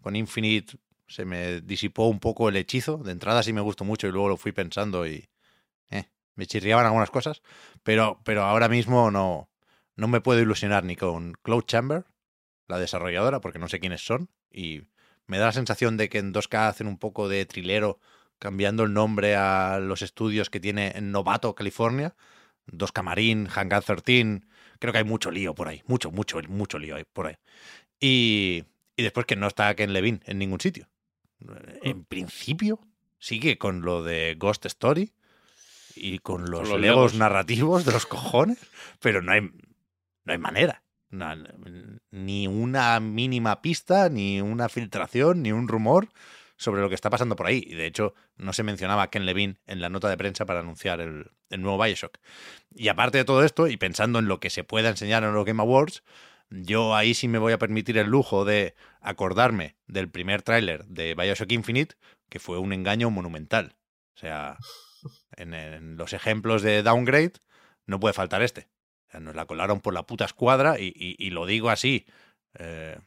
[0.00, 0.78] con Infinite
[1.14, 2.98] se me disipó un poco el hechizo.
[2.98, 5.28] De entrada sí me gustó mucho y luego lo fui pensando y
[5.90, 7.42] eh, me chirriaban algunas cosas,
[7.82, 9.50] pero, pero ahora mismo no,
[9.96, 12.04] no me puedo ilusionar ni con Cloud Chamber,
[12.68, 14.82] la desarrolladora, porque no sé quiénes son y
[15.26, 17.98] me da la sensación de que en 2K hacen un poco de trilero
[18.38, 22.14] cambiando el nombre a los estudios que tiene en Novato, California.
[22.66, 24.42] 2K Marine, Hangar 13.
[24.78, 25.82] Creo que hay mucho lío por ahí.
[25.86, 27.36] Mucho, mucho, mucho lío por ahí.
[28.00, 28.64] Y,
[28.96, 30.88] y después que no está Ken Levine en ningún sitio.
[31.82, 32.80] En principio,
[33.18, 35.12] sigue con lo de Ghost Story
[35.94, 38.58] y con los, los legos, narrativos de los cojones,
[39.00, 40.82] pero no hay, no hay manera.
[41.10, 41.30] No,
[42.10, 46.08] ni una mínima pista, ni una filtración, ni un rumor
[46.56, 47.62] sobre lo que está pasando por ahí.
[47.66, 50.60] Y de hecho, no se mencionaba a Ken Levine en la nota de prensa para
[50.60, 52.18] anunciar el, el nuevo Bioshock.
[52.74, 55.44] Y aparte de todo esto, y pensando en lo que se pueda enseñar en los
[55.44, 56.02] Game Awards,
[56.54, 61.14] yo ahí sí me voy a permitir el lujo de acordarme del primer tráiler de
[61.14, 61.96] Bioshock Infinite,
[62.28, 63.76] que fue un engaño monumental.
[64.14, 64.58] O sea,
[65.36, 67.34] en, los ejemplos de downgrade
[67.86, 68.68] no puede faltar este.
[69.18, 72.06] Nos la colaron por la puta escuadra y, y- lo digo así,
[72.58, 72.98] eh,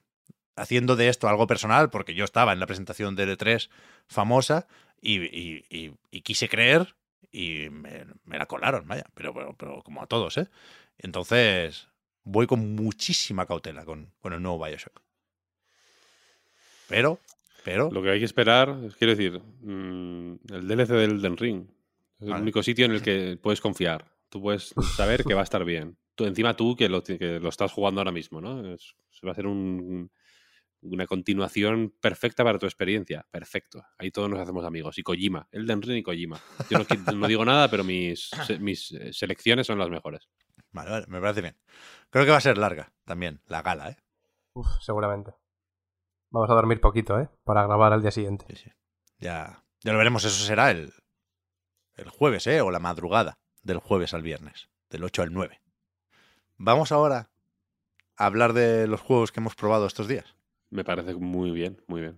[0.55, 3.69] haciendo de esto algo personal, porque yo estaba en la presentación de E3
[4.07, 4.67] famosa
[5.01, 6.95] y, y- quise creer
[7.31, 10.47] y me, me la colaron, vaya, pero, pero, pero como a todos, ¿eh?
[10.97, 11.89] Entonces,
[12.25, 15.01] voy con muchísima cautela con, con el nuevo Bioshock.
[16.87, 17.19] Pero,
[17.63, 21.67] pero, Lo que hay que esperar, es- quiero decir, mm, el DLC del Elden Ring.
[22.19, 24.11] Es el único sitio en el que puedes confiar.
[24.29, 25.97] Tú puedes saber que va a estar bien.
[26.15, 28.73] Tú, encima tú que lo, que lo estás jugando ahora mismo, ¿no?
[28.73, 28.95] Es-
[29.25, 30.11] va a ser un-
[30.81, 33.25] una continuación perfecta para tu experiencia.
[33.31, 33.83] Perfecto.
[33.97, 34.97] Ahí todos nos hacemos amigos.
[34.99, 35.47] Y Kojima.
[35.51, 36.39] Elden Ring y Kojima.
[36.69, 40.29] Yo no, no digo nada, pero mis, se- mis eh, selecciones son las mejores.
[40.75, 41.55] Vale, vale, me parece bien.
[42.09, 43.97] Creo que va a ser larga también, la gala, ¿eh?
[44.55, 45.33] Uf, seguramente.
[46.31, 47.29] Vamos a dormir poquito, ¿eh?
[47.45, 48.45] Para grabar al día siguiente.
[48.49, 48.71] Sí, sí.
[49.17, 50.91] Ya, ya lo veremos, eso será el,
[51.95, 52.59] el jueves, ¿eh?
[52.59, 55.61] O la madrugada del jueves al viernes, del 8 al 9.
[56.57, 57.29] Vamos ahora
[58.17, 60.35] a hablar de los juegos que hemos probado estos días.
[60.71, 62.17] Me parece muy bien, muy bien.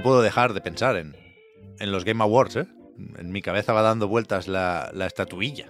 [0.00, 1.14] No puedo dejar de pensar en,
[1.78, 2.66] en los Game Awards, ¿eh?
[3.18, 5.66] En mi cabeza va dando vueltas la, la estatuilla.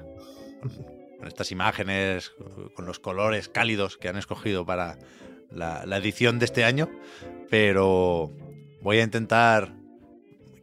[1.19, 2.31] Con estas imágenes,
[2.77, 4.99] con los colores cálidos que han escogido para
[5.51, 6.89] la, la edición de este año.
[7.51, 8.31] Pero
[8.83, 9.73] voy a intentar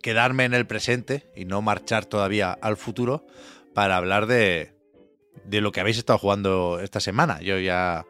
[0.01, 3.27] quedarme en el presente y no marchar todavía al futuro
[3.73, 4.77] para hablar de,
[5.43, 7.41] de lo que habéis estado jugando esta semana.
[7.41, 8.05] Yo ya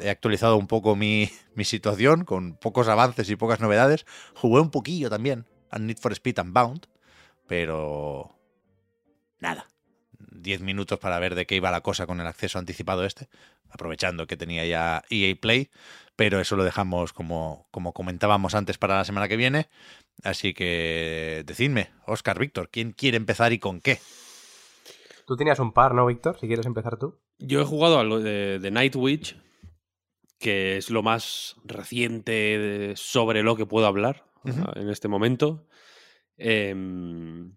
[0.00, 4.06] he actualizado un poco mi, mi situación con pocos avances y pocas novedades.
[4.34, 6.86] Jugué un poquillo también a Need for Speed Unbound,
[7.46, 8.36] pero
[9.40, 9.66] nada.
[10.18, 13.28] 10 minutos para ver de qué iba la cosa con el acceso anticipado este,
[13.70, 15.70] aprovechando que tenía ya EA Play,
[16.16, 19.68] pero eso lo dejamos como, como comentábamos antes para la semana que viene.
[20.22, 23.98] Así que decidme, Oscar, Víctor, ¿quién quiere empezar y con qué?
[25.26, 26.38] Tú tenías un par, ¿no, Víctor?
[26.38, 27.18] Si quieres empezar tú.
[27.38, 29.36] Yo he jugado a lo de, de Nightwitch,
[30.44, 35.66] que es lo más reciente sobre lo que puedo hablar en este momento.
[36.36, 37.56] Em,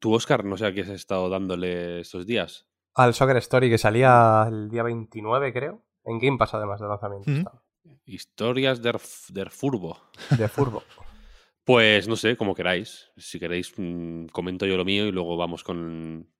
[0.00, 2.68] tú, Oscar, no sé a qué has estado dándole estos días.
[2.94, 5.82] Al Soccer Story que salía el día 29, creo.
[6.04, 7.30] En Game Pass, además de lanzamiento.
[7.30, 7.62] Estaba.
[8.04, 9.98] Historias der Furbo.
[10.36, 10.82] De Furbo.
[11.64, 13.10] Pues no sé, como queráis.
[13.16, 16.32] Si queréis, mm, comento yo lo mío y luego vamos con,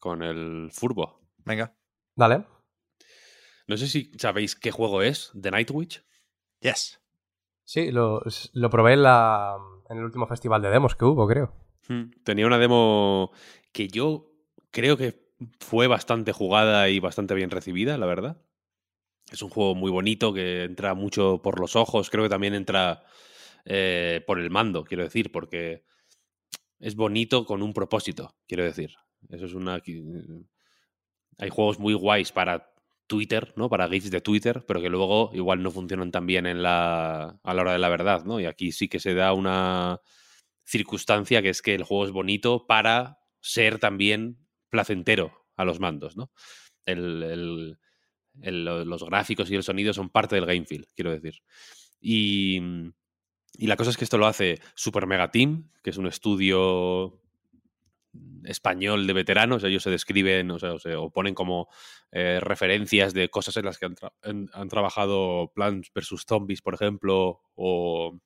[0.00, 1.18] con el Furbo.
[1.46, 1.74] Venga.
[2.14, 2.44] Dale.
[3.70, 6.02] No sé si sabéis qué juego es, The Nightwitch.
[6.58, 7.00] Yes.
[7.62, 8.20] Sí, lo,
[8.52, 9.56] lo probé en, la,
[9.88, 11.54] en el último festival de demos que hubo, creo.
[11.86, 12.10] Hmm.
[12.24, 13.30] Tenía una demo
[13.70, 14.32] que yo
[14.72, 15.30] creo que
[15.60, 18.42] fue bastante jugada y bastante bien recibida, la verdad.
[19.30, 23.04] Es un juego muy bonito que entra mucho por los ojos, creo que también entra
[23.66, 25.84] eh, por el mando, quiero decir, porque
[26.80, 28.96] es bonito con un propósito, quiero decir.
[29.28, 29.80] Eso es una...
[31.38, 32.66] Hay juegos muy guays para
[33.10, 33.68] Twitter, ¿no?
[33.68, 37.54] Para GIFs de Twitter, pero que luego igual no funcionan tan bien en la, a
[37.54, 38.38] la hora de la verdad, ¿no?
[38.38, 40.00] Y aquí sí que se da una
[40.64, 44.38] circunstancia que es que el juego es bonito para ser también
[44.68, 46.30] placentero a los mandos, ¿no?
[46.86, 47.74] Los
[49.04, 51.42] gráficos y el sonido son parte del game feel, quiero decir.
[52.00, 52.62] Y,
[53.54, 57.19] y la cosa es que esto lo hace Super Mega Team, que es un estudio
[58.44, 59.64] español de veteranos.
[59.64, 61.68] Ellos se describen, o sea, o, ponen como
[62.12, 63.96] eh, referencias de cosas en las que han,
[64.52, 66.24] han- trabajado Plants vs.
[66.28, 68.18] Zombies, por ejemplo, o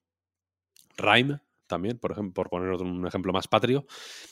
[0.97, 3.87] Rime también, por ejemplo, por poner otro- un ejemplo más patrio.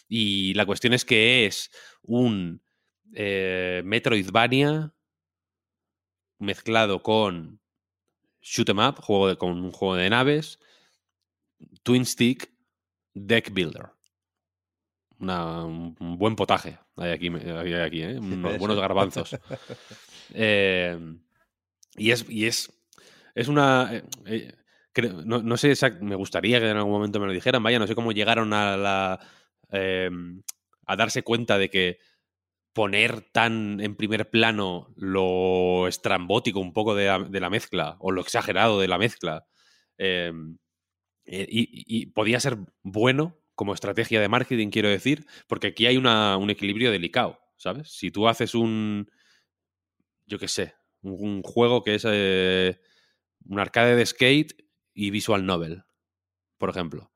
[0.08, 1.70] Y la cuestión es que es
[2.02, 2.62] un
[3.14, 4.94] eh, Metroidvania
[6.38, 7.60] mezclado con
[8.42, 10.58] Shoot 'em Up, juego de- con un juego de naves,
[11.84, 12.52] Twin Stick,
[13.14, 13.91] Deck Builder.
[15.22, 18.18] Una- un buen potaje hay aquí, hay aquí ¿eh?
[18.18, 19.36] unos buenos garbanzos.
[20.34, 20.98] Eh,
[21.96, 22.72] y es, y es,
[23.34, 24.02] es una...
[24.26, 24.54] eh,
[24.92, 27.86] creo- no, no sé, me gustaría que en algún momento me lo dijeran, vaya, no
[27.86, 29.20] sé cómo llegaron a la...
[29.72, 30.10] eh,
[30.86, 31.98] a darse cuenta de que
[32.72, 38.10] poner tan en primer plano lo estrambótico un poco de la, de la mezcla o
[38.10, 39.44] lo exagerado de la mezcla
[41.24, 41.68] y,
[42.00, 46.50] y podía ser bueno como estrategia de marketing, quiero decir, porque aquí hay una- un
[46.50, 47.90] equilibrio delicado, ¿sabes?
[47.92, 49.08] Si tú haces un,
[50.26, 50.74] yo qué sé,
[51.04, 52.80] Un, juego que es eh,
[53.46, 54.52] un arcade de skate
[54.94, 55.84] y visual novel,
[56.58, 57.12] por ejemplo.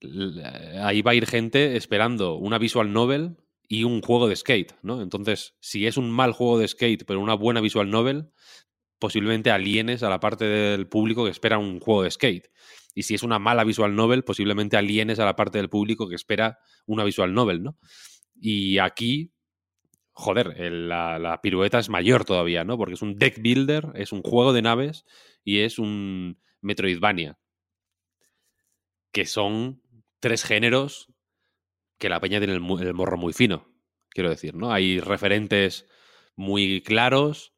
[0.00, 3.36] Eh, Ahí va a ir gente esperando una visual novel
[3.68, 5.02] y un juego de skate, ¿no?
[5.02, 8.30] Entonces, si es un mal juego de skate, pero una buena visual novel,
[8.98, 12.48] posiblemente alienes a la parte del público que espera un juego de skate.
[12.96, 16.14] Y si es una mala visual novel, posiblemente alienes a la parte del público que
[16.14, 17.78] espera una visual novel, ¿no?
[18.40, 19.34] Y aquí,
[20.12, 22.78] joder, la, pirueta es mayor todavía, ¿no?
[22.78, 25.04] Porque es un deck builder, es un juego de naves
[25.44, 27.38] y es un Metroidvania.
[29.12, 29.82] Que son
[30.18, 31.12] tres géneros
[31.98, 33.70] que la peña tiene el, el morro muy fino,
[34.08, 34.72] quiero decir, ¿no?
[34.72, 35.86] Hay referentes
[36.34, 37.52] muy claros.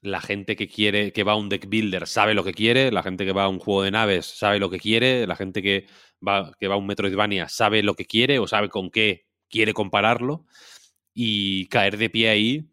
[0.00, 3.02] La gente que quiere, que va a un deck builder sabe lo que quiere, la
[3.02, 5.86] gente que va a un juego de naves sabe lo que quiere, la gente que
[6.26, 9.74] va, que va a un Metroidvania sabe lo que quiere o sabe con qué quiere
[9.74, 10.46] compararlo.
[11.14, 12.70] Y caer de pie ahí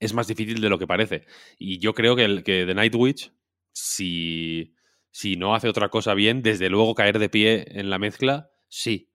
[0.00, 1.26] es más difícil de lo que parece.
[1.58, 3.32] Y yo creo que, el, que The Night Witch,
[3.72, 4.74] si,
[5.10, 9.10] si no hace otra cosa bien, desde luego caer de pie en la mezcla, sí.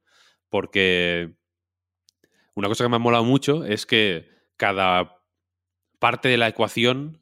[0.49, 1.35] Porque
[2.56, 4.27] una cosa que me ha molado mucho es que
[4.57, 5.12] cada
[6.04, 7.22] parte de la ecuación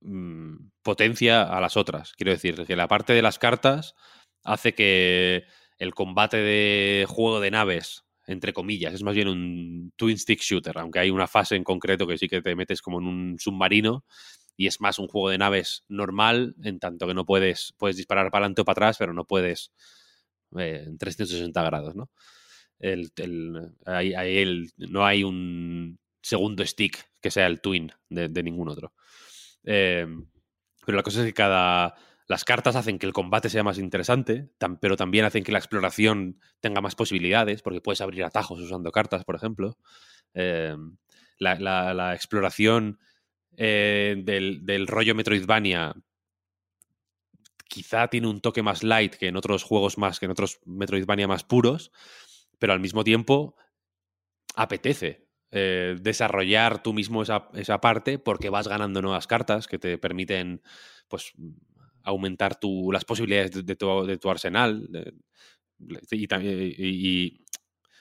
[0.00, 2.12] mm, potencia a las otras.
[2.14, 3.94] Quiero decir, que la parte de las cartas
[4.44, 5.44] hace que
[5.78, 10.78] el combate de juego de naves, entre comillas, es más bien un twin stick shooter,
[10.78, 14.04] aunque hay una fase en concreto que sí que te metes como en un submarino
[14.56, 18.30] y es más un juego de naves normal, en tanto que no puedes, puedes disparar
[18.30, 19.72] para adelante o para atrás, pero no puedes
[20.58, 22.10] eh, en 360 grados, ¿no?
[22.78, 28.92] El, el- el- no hay un segundo stick que sea el twin de, ningún otro.
[29.64, 30.06] Eh,
[30.86, 31.94] pero la cosa es que cada.
[32.26, 34.50] Las cartas hacen que el combate sea más interesante,
[34.82, 39.24] pero también hacen que la exploración tenga más posibilidades, porque puedes abrir atajos usando cartas,
[39.24, 39.78] por ejemplo.
[40.34, 40.76] Eh,
[41.38, 42.98] la, exploración
[43.56, 45.94] eh, del rollo Metroidvania
[47.68, 51.28] quizá tiene un toque más light que en otros juegos más, que en otros Metroidvania
[51.28, 51.92] más puros,
[52.58, 53.56] pero al mismo tiempo
[54.54, 59.98] apetece eh, desarrollar tú mismo esa, esa parte porque vas ganando nuevas cartas que te
[59.98, 60.62] permiten
[61.08, 61.32] pues
[62.02, 65.14] aumentar tu, las posibilidades de, tu, de tu arsenal de-
[66.10, 66.26] y,
[67.28, 67.44] y-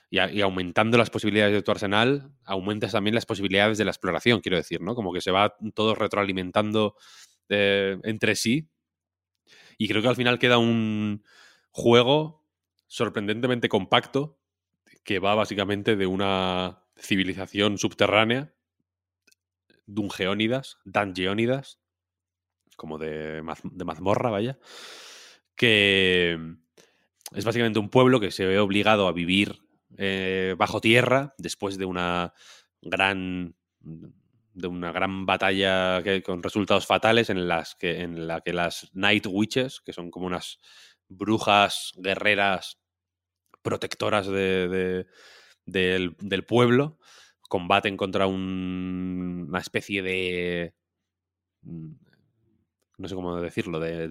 [0.09, 4.57] y aumentando las posibilidades de tu arsenal, aumentas también las posibilidades de la exploración, quiero
[4.57, 4.95] decir, ¿no?
[4.95, 6.95] Como que se va todo retroalimentando
[7.49, 8.69] eh, entre sí.
[9.77, 11.23] Y creo que al final queda un
[11.71, 12.45] juego
[12.87, 14.39] sorprendentemente compacto
[15.03, 18.53] que va básicamente de una civilización subterránea,
[19.85, 21.79] dungeónidas, dungeónidas,
[22.75, 24.59] como de, maz- de mazmorra, vaya,
[25.55, 26.37] que
[27.35, 29.59] es básicamente un pueblo que se ve obligado a vivir
[29.97, 32.33] eh, bajo tierra después de una
[32.81, 38.53] gran de una gran batalla que- con resultados fatales en las que en la que
[38.53, 40.59] las Night Witches, que son como unas
[41.07, 42.79] brujas guerreras
[43.61, 45.07] protectoras de-
[45.67, 46.99] del, del pueblo,
[47.49, 50.73] combaten contra un- una especie de
[51.63, 51.91] mm,
[52.97, 54.07] no sé cómo decirlo, de,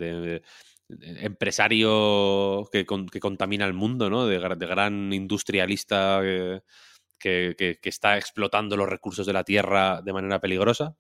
[0.89, 4.27] empresario que, que contamina el mundo, ¿no?
[4.27, 6.21] De, gra- de gran industrialista
[7.59, 10.97] que- que está explotando los recursos de la tierra de manera peligrosa.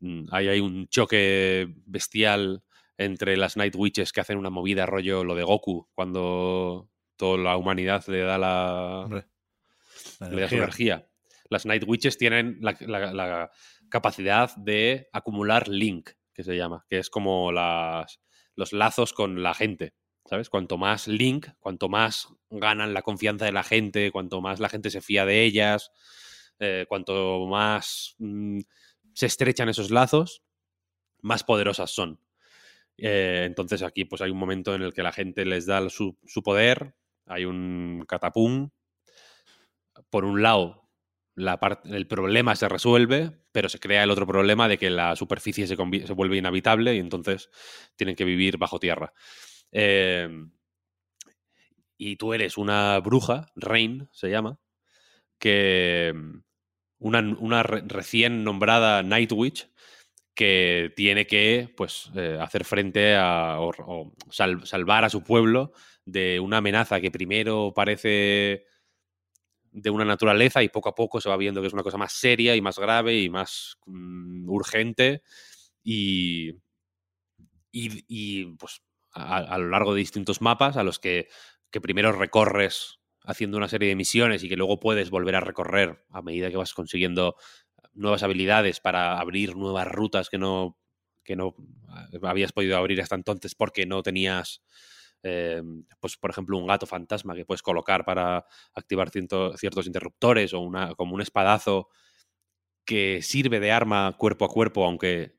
[0.00, 2.62] Mm, Ahí hay un choque bestial
[2.98, 7.56] entre las Night Witches que hacen una movida rollo lo de Goku cuando toda la
[7.56, 9.26] humanidad le da la, Hombre,
[10.20, 11.08] la le da su energía.
[11.48, 13.50] Las Night Witches tienen la, la- la
[13.88, 18.20] capacidad de acumular link, que se llama, que es como las,
[18.54, 19.94] los lazos con la gente.
[20.28, 20.50] ¿Sabes?
[20.50, 24.90] Cuanto más link, cuanto más ganan la confianza de la gente, cuanto más la gente
[24.90, 25.92] se fía de ellas,
[26.58, 28.58] eh, cuanto más mm,
[29.14, 30.42] se estrechan esos lazos,
[31.22, 32.18] más poderosas son.
[32.98, 36.18] Eh, entonces aquí pues hay un momento en el que la gente les da su,
[36.26, 38.70] su poder, hay un catapum.
[40.10, 40.90] Por un lado,
[41.34, 45.66] la el problema se resuelve, pero se crea el otro problema de que la superficie
[45.66, 47.50] se, se vuelve inhabitable y entonces
[47.96, 49.12] tienen que vivir bajo tierra.
[49.72, 50.28] Eh,
[51.96, 54.58] y tú eres una bruja, Rain se llama,
[55.38, 56.38] que mm,
[57.00, 59.70] una, una re- recién nombrada Night Witch
[60.34, 65.72] que tiene que pues eh, hacer frente a o, o sal- salvar a su pueblo
[66.06, 68.64] de una amenaza que primero parece
[69.72, 72.12] de una naturaleza y poco a poco se va viendo que es una cosa más
[72.12, 75.22] seria y más grave y más mm, urgente
[75.84, 76.52] y,
[77.72, 81.28] y, y, pues a, a lo largo de distintos mapas a los que,
[81.70, 86.04] que primero recorres haciendo una serie de misiones y que luego puedes volver a recorrer
[86.10, 87.36] a medida que vas consiguiendo
[87.94, 90.78] nuevas habilidades para abrir nuevas rutas que no,
[91.24, 91.54] que no
[92.22, 94.62] habías podido abrir hasta entonces porque no tenías,
[95.28, 95.60] eh,
[95.98, 100.94] pues por ejemplo, un gato fantasma que puedes colocar para activar ciertos interruptores o una,
[100.94, 101.88] como un espadazo
[102.84, 105.34] que sirve de arma cuerpo a cuerpo, aunque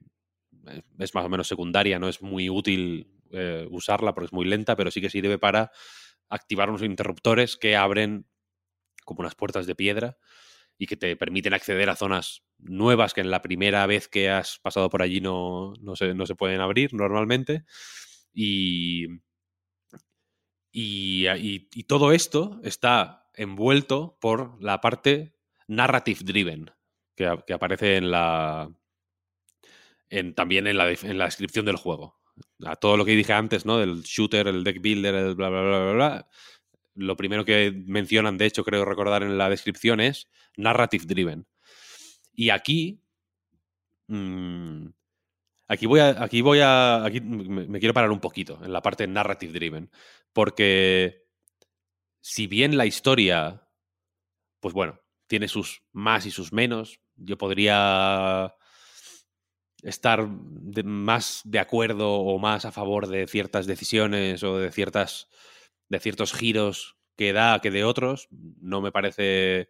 [0.67, 4.43] eh, es más o menos secundaria, no es muy útil eh, usarla porque es muy
[4.43, 5.71] lenta, pero sí que sirve para
[6.27, 8.27] activar unos interruptores que abren
[9.05, 10.17] como unas puertas de piedra
[10.77, 14.59] y que te permiten acceder a zonas nuevas que en la primera vez que has
[14.59, 17.63] pasado por allí no, no, se, no se pueden abrir normalmente.
[18.33, 19.07] Y,
[20.79, 25.33] y, y- todo esto está envuelto por la parte
[25.67, 26.69] narrative driven
[27.15, 28.69] que, aparece en la,
[30.35, 32.19] también en la, en la descripción del juego.
[32.63, 33.79] A todo lo que dije antes, ¿no?
[33.79, 36.27] Del shooter, el deck builder, el bla, bla, bla, bla, bla.
[36.93, 41.47] Lo primero que mencionan, de hecho, creo recordar en la descripción es narrative driven.
[42.33, 43.01] Y aquí.
[44.09, 44.89] mm,
[45.67, 46.23] aquí voy a.
[46.23, 47.03] Aquí voy a.
[47.05, 49.91] Aquí me, quiero parar un poquito en la parte narrative driven.
[50.33, 51.25] Porque.
[52.21, 53.67] Si bien la historia.
[54.59, 56.99] Pues bueno, tiene sus más y sus menos.
[57.15, 58.53] Yo podría
[59.83, 65.29] estar más de acuerdo o más a favor de ciertas decisiones o de ciertas
[65.89, 69.69] de ciertos giros que da que de otros no me parece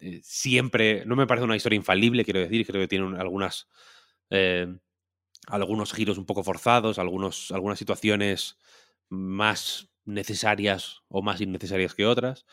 [0.00, 3.68] eh, siempre no me parece una historia infalible quiero decir creo que tiene un- algunas
[4.32, 4.68] eh,
[5.48, 8.58] algunos giros un poco forzados algunos algunas situaciones
[9.10, 12.46] más necesarias o más innecesarias que otras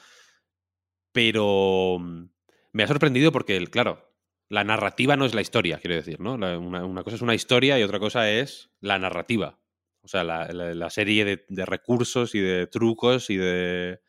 [1.11, 2.26] pero mm,
[2.73, 4.14] me ha sorprendido porque, claro,
[4.49, 6.34] la narrativa no es la historia, quiero decir, ¿no?
[6.34, 9.60] Una, cosa es una historia y otra cosa es la narrativa.
[10.01, 13.99] O sea, la, la- serie de, de recursos y de trucos y de.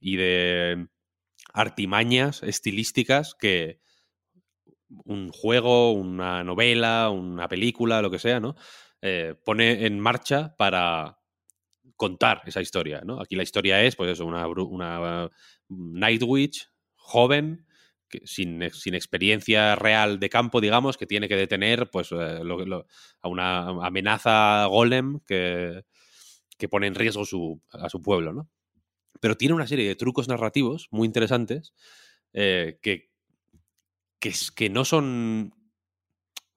[0.00, 0.88] y de
[1.54, 3.80] artimañas estilísticas que
[5.04, 8.54] un juego, una novela, una película, lo que sea, ¿no?
[9.00, 11.18] Eh, pone en marcha para
[11.96, 13.20] contar esa historia, ¿no?
[13.20, 15.30] Aquí la historia es, pues eso, una, una
[15.68, 17.66] Night Witch joven,
[18.24, 22.42] sin, sin experiencia real de campo, digamos, que tiene que detener pues, eh,
[23.22, 25.82] a una amenaza golem que,
[26.58, 28.48] que pone en riesgo su, a su pueblo, ¿no?
[29.20, 31.74] Pero tiene una serie de trucos narrativos muy interesantes
[32.32, 33.11] eh, que,
[34.22, 35.52] que, que no son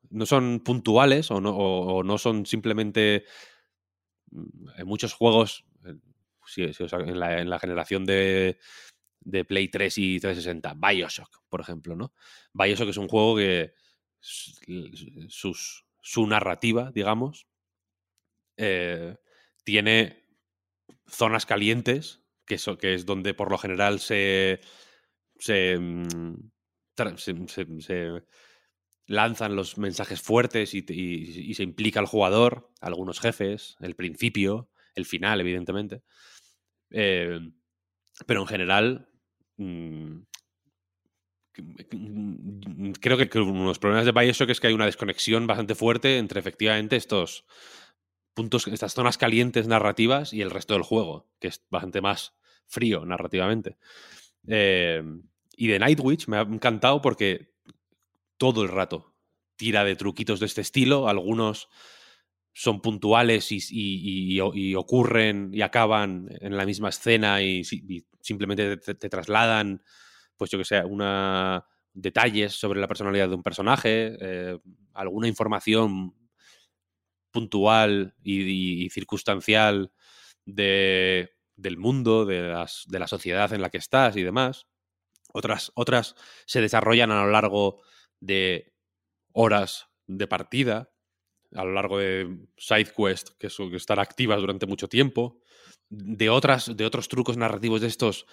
[0.10, 3.26] no son puntuales o no, o- no son simplemente
[4.32, 5.66] mm, en muchos juegos
[6.58, 8.58] en, la, en la generación de,
[9.22, 12.14] de Play 3 y 360, Bioshock, por ejemplo, ¿no?
[12.54, 13.74] Bioshock es un juego que
[14.20, 17.48] sus, su narrativa, digamos,
[18.58, 19.16] eh,
[19.64, 20.24] tiene
[21.08, 24.62] zonas calientes, que, eso, que es donde por lo general se,
[25.40, 26.36] se, mm,
[27.18, 28.24] se-
[29.08, 35.42] lanzan los mensajes fuertes y, se implica al jugador, algunos jefes, el principio, el final,
[35.42, 36.02] evidentemente.
[36.90, 37.40] Eh,
[38.26, 39.10] pero en general,
[39.58, 40.18] mm,
[41.92, 45.48] mm, creo que, que uno de los problemas de Bioshock es que hay una desconexión
[45.48, 47.46] bastante fuerte entre efectivamente estos
[48.34, 52.36] puntos, estas zonas calientes narrativas y el resto del juego, que es bastante más
[52.68, 53.78] frío narrativamente.
[54.48, 55.04] Eh,
[55.58, 57.54] y de Nightwitch me ha encantado porque
[58.38, 59.16] todo el rato
[59.58, 61.70] tira de truquitos de este estilo, algunos
[62.54, 64.40] son puntuales y,
[64.76, 69.84] ocurren y acaban en la misma escena y, si- y simplemente te, trasladan,
[70.38, 74.60] pues yo que sé, una detalles sobre la personalidad de un personaje, eh,
[74.94, 76.14] alguna información
[77.32, 79.92] puntual y circunstancial
[80.46, 84.68] de, del mundo, de, las- de la sociedad en la que estás y demás.
[85.36, 87.82] Otras, otras se desarrollan a lo largo
[88.22, 88.74] de
[89.34, 90.92] horas de partida,
[91.56, 95.40] a lo largo de SideQuest, que, son- están activas durante mucho tiempo.
[95.90, 98.28] De, otras, de otros trucos narrativos de estos,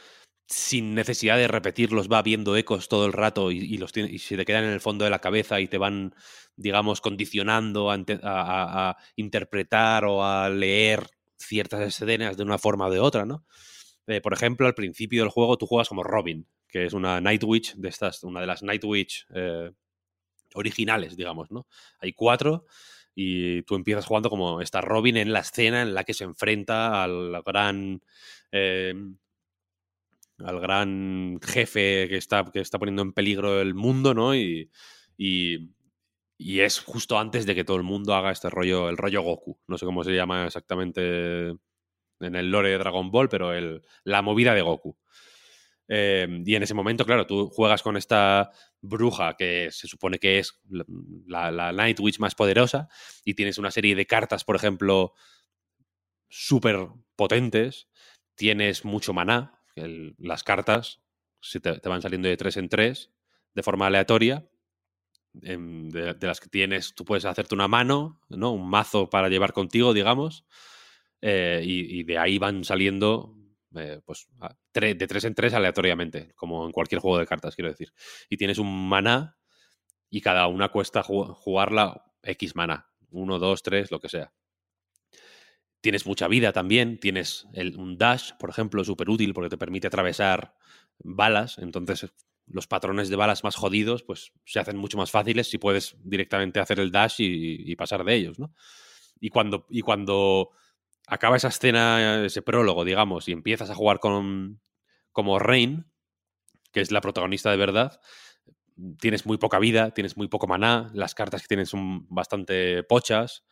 [0.48, 4.44] sin necesidad de repetirlos, va viendo ecos todo el rato y, los y se te
[4.44, 6.14] quedan en el fondo de la cabeza y te van,
[6.56, 11.06] digamos, condicionando a interpretar o a leer
[11.38, 13.44] ciertas escenas de una forma o de otra, ¿no?
[14.06, 17.44] Eh, por ejemplo, al principio del juego tú juegas como Robin, que es una Night
[17.44, 19.70] Witch de estas, una de las Night Witch eh,
[20.54, 21.66] originales, digamos, ¿no?
[22.00, 22.64] Hay cuatro
[23.14, 27.04] y tú empiezas jugando como esta Robin en la escena en la que se enfrenta
[27.04, 28.00] al gran
[28.50, 28.94] eh,
[30.38, 34.34] al gran jefe que está, que está poniendo en peligro el mundo, ¿no?
[34.34, 34.70] Y,
[35.16, 35.70] y,
[36.38, 39.60] y es justo antes de que todo el mundo haga este rollo, el rollo Goku.
[39.68, 41.48] No sé cómo se llama exactamente
[42.20, 44.96] en el lore de Dragon Ball, pero el, la movida de Goku.
[45.88, 48.50] Eh, y en ese momento, claro, tú juegas con esta
[48.80, 50.60] bruja que se supone que es
[51.26, 52.88] la, Night Witch más poderosa
[53.24, 55.12] y tienes una serie de cartas, por ejemplo,
[56.28, 57.88] súper potentes.
[58.34, 59.60] Tienes mucho maná.
[59.74, 61.02] las cartas
[61.62, 63.12] te, van saliendo de tres en tres
[63.54, 64.48] de forma aleatoria.
[65.42, 68.52] em, de, las que tienes, tú puedes hacerte una mano, ¿no?
[68.52, 70.44] Un mazo para llevar contigo, digamos.
[71.22, 73.41] eh, y de ahí van saliendo
[73.76, 74.28] eh, pues,
[74.72, 77.92] de tres en tres aleatoriamente, como en cualquier juego de cartas, quiero decir.
[78.28, 79.36] Y tienes un maná
[80.10, 82.88] y cada una cuesta ju- jugarla X maná.
[83.10, 84.32] Uno, dos, tres, lo que sea.
[85.80, 89.88] Tienes mucha vida también, tienes el- un dash, por ejemplo, súper útil porque te permite
[89.88, 90.54] atravesar
[90.98, 92.06] balas, entonces
[92.46, 96.60] los patrones de balas más jodidos pues se hacen mucho más fáciles si puedes directamente
[96.60, 98.54] hacer el dash y, y pasar de ellos, ¿no?
[99.20, 100.50] Y cuando, y cuando
[101.06, 104.60] acaba esa escena, ese prólogo, digamos, y empiezas a jugar con
[105.12, 105.86] como Rain,
[106.72, 108.00] que es la protagonista de verdad,
[108.98, 113.44] tienes muy poca vida, tienes muy poco maná, las cartas que tienes son bastante pochas,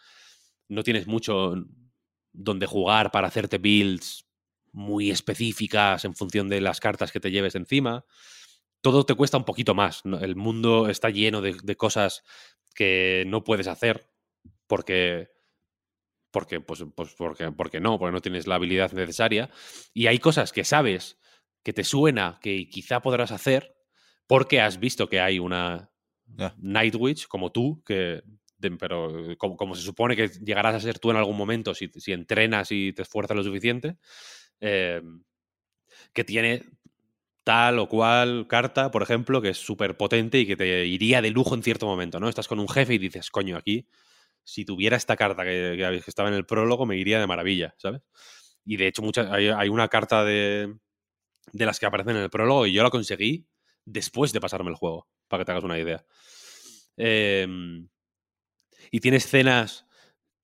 [0.68, 1.54] no tienes mucho
[2.32, 4.26] donde jugar para hacerte builds
[4.72, 8.04] muy específicas en función de las cartas que te lleves encima.
[8.80, 10.02] Todo te cuesta un poquito más.
[10.04, 12.22] El mundo está lleno de cosas
[12.74, 14.08] que no puedes hacer
[14.66, 15.28] porque
[16.30, 19.50] porque, pues, pues porque, porque no, porque no tienes la habilidad necesaria.
[19.94, 21.18] Y hay cosas que sabes,
[21.62, 23.74] que te suena, que quizá podrás hacer,
[24.26, 25.90] porque has visto que hay una
[26.36, 26.54] Ya.
[26.58, 28.22] Night Witch como tú, que,
[28.58, 31.88] de- pero como, como se supone que llegarás a ser tú en algún momento si,
[31.96, 33.96] si entrenas y te esfuerzas lo suficiente,
[34.60, 35.02] eh,
[36.12, 36.62] que tiene
[37.44, 41.30] tal o cual carta, por ejemplo, que es súper potente y que te iría de
[41.30, 42.28] lujo en cierto momento, ¿no?
[42.28, 43.88] Estás con un jefe y dices, coño, aquí,
[44.44, 48.02] si tuviera esta carta que, que estaba en el prólogo, me iría de maravilla, ¿sabes?
[48.64, 50.74] Y de hecho, muchas, hay, hay una carta de,
[51.52, 53.46] de las que aparecen en el prólogo y yo la conseguí
[53.84, 56.04] después de pasarme el juego, para que te hagas una idea.
[56.96, 57.88] Em,
[58.90, 59.86] y tiene escenas.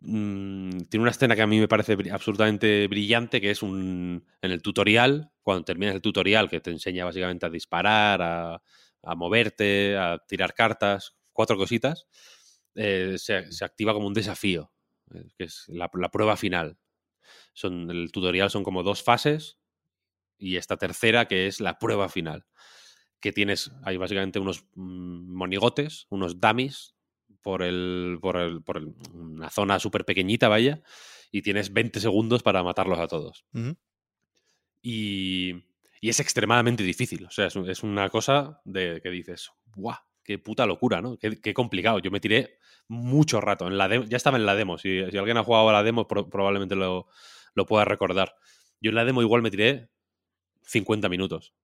[0.00, 4.26] mm, tiene una escena que a mí me parece absolutamente brillante, que es un.
[4.42, 8.62] En el tutorial, cuando terminas el tutorial, que te enseña básicamente a disparar, a,
[9.04, 12.06] a moverte, a tirar cartas, cuatro cositas,
[12.76, 14.72] eh, se, se activa como un desafío,
[15.14, 16.78] eh, que es la, la prueba final.
[17.54, 19.58] Son, el tutorial son como dos fases
[20.38, 22.46] y esta tercera que es la prueba final.
[23.20, 26.94] Que tienes, hay básicamente unos mm, monigotes, unos dummies
[27.42, 30.82] por, el, por, el, por el- una zona súper pequeñita, vaya,
[31.32, 33.44] y tienes 20 segundos para matarlos a todos.
[34.82, 35.52] Y,
[36.00, 37.24] y es extremadamente difícil.
[37.26, 39.96] O sea, es, es una cosa de que dices, ¡guau!
[40.26, 41.16] ¡Qué puta locura, ¿no?
[41.18, 42.00] Qué, complicado.
[42.00, 42.58] Yo me tiré
[42.88, 43.68] mucho rato.
[43.68, 44.76] En la demo- ya estaba en la demo.
[44.78, 47.06] Si, si alguien ha jugado a la demo, pro- probablemente lo,
[47.54, 48.34] lo pueda recordar.
[48.80, 49.88] Yo en la demo igual me tiré
[50.62, 51.54] 50 minutos.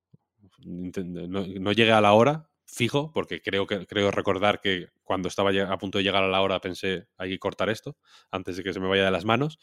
[0.64, 5.78] No, llegué a la hora, fijo, porque creo, que, creo recordar que cuando estaba a
[5.78, 7.96] punto de llegar a la hora pensé, hay que cortar esto
[8.30, 9.58] antes de que se me vaya de las manos,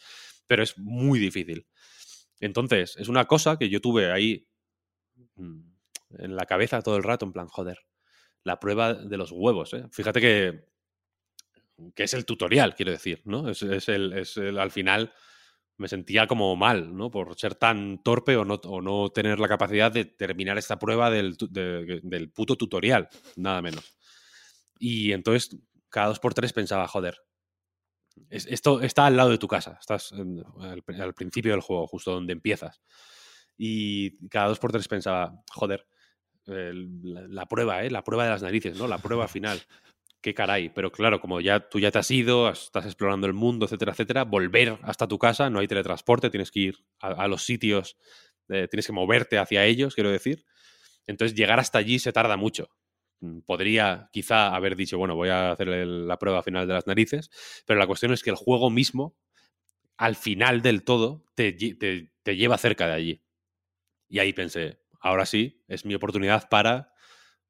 [0.47, 1.67] pero es muy difícil.
[2.39, 4.47] Entonces, es una cosa que yo tuve ahí
[5.35, 5.59] mm,
[6.19, 7.79] en la cabeza todo el rato, en plan, joder,
[8.43, 9.73] la prueba de los huevos.
[9.73, 9.85] ¿eh?
[9.91, 10.65] Fíjate que,
[11.95, 13.49] que es el tutorial, quiero decir, ¿no?
[13.49, 15.13] Es, el, es el- al final
[15.77, 17.09] me sentía como mal, ¿no?
[17.09, 21.09] Por ser tan torpe o no, o no tener la capacidad de terminar esta prueba
[21.09, 23.07] del, de- del puto tutorial,
[23.37, 23.97] nada menos.
[24.77, 25.57] Y entonces,
[25.89, 27.17] cada dos por tres pensaba, joder,
[28.29, 32.11] es- esto está al lado de tu casa, estás al, al principio del juego, justo
[32.11, 32.81] donde empiezas.
[33.57, 35.85] Y cada dos por tres pensaba, joder,
[36.49, 37.91] la, prueba, ¿eh?
[37.91, 38.87] La prueba de las narices, ¿no?
[38.87, 39.61] La prueba final.
[40.21, 40.69] Qué caray.
[40.69, 44.23] Pero claro, como ya tú ya te has ido, estás explorando el mundo, etcétera, etcétera,
[44.25, 47.97] volver hasta tu casa, no hay teletransporte, tienes que ir a, los sitios,
[48.49, 50.43] eh, tienes que moverte hacia ellos, quiero decir.
[51.07, 52.69] Entonces, llegar hasta allí se tarda mucho.
[53.21, 57.29] Mm, Podría quizá haber dicho, bueno, voy a hacer la prueba final de las narices,
[57.65, 59.15] pero la cuestión es que el juego mismo,
[59.97, 63.21] al final del todo, te- te lleva cerca de allí.
[64.09, 66.93] Y ahí pensé, ahora sí, es mi oportunidad para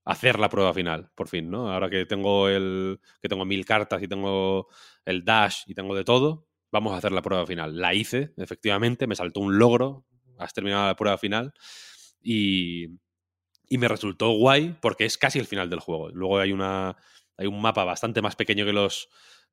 [0.05, 1.71] hacer la prueba final, por fin, ¿no?
[1.71, 2.99] Ahora que tengo el.
[3.21, 4.67] que tengo mil cartas y tengo
[5.05, 7.77] el dash y tengo de todo, vamos a hacer la prueba final.
[7.77, 10.05] La hice, efectivamente, me saltó un logro,
[10.37, 11.53] has terminado la prueba final.
[12.21, 12.87] Y.
[13.71, 16.09] Y me resultó guay porque es casi el final del juego.
[16.09, 16.97] Luego hay una.
[17.37, 19.09] Hay un mapa bastante más pequeño que los.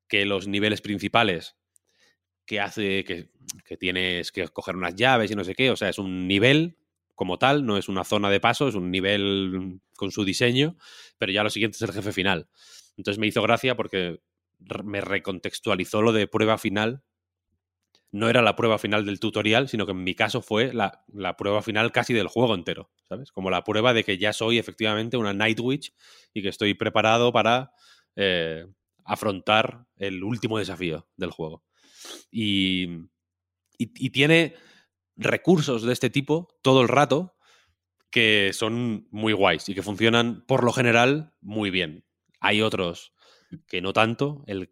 [0.07, 1.55] que los niveles principales.
[2.47, 3.03] Que hace.
[3.03, 3.29] que,
[3.63, 5.69] que tienes que coger unas llaves y no sé qué.
[5.69, 6.77] O sea, es un nivel
[7.17, 10.77] como tal, no es una zona de paso, es un nivel con su diseño,
[11.17, 12.47] pero ya lo siguiente es el jefe final.
[12.95, 14.21] Entonces me hizo gracia porque
[14.85, 17.03] me recontextualizó lo de prueba final
[18.11, 21.35] no era la prueba final del tutorial, sino que en mi caso fue la, la
[21.35, 23.31] prueba final casi del juego entero, ¿sabes?
[23.31, 25.93] Como la prueba de que ya soy efectivamente una Night Witch
[26.33, 27.71] y que estoy preparado para
[28.15, 28.65] eh,
[29.03, 31.63] afrontar el último desafío del juego.
[33.77, 34.55] Y- y tiene
[35.17, 37.35] recursos de este tipo todo el rato
[38.09, 42.05] que son muy guays y que funcionan por lo general muy bien.
[42.39, 43.13] Hay otros
[43.67, 44.43] que no tanto.
[44.47, 44.71] El,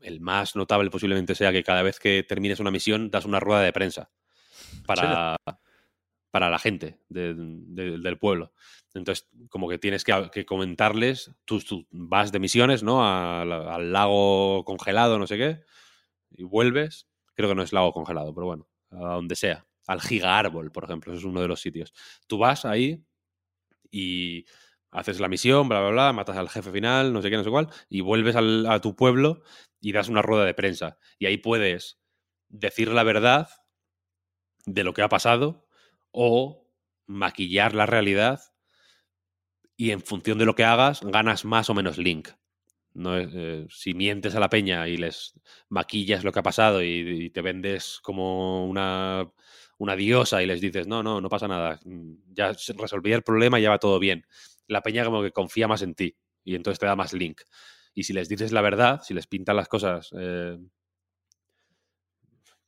[0.00, 3.60] el más notable posiblemente sea que cada vez que termines una misión das una rueda
[3.62, 4.10] de prensa
[4.86, 5.36] para,
[6.30, 8.52] para la gente de- de- del pueblo.
[8.94, 13.04] Entonces, como que tienes que, que comentarles, tú, tú vas de misiones, ¿no?
[13.04, 15.60] A al lago congelado, no sé qué,
[16.30, 17.06] y vuelves.
[17.34, 19.64] Creo que no es lago congelado, pero bueno, a donde sea.
[19.86, 21.92] Al giga árbol, por ejemplo, ese es uno de los sitios.
[22.26, 23.04] Tú vas ahí
[23.90, 24.44] y
[24.90, 27.50] haces la misión, bla, bla, bla, matas al jefe final, no sé qué, no sé
[27.50, 29.42] cuál, y vuelves al- a tu pueblo
[29.80, 30.98] y das una rueda de prensa.
[31.18, 31.98] Y ahí puedes
[32.48, 33.48] decir la verdad
[34.66, 35.68] de lo que ha pasado
[36.10, 36.66] o
[37.06, 38.40] maquillar la realidad
[39.76, 42.28] y en función de lo que hagas ganas más o menos link.
[42.94, 45.34] No eh, si mientes a la peña y les
[45.68, 49.30] maquillas lo que ha pasado y te vendes como una,
[49.82, 53.58] una diosa y les dices, no, no, no pasa nada, mm, ya resolví el problema
[53.58, 54.24] y ya va todo bien.
[54.68, 57.40] La peña como que confía más en ti y entonces te da más link.
[57.94, 60.58] Y si les dices la verdad, si les pintan las cosas eh,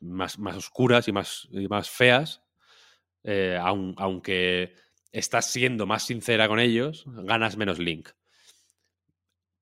[0.00, 2.42] más, más oscuras y más, y más feas,
[3.24, 4.74] eh, aun- aunque
[5.12, 8.10] estás siendo más sincera con ellos, ganas menos link.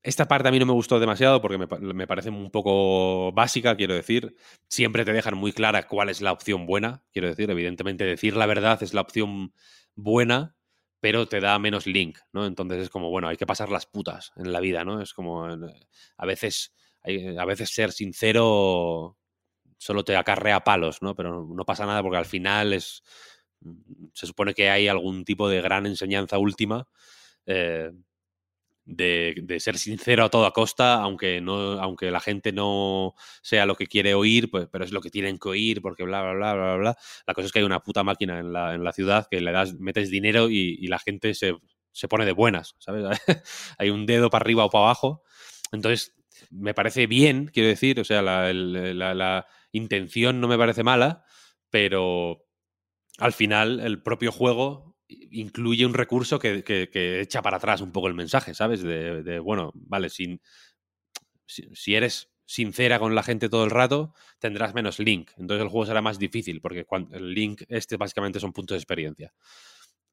[0.02, 3.76] Esta parte a mí no me gustó demasiado porque me, me parece un poco básica,
[3.76, 4.34] quiero decir.
[4.68, 7.50] Siempre te dejan muy clara cuál es la opción buena, quiero decir.
[7.50, 9.52] Evidentemente, decir la verdad es la opción
[9.94, 10.56] buena,
[11.00, 12.46] pero te da menos link, ¿no?
[12.46, 15.00] Entonces es como, bueno, hay que pasar las putas en la vida, ¿no?
[15.00, 15.56] Es como, eh,
[16.16, 16.74] a veces,
[17.38, 19.16] a veces ser sincero
[19.78, 21.14] solo te acarrea palos, ¿no?
[21.14, 23.02] Pero no pasa nada porque al final es.
[24.12, 26.88] Se supone que hay algún tipo de gran enseñanza última
[27.46, 27.92] eh,
[28.84, 33.76] de, de ser sincero a toda costa, aunque no, aunque la gente no sea lo
[33.76, 36.54] que quiere oír, pues, pero es lo que tienen que oír, porque bla bla bla
[36.54, 36.96] bla bla.
[37.26, 39.52] La cosa es que hay una puta máquina en la, en la ciudad que le
[39.52, 41.54] das, metes dinero y, y la gente se,
[41.92, 43.04] se pone de buenas, ¿sabes?
[43.78, 45.22] hay un dedo para arriba o para abajo.
[45.72, 46.14] Entonces,
[46.50, 51.24] me parece bien, quiero decir, o sea, la, la- la intención no me parece mala,
[51.70, 52.44] pero
[53.18, 54.91] al final el propio juego
[55.30, 58.82] incluye un recurso que, que- echa para atrás un poco el mensaje, ¿sabes?
[58.82, 60.40] De, bueno, vale, sin,
[61.46, 65.30] si, eres sincera con la gente todo el rato, tendrás menos link.
[65.36, 68.78] Entonces el juego será más difícil, porque cuando, el link este básicamente son puntos de
[68.78, 69.32] experiencia.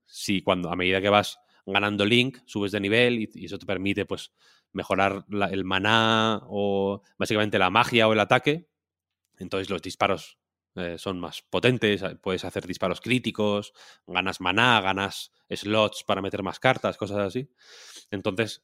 [0.06, 4.06] Si cuando a medida que vas ganando link, subes de nivel y, eso te permite
[4.06, 4.32] pues
[4.72, 8.68] mejorar el maná o básicamente la magia o el ataque,
[9.38, 10.38] entonces los disparos
[10.80, 13.74] eh, son más potentes, eh, puedes hacer disparos críticos,
[14.08, 17.50] ganas maná, ganas slots para meter más cartas, cosas así.
[18.12, 18.64] Entonces,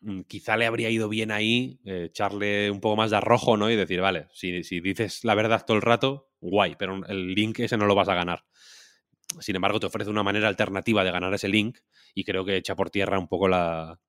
[0.00, 3.70] mm, quizá le habría ido bien ahí eh, echarle un poco más de arrojo, ¿no?
[3.70, 7.60] Y decir, vale, si, si dices la verdad todo el rato, guay, pero el link
[7.60, 8.44] ese no lo vas a ganar.
[9.40, 11.78] Sin embargo, te ofrece una manera alternativa de ganar ese link
[12.14, 14.00] y creo que echa por tierra un poco la,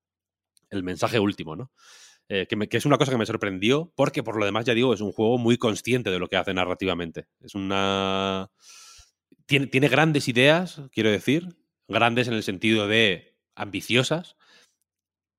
[0.69, 1.71] el mensaje último, ¿no?
[2.31, 5.01] Eh, que, es una cosa que me sorprendió, porque por lo demás, ya digo, es
[5.01, 7.26] un juego muy consciente de lo que hace narrativamente.
[7.41, 8.51] Es una.
[9.47, 11.57] Tiene, tiene grandes ideas, quiero decir,
[11.88, 14.38] grandes en el sentido de ambiciosas,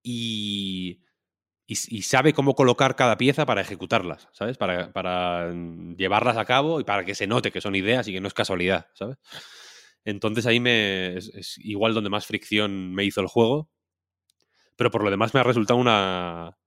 [0.03, 1.01] y,
[1.67, 4.59] y, sabe cómo colocar cada pieza para ejecutarlas, ¿sabes?
[4.59, 8.13] Para, para mm, llevarlas a cabo y para que se note que son ideas y
[8.13, 9.19] que no es casualidad, ¿sabes?
[10.05, 13.71] Entonces ahí me, es igual donde más fricción me hizo el juego,
[14.77, 16.59] pero por lo demás me ha resultado una,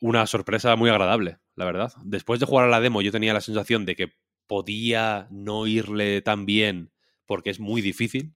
[0.00, 1.92] una sorpresa muy agradable, la verdad.
[2.04, 4.12] Después de jugar a la demo, yo tenía la sensación de que
[4.46, 6.92] podía no irle tan bien
[7.26, 8.34] porque es muy difícil.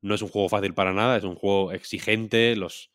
[0.00, 2.56] No es un juego fácil para nada, es un juego exigente.
[2.56, 2.90] Los,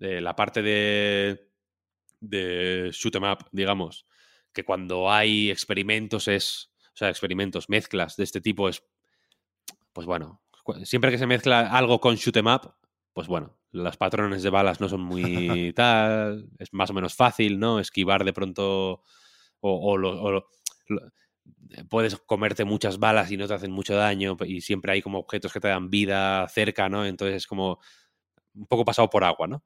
[0.00, 1.50] eh, la parte de,
[2.20, 4.06] de shoot 'em up, digamos,
[4.52, 6.70] que cuando hay experimentos es.
[6.94, 8.82] O sea, experimentos, mezclas de este tipo es.
[9.92, 10.42] Pues bueno,
[10.84, 12.74] siempre que se mezcla algo con shoot 'em up,
[13.12, 17.58] pues bueno, los patrones de balas no son muy tal, es más o menos fácil,
[17.58, 17.80] ¿no?
[17.80, 19.02] Esquivar de pronto
[19.60, 20.48] o, o lo- o lo-
[20.88, 21.12] lo-
[21.88, 25.52] puedes comerte muchas balas y no te hacen mucho daño y siempre hay como objetos
[25.52, 27.04] que te dan vida cerca, ¿no?
[27.06, 27.78] Entonces es como
[28.54, 29.64] un poco pasado por agua, ¿no?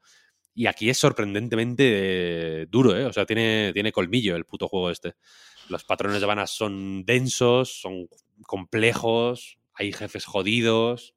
[0.54, 3.04] Y aquí es sorprendentemente eh, duro, ¿eh?
[3.06, 5.14] O sea, tiene, tiene colmillo el puto juego este.
[5.68, 8.08] Los patrones de balas son densos, son
[8.46, 11.14] complejos, hay jefes jodidos.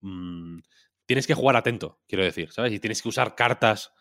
[0.00, 0.58] Mm,
[1.06, 2.72] tienes que jugar atento, quiero decir, ¿sabes?
[2.72, 3.92] Y tienes que usar cartas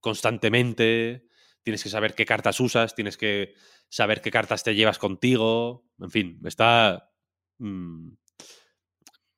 [0.00, 1.26] constantemente.
[1.64, 3.54] tienes que saber qué cartas usas, tienes que
[3.88, 5.84] saber qué cartas te llevas contigo.
[6.00, 7.10] En fin, está.
[7.58, 8.10] mm,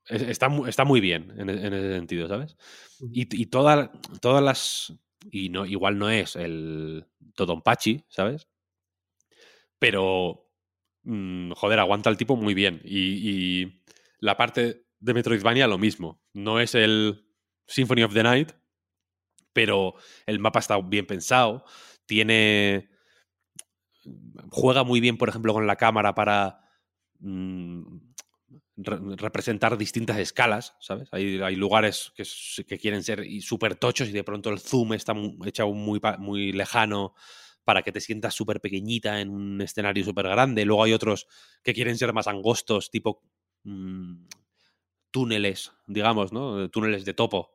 [0.09, 2.57] es- está, está muy bien en, e- en ese sentido, ¿sabes?
[3.13, 3.91] Y, y toda-
[4.21, 4.95] todas las.
[5.31, 8.49] Y no, igual no es el Todonpachi, ¿sabes?
[9.79, 10.51] Pero.
[11.03, 12.81] mm, joder, aguanta el tipo muy bien.
[12.85, 13.83] Y, y
[14.21, 16.21] la parte de Metroidvania, lo mismo.
[16.33, 17.27] No es el
[17.67, 18.53] Symphony of the Night,
[19.53, 19.95] pero
[20.27, 21.65] el mapa está bien pensado.
[22.07, 22.91] Tiene.
[24.51, 26.61] Juega muy bien, por ejemplo, con la cámara para
[27.21, 27.83] mm,
[28.77, 31.09] re- representar distintas escalas, ¿sabes?
[31.13, 32.25] Hay, hay lugares que,
[32.65, 35.15] que quieren ser súper tochos y de pronto el zoom está
[35.47, 37.15] echado muy, muy lejano
[37.65, 40.65] para que te sientas súper pequeñita en un escenario súper grande.
[40.67, 41.27] Luego hay otros
[41.63, 43.23] que quieren ser más angostos, tipo
[43.63, 44.27] mm,
[45.15, 46.69] túneles, digamos, ¿no?
[46.71, 47.55] Túneles de topo,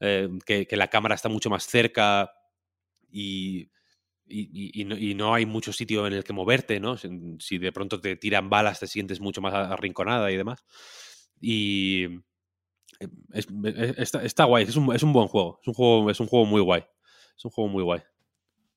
[0.00, 2.32] eh, que, la cámara está mucho más cerca
[3.10, 3.70] y,
[4.28, 6.96] y, no, y no hay mucho sitio en el que moverte, ¿no?
[6.96, 10.64] Si, de pronto te tiran balas, te sientes mucho más arrinconada y demás.
[11.40, 12.06] Y
[13.00, 16.10] eh, es- es- está, está guay, es un, es un buen juego, es un juego,
[16.10, 16.84] es un juego muy guay.
[17.36, 18.02] Es un juego muy guay.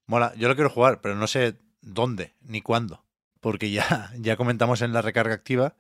[0.08, 3.06] Mola, yo lo quiero jugar, pero no sé dónde ni cuándo.
[3.42, 5.76] Porque ya, ya comentamos en la recarga activa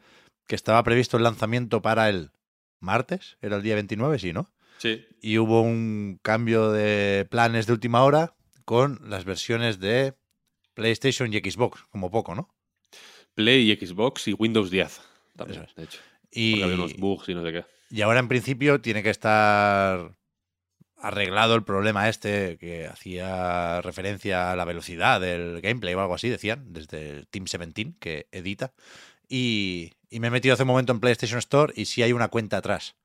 [0.47, 2.31] que estaba previsto el lanzamiento para el
[2.79, 4.51] martes, era el día 29, sí, ¿no?
[4.77, 5.05] Sí.
[5.21, 10.13] Y hubo un cambio de planes de última hora con las versiones de
[10.73, 12.53] PlayStation y Xbox, como poco, ¿no?
[13.35, 15.01] Play y Xbox y Windows 10
[15.35, 15.75] también, es.
[15.75, 15.99] de hecho.
[16.31, 17.65] Y, Porque había unos bugs y no sé qué.
[17.89, 20.15] y ahora en principio tiene que estar
[21.03, 26.29] arreglado el problema este que hacía referencia a la velocidad del gameplay o algo así,
[26.29, 28.73] decían, desde el Team 17 que edita.
[29.27, 32.27] Y, y me he metido hace un momento en PlayStation Store y sí hay una
[32.27, 32.95] cuenta atrás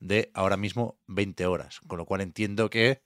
[0.00, 1.80] de ahora mismo 20 horas.
[1.86, 3.00] Con lo cual entiendo que,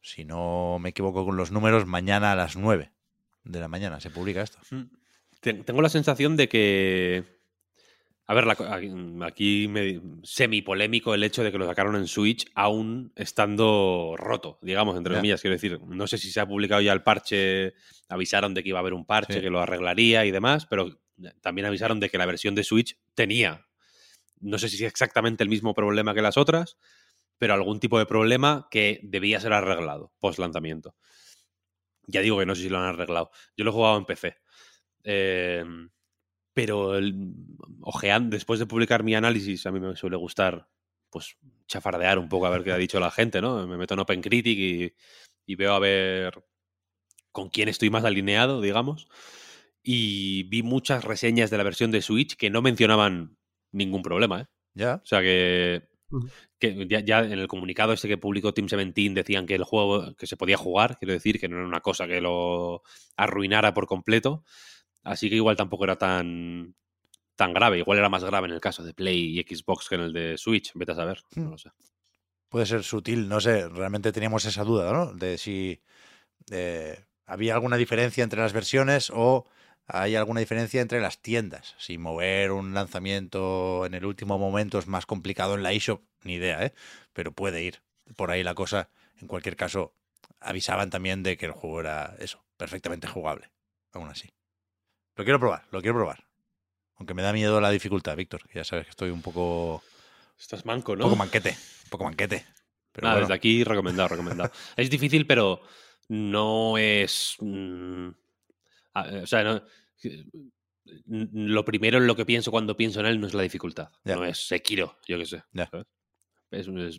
[0.00, 2.92] si no me equivoco con los números, mañana a las 9
[3.44, 4.58] de la mañana se publica esto.
[5.40, 7.39] Ten- Tengo la sensación de que.
[8.30, 8.64] A ver, la co-
[9.24, 14.60] aquí, me- semi polémico el hecho de que lo sacaron en Switch aún estando roto,
[14.62, 15.40] digamos, entre comillas.
[15.40, 17.74] Quiero decir, no sé si se ha publicado ya el parche,
[18.08, 19.40] avisaron de que iba a haber un parche Sí.
[19.40, 21.00] que lo arreglaría y demás, pero
[21.40, 23.66] también avisaron de que la versión de Switch tenía,
[24.40, 26.78] no sé si es exactamente el mismo problema que las otras,
[27.36, 30.94] pero algún tipo de problema que debía ser arreglado post lanzamiento.
[32.06, 33.30] Ya digo que no sé si lo han arreglado.
[33.56, 34.36] Yo lo he jugado en PC.
[35.02, 35.64] Eh,
[36.52, 37.14] pero el,
[37.80, 40.68] ojean- después de publicar mi análisis, a mí me suele gustar
[41.10, 41.36] pues
[41.66, 43.66] chafardear un poco a ver qué ha dicho la gente, ¿no?
[43.66, 44.94] Me meto en OpenCritic y,
[45.46, 46.44] y veo a ver
[47.32, 49.08] con quién estoy más alineado, digamos.
[49.82, 53.38] Y vi muchas reseñas de la versión de Switch que no mencionaban
[53.72, 54.46] ningún problema, ¿eh?
[54.74, 56.28] Ya, O sea que, Ujú.
[56.58, 60.14] que ya, ya en el comunicado este que publicó Team 17 decían que el juego
[60.16, 62.82] que se podía jugar, quiero decir, que no era una cosa que lo
[63.16, 64.44] arruinara por completo.
[65.02, 66.74] Así que igual tampoco era tan,
[67.36, 67.78] tan grave.
[67.78, 70.36] Igual era más grave en el caso de Play y Xbox que en el de
[70.38, 70.72] Switch.
[70.74, 71.22] Vete a saber.
[71.36, 71.50] No Hmm.
[71.52, 71.70] lo sé.
[72.48, 75.12] puede ser sutil, no sé, realmente teníamos esa duda, ¿no?
[75.14, 75.80] De si
[76.50, 79.46] eh, había alguna diferencia entre las versiones o
[79.86, 81.74] hay alguna diferencia entre las tiendas.
[81.78, 86.34] Si mover un lanzamiento en el último momento es más complicado en la eShop, ni
[86.34, 86.74] idea, ¿eh?
[87.12, 87.82] Pero puede ir
[88.16, 88.90] por ahí la cosa.
[89.20, 89.94] En cualquier caso,
[90.40, 93.50] avisaban también de que el juego era eso, perfectamente jugable,
[93.92, 94.28] aún así.
[95.20, 96.24] Lo quiero probar, lo quiero probar.
[96.96, 99.82] Aunque me da miedo la dificultad, Víctor, ya sabes que estoy un poco,
[100.38, 101.04] Estás manco, un ¿no?
[101.04, 102.46] poco manquete, un poco manquete.
[102.90, 103.26] Pero Nada, bueno.
[103.26, 104.50] desde aquí recomendado, recomendado.
[104.78, 105.60] es difícil, pero
[106.08, 107.36] no es.
[107.38, 108.08] mm,
[108.94, 109.62] a- o sea, no-
[110.02, 113.90] n- lo primero en lo que pienso cuando pienso en él no es la dificultad.
[114.04, 115.42] No es Sekiro, yo qué sé.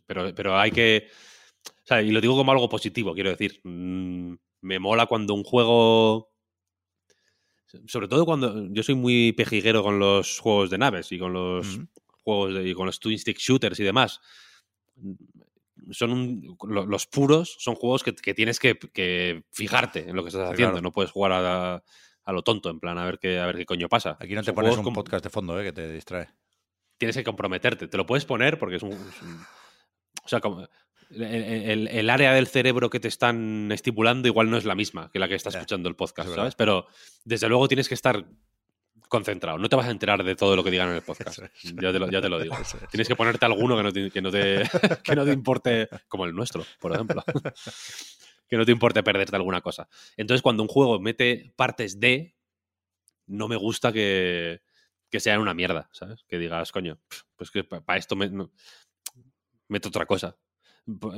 [0.06, 1.10] Pero, pero hay que.
[1.68, 3.61] O sea, y lo digo como algo positivo, quiero decir.
[3.64, 6.30] mm, me mola cuando un juego.
[7.88, 8.68] Sobre todo cuando.
[8.72, 11.80] Yo soy muy pejiguero con los juegos de naves y con los
[12.23, 14.19] juegos de- y con los twin stick shooters y demás.
[15.91, 20.23] Son un- lo- los puros son juegos que, que tienes que, que fijarte en lo
[20.23, 20.73] que estás haciendo.
[20.73, 20.81] claro.
[20.81, 21.84] No puedes jugar a,
[22.23, 24.15] a lo tonto, en plan, a ver qué, a ver qué coño pasa.
[24.19, 25.64] Aquí no te Son pones un podcast de fondo, ¿eh?
[25.64, 26.30] Que te distrae.
[26.98, 27.88] Tienes que comprometerte.
[27.88, 28.91] Te lo puedes poner porque es un.
[28.91, 29.43] es un-
[30.23, 30.68] o sea, como.
[31.13, 35.09] El, el- el área del cerebro que te están estipulando igual no es la misma
[35.11, 36.35] que la que está escuchando el podcast, es.
[36.35, 36.55] ¿sabes?
[36.55, 36.88] Pero
[37.25, 38.25] desde luego tienes que estar
[39.09, 39.57] concentrado.
[39.57, 41.39] No te vas a enterar de todo lo que digan en el podcast.
[41.39, 41.75] Es.
[41.75, 42.55] Ya te lo, ya te lo digo.
[42.57, 42.75] Es.
[42.89, 44.63] Tienes que ponerte alguno que no te, que no te,
[45.03, 47.23] que no te importe, como el nuestro, por ejemplo.
[48.47, 49.88] que no te importe perderte alguna cosa.
[50.17, 52.35] Entonces, cuando un juego mete partes de,
[53.27, 54.61] no me gusta que,
[55.09, 56.23] que sean una mierda, ¿sabes?
[56.27, 56.97] Que digas, coño,
[57.35, 58.51] pues que para esto me, no-
[59.67, 60.38] meto otra cosa.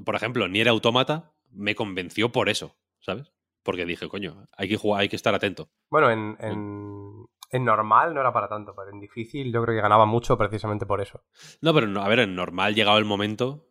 [0.05, 3.31] Por ejemplo, Nier Automata me convenció por eso, ¿sabes?
[3.63, 5.69] porque dije, coño, hay que jugar, hay que estar atento.
[5.89, 9.81] Bueno, en, en, en normal no era para tanto, pero en difícil yo creo que
[9.81, 11.23] ganaba mucho precisamente por eso.
[11.61, 13.69] No, pero no, a ver, en normal llegaba el momento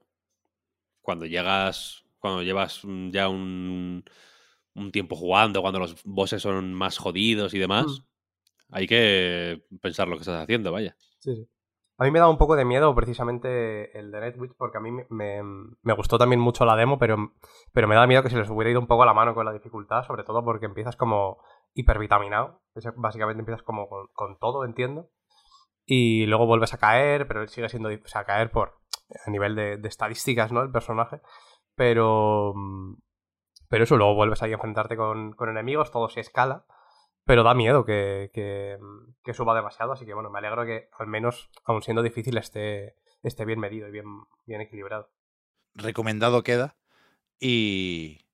[1.03, 4.03] cuando llegas, cuando llevas mm, ya un,
[4.75, 8.75] un tiempo jugando, cuando los bosses son más jodidos y demás, Mm.
[8.75, 10.97] hay que pensar lo que estás haciendo, vaya.
[11.19, 11.47] Sí, sí.
[11.99, 14.91] A mí me da un poco de miedo precisamente el de Nightwish porque a mí
[14.91, 17.33] me, me- gustó también mucho la demo, pero,
[17.73, 19.53] pero me da miedo que se les hubiera ido un poco la mano con la
[19.53, 21.39] dificultad, sobre todo porque empiezas como
[21.75, 22.63] hipervitaminado.
[22.97, 25.11] Básicamente empiezas como con, todo, entiendo.
[25.85, 27.89] Y luego vuelves a caer, pero sigue siendo...
[27.89, 28.81] O sea, caer por...
[29.27, 30.63] A nivel de, de estadísticas, ¿no?
[30.63, 31.21] El personaje.
[31.75, 32.55] Pero...
[33.69, 36.65] Pero eso, luego vuelves ahí a enfrentarte con, con enemigos, todo se escala.
[37.25, 38.79] Pero da miedo que, que,
[39.23, 42.97] que suba demasiado, así que bueno, me alegro que al menos, aun siendo difícil, esté,
[43.23, 44.07] esté bien medido y bien,
[44.47, 45.11] bien equilibrado.
[45.75, 46.77] Recomendado queda.
[47.39, 48.27] Y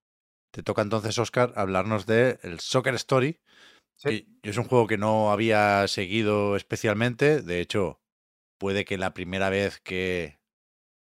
[0.50, 3.40] te toca entonces, Oscar, hablarnos de el Soccer Story.
[3.96, 4.38] Sí.
[4.42, 7.42] que es un juego que no había seguido especialmente.
[7.42, 8.00] De hecho,
[8.56, 10.38] puede que la primera vez que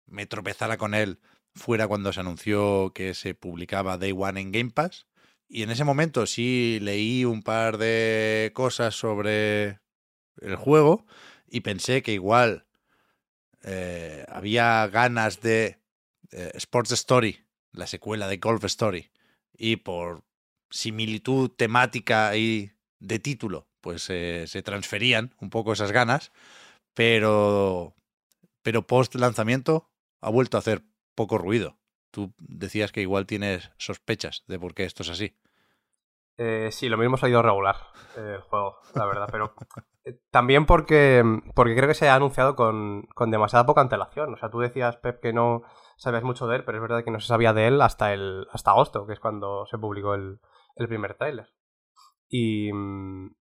[0.07, 1.19] me tropezara con él
[1.55, 5.07] fuera cuando se anunció que se publicaba Day One en Game Pass.
[5.55, 9.81] Y en ese momento sí leí un par de cosas sobre
[10.41, 11.05] el juego
[11.47, 12.65] y pensé que igual
[13.63, 15.79] eh, había ganas de
[16.31, 19.11] eh, Sports Story, la secuela de Golf Story,
[19.53, 20.25] y por
[20.71, 26.33] similitud temática y de título, pues eh, se transferían un poco esas ganas,
[26.95, 27.95] pero,
[28.63, 29.91] pero post lanzamiento
[30.23, 30.83] ha vuelto a hacer
[31.15, 31.82] poco ruido.
[32.13, 35.37] Tú decías que igual tienes sospechas de por qué esto es así.
[36.37, 37.77] Eh, sí, lo mismo ha ido regular
[38.17, 39.55] eh, el juego, la verdad, pero
[40.05, 41.23] eh, también porque,
[41.55, 44.35] porque creo que se ha anunciado con, con demasiada poca antelación.
[44.35, 45.63] O sea, tú decías, Pep, que no
[45.97, 48.47] sabías mucho de él, pero es verdad que no se sabía de él hasta, el,
[48.53, 50.41] hasta agosto, que es cuando se publicó el,
[50.77, 51.53] el primer tráiler.
[52.29, 52.71] Y,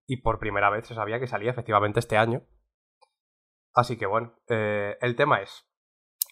[0.07, 2.43] y por primera vez se sabía que salía efectivamente este año.
[3.73, 5.67] Así que bueno, eh, el tema es...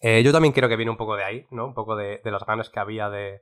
[0.01, 1.65] eh, yo también creo que viene un poco de ahí, ¿no?
[1.67, 3.41] Un poco de, de las ganas que había de...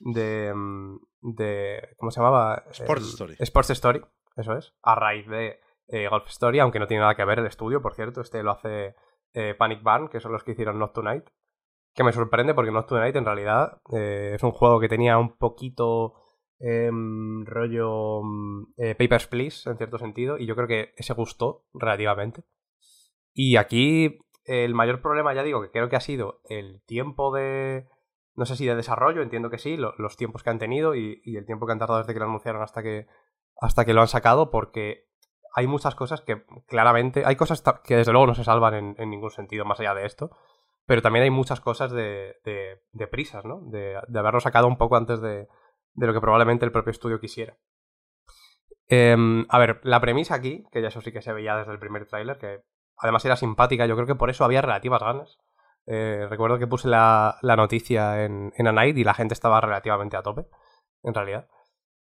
[0.00, 2.64] de, mm, de ¿Cómo se llamaba?
[2.70, 3.36] Sports Story.
[3.38, 4.02] Sports Story,
[4.36, 4.74] eso es.
[4.82, 7.94] A raíz de eh, Golf Story, aunque no tiene nada que ver el estudio, por
[7.94, 8.20] cierto.
[8.20, 8.94] Este lo hace
[9.32, 11.24] eh, Panic Barn, que son los que hicieron Not Tonight.
[11.94, 16.14] Que me sorprende porque Not Tonight en realidad es un juego que tenía un poquito
[16.58, 22.42] em, rollo mm, Papers, Please, en cierto sentido, y yo creo que ese gustó relativamente.
[23.32, 27.88] Y aquí el mayor problema, ya digo, que creo que ha sido el tiempo de...
[28.34, 31.22] No sé si de desarrollo, entiendo que sí, lo- los tiempos que han tenido y,
[31.24, 33.06] el tiempo que han tardado desde que lo anunciaron hasta que,
[33.60, 35.06] hasta que lo han sacado, porque
[35.54, 37.24] hay muchas cosas que claramente...
[37.24, 40.30] Hay cosas que desde luego no se salvan en, ningún sentido más allá de esto,
[40.86, 43.60] pero también hay muchas cosas de, de, de prisas, ¿no?
[43.62, 45.48] De, haberlo sacado un poco antes de,
[45.94, 47.56] de lo que probablemente el propio estudio quisiera.
[48.88, 51.78] Em, a ver, la premisa aquí, que ya eso sí que se veía desde el
[51.78, 52.62] primer tráiler, que
[52.96, 55.38] además era simpática, yo creo que por eso había relativas ganas.
[55.86, 59.60] Eh, recuerdo que puse la, la noticia en, en A Night y la gente estaba
[59.60, 60.46] relativamente a tope,
[61.02, 61.48] en realidad.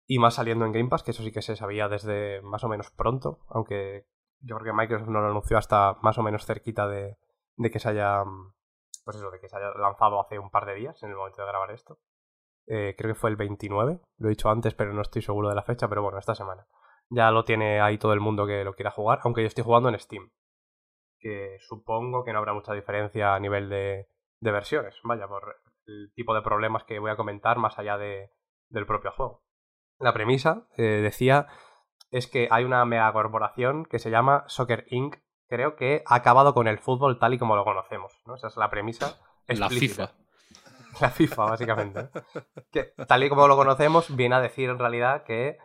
[0.06, 2.68] Y más saliendo en Game Pass, que eso sí que se sabía desde más o
[2.68, 4.06] menos pronto, aunque
[4.40, 7.16] yo creo que Microsoft no lo anunció hasta más o menos cerquita de,
[7.56, 8.24] de que se haya,
[9.04, 11.42] pues eso, de que se haya lanzado hace un par de días, en el momento
[11.42, 11.98] de grabar esto.
[12.66, 15.54] Eh, creo que fue el 29, lo he dicho antes, pero no estoy seguro de
[15.54, 16.66] la fecha, pero bueno, esta semana.
[17.08, 19.88] Ya lo tiene ahí todo el mundo que lo quiera jugar, aunque yo estoy jugando
[19.88, 20.30] en Steam.
[21.20, 24.08] Que supongo que no habrá mucha diferencia a nivel de,
[24.40, 28.30] de versiones, vaya, por el tipo de problemas que voy a comentar más allá de,
[28.68, 29.42] del propio juego.
[29.98, 31.46] La premisa, eh, decía,
[32.10, 35.16] es que hay una megacorporación que se llama Soccer Inc.,
[35.48, 38.36] creo que ha acabado con el fútbol tal y como lo conocemos, ¿no?
[38.36, 39.18] Esa es la premisa.
[39.46, 40.08] La explícita.
[40.08, 40.20] FIFA.
[41.00, 42.08] La FIFA, básicamente.
[42.72, 45.58] que tal y como lo conocemos, viene a decir en realidad que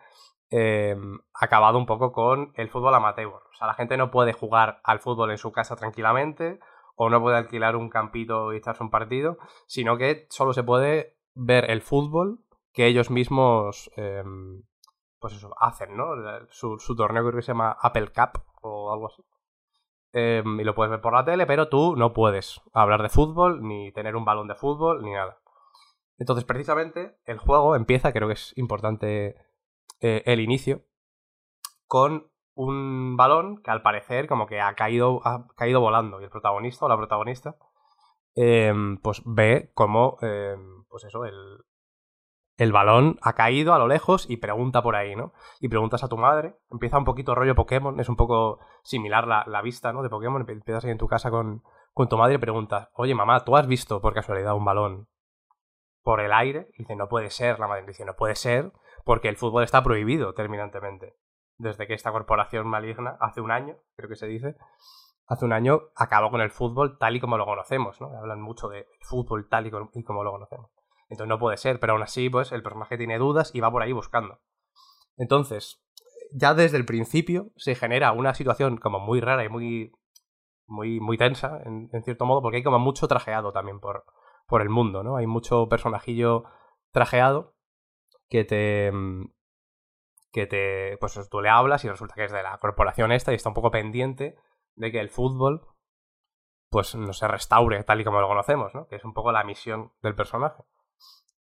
[0.52, 3.28] ha acabado un poco con el fútbol amateur.
[3.34, 6.60] O sea, la gente no puede jugar al fútbol en su casa tranquilamente
[6.96, 11.18] o no puede alquilar un campito y echarse un partido, sino que solo se puede
[11.34, 12.40] ver el fútbol
[12.72, 14.24] que ellos mismos eh,
[15.26, 16.10] pues eso, hacen, ¿no?
[16.50, 19.24] Su, torneo creo que se llama Apple Cup o algo así.
[20.14, 23.64] Eh, y lo puedes ver por la tele, pero tú no puedes hablar de fútbol,
[23.64, 25.40] ni tener un balón de fútbol, ni nada.
[26.18, 29.36] Entonces, precisamente, el juego empieza, creo que es importante
[30.00, 30.84] eh, el inicio,
[31.88, 36.22] con un balón que al parecer como que ha caído, ha caído volando.
[36.22, 37.56] Y el protagonista o la protagonista,
[38.36, 40.56] eh, pues ve como, eh,
[40.90, 41.34] pues eso, el,
[42.58, 45.34] el balón ha caído a lo lejos y pregunta por ahí, ¿no?
[45.60, 46.56] Y preguntas a tu madre.
[46.72, 50.02] Empieza un poquito rollo Pokémon, es un poco similar la, la vista, ¿no?
[50.04, 50.46] De Pokémon.
[50.50, 51.64] Empiezas ahí en tu casa con,
[51.94, 55.08] con tu madre y preguntas, oye mamá, ¿tú has visto por casualidad un balón
[56.04, 56.70] por el aire?
[56.76, 57.60] Y dice, no puede ser.
[57.60, 58.72] La madre dice, no puede ser
[59.06, 61.16] porque el fútbol está prohibido terminantemente.
[61.58, 64.58] Desde que esta corporación maligna, hace un año, creo que se dice,
[65.28, 68.08] hace un año acabó con el fútbol tal y como lo conocemos, ¿no?
[68.18, 69.72] Hablan mucho de fútbol tal y
[70.04, 70.72] como, lo conocemos.
[71.08, 73.84] Entonces no puede ser, pero aún así, pues el personaje tiene dudas y va por
[73.84, 74.40] ahí buscando.
[75.18, 75.82] Entonces,
[76.34, 79.94] ya desde el principio se genera una situación como muy rara y muy,
[80.66, 84.04] muy, muy tensa, en, en cierto modo, porque hay como mucho trajeado también por,
[84.48, 85.16] por el mundo, ¿no?
[85.16, 86.46] Hay mucho personajillo
[86.92, 87.55] trajeado
[88.30, 88.92] que te.
[90.32, 90.98] que te.
[90.98, 93.56] Pues tú le hablas y resulta que es de la corporación esta y está un
[93.56, 94.36] poco pendiente
[94.76, 95.68] de que el fútbol
[96.70, 98.88] pues no se restaure tal y como lo conocemos, ¿no?
[98.88, 100.64] Que es un poco la misión del personaje.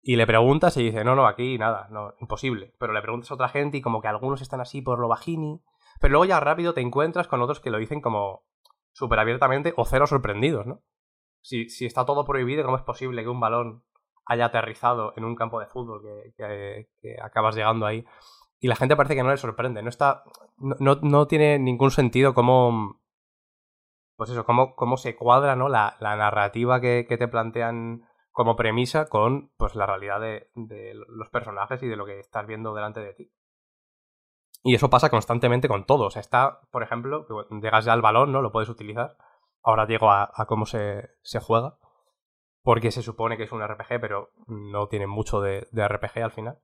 [0.02, 2.74] Y le preguntas y dice, no, no, aquí nada, no, imposible.
[2.80, 5.62] Pero le preguntas a otra gente y como que algunos están así por lo bajini.
[6.00, 8.48] Pero luego ya rápido te encuentras con otros que lo dicen como
[8.94, 10.82] súper abiertamente o cero sorprendidos, ¿no?
[11.42, 13.84] Si, si, está todo prohibido, ¿cómo es posible que un balón
[14.32, 16.02] haya aterrizado en un campo de fútbol
[16.38, 16.86] que,
[17.22, 18.06] acabas llegando ahí?
[18.60, 19.82] Y la gente parece que no le sorprende.
[19.82, 20.24] No está.
[20.58, 23.02] No, no, no tiene ningún sentido cómo.
[24.16, 25.68] Pues eso, cómo, cómo se cuadra, ¿no?
[25.68, 30.50] La, la narrativa que, te plantean como premisa con pues la realidad de,
[31.08, 33.34] los personajes y de lo que estás viendo delante de ti.
[34.64, 36.06] Y eso pasa constantemente con todo.
[36.06, 37.26] O sea, está, por ejemplo,
[37.62, 38.42] llegas ya al balón, ¿no?
[38.42, 39.18] Lo puedes utilizar.
[39.64, 41.80] Ahora llego a, a cómo se, se, juega.
[42.64, 46.60] Porque se supone que es un RPG, pero no tiene mucho de, RPG al final.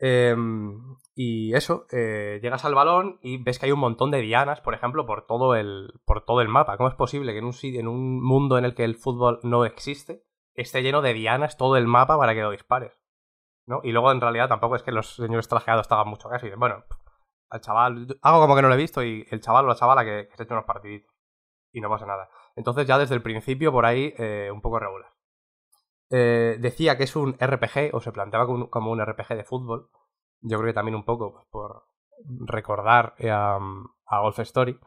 [0.00, 0.34] Eh,
[1.14, 4.74] y eso, eh, llegas al balón y ves que hay un montón de dianas, por
[4.74, 6.76] ejemplo, por todo el, por todo el mapa.
[6.76, 9.64] ¿Cómo es posible que en un, en un mundo en el que el fútbol no
[9.64, 12.92] existe, esté lleno de dianas todo el mapa para que lo dispares.
[13.66, 13.80] ¿no?
[13.84, 16.46] Y luego en realidad tampoco es que los señores trajeados te hagan mucho caso.
[16.46, 16.84] Y bueno,
[17.50, 20.04] al chaval, hago como que no lo he visto y el chaval o la chavala
[20.04, 21.12] que, que se echa unos partiditos.
[21.72, 22.28] Y no pasa nada.
[22.60, 25.14] Entonces ya desde el principio por ahí eh, un poco regular.
[26.10, 29.88] Eh, decía que es un RPG, o se planteaba como un, RPG de fútbol.
[30.42, 31.84] Yo creo que también un poco pues, por
[32.46, 33.58] recordar a,
[34.04, 34.78] a Golf Story.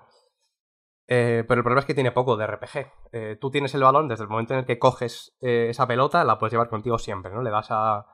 [1.08, 2.92] Eh, pero el problema es que tiene poco de RPG.
[3.12, 6.24] Eh, tú tienes el balón desde el momento en el que coges eh, esa pelota,
[6.24, 7.42] la puedes llevar contigo siempre, ¿no?
[7.42, 8.06] Le das a.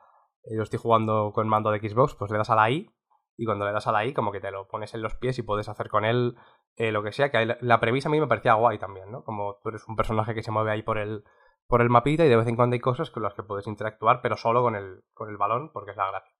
[0.50, 2.90] Yo estoy jugando con mando de Xbox, pues le das a la I,
[3.36, 5.38] y cuando le das a la I, como que te lo pones en los pies
[5.38, 6.34] y puedes hacer con él
[6.76, 7.30] lo que sea.
[7.30, 9.24] Que la, premisa a mí me parecía guay también, ¿no?
[9.24, 11.24] Como tú eres un personaje que se mueve ahí por el,
[11.66, 14.20] por el mapita y de vez en cuando hay cosas con las que puedes interactuar,
[14.22, 16.34] pero solo con el, con el balón, porque es la gracia.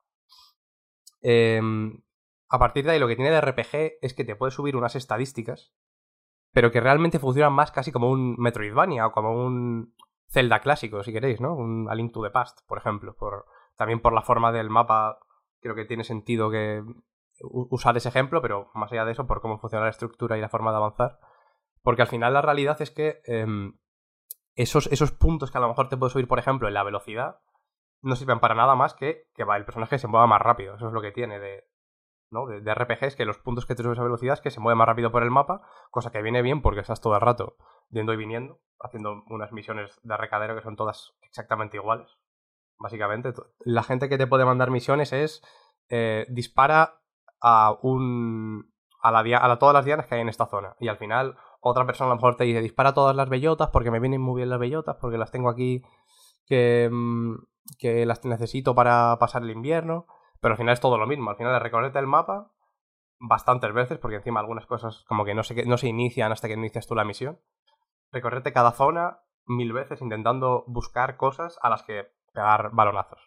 [1.23, 2.03] Em,
[2.49, 4.97] a partir de ahí, lo que tiene de RPG es que te puedes subir unas
[4.97, 5.75] estadísticas
[6.53, 9.95] pero que realmente funcionan más casi como un Metroidvania o como un
[10.29, 11.55] Zelda clásico, si queréis, ¿no?
[11.55, 13.15] Un A Link to the Past, por ejemplo.
[13.17, 13.47] Por,
[13.77, 15.19] también por la forma del mapa,
[15.61, 16.83] creo que tiene sentido que
[17.41, 20.49] usar ese ejemplo, pero más allá de eso, por cómo funciona la estructura y la
[20.49, 21.19] forma de avanzar.
[21.83, 23.47] Porque al final la realidad es que eh,
[24.55, 27.41] esos, esos puntos que a lo mejor te puedes subir, por ejemplo, en la velocidad,
[28.03, 30.75] no sirven para nada más que que va, el personaje se mueva más rápido.
[30.75, 31.65] Eso es lo que tiene de,
[32.31, 32.47] ¿no?
[32.47, 34.77] De, de, RPGs que los puntos que te subes a velocidad es que se mueve
[34.77, 37.57] más rápido por el mapa, cosa que viene bien porque estás todo el rato
[37.91, 42.19] yendo y viniendo, haciendo unas misiones de recadero que son todas exactamente iguales.
[42.79, 45.43] Básicamente, la gente que te puede mandar misiones es
[45.89, 47.00] eh, dispara
[47.41, 48.73] a un.
[49.03, 50.77] A, la, a todas las dianas que hay en esta zona.
[50.79, 53.91] Y al final, otra persona a lo mejor te dice: dispara todas las bellotas porque
[53.91, 55.83] me vienen muy bien las bellotas, porque las tengo aquí
[56.47, 56.91] que,
[57.79, 60.07] que las necesito para pasar el invierno.
[60.41, 61.31] Pero al final es todo lo mismo.
[61.31, 62.51] Al final es recorrerte el mapa
[63.21, 66.55] bastantes veces, porque encima algunas cosas como que no se, no se inician hasta que
[66.55, 67.39] inicias tú la misión.
[68.11, 73.21] Recorrerte cada zona mil veces intentando buscar cosas a las que pegar balonazos.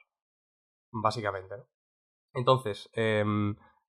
[0.92, 1.58] Básicamente.
[1.58, 1.64] ¿no?
[2.34, 3.24] Entonces, eh,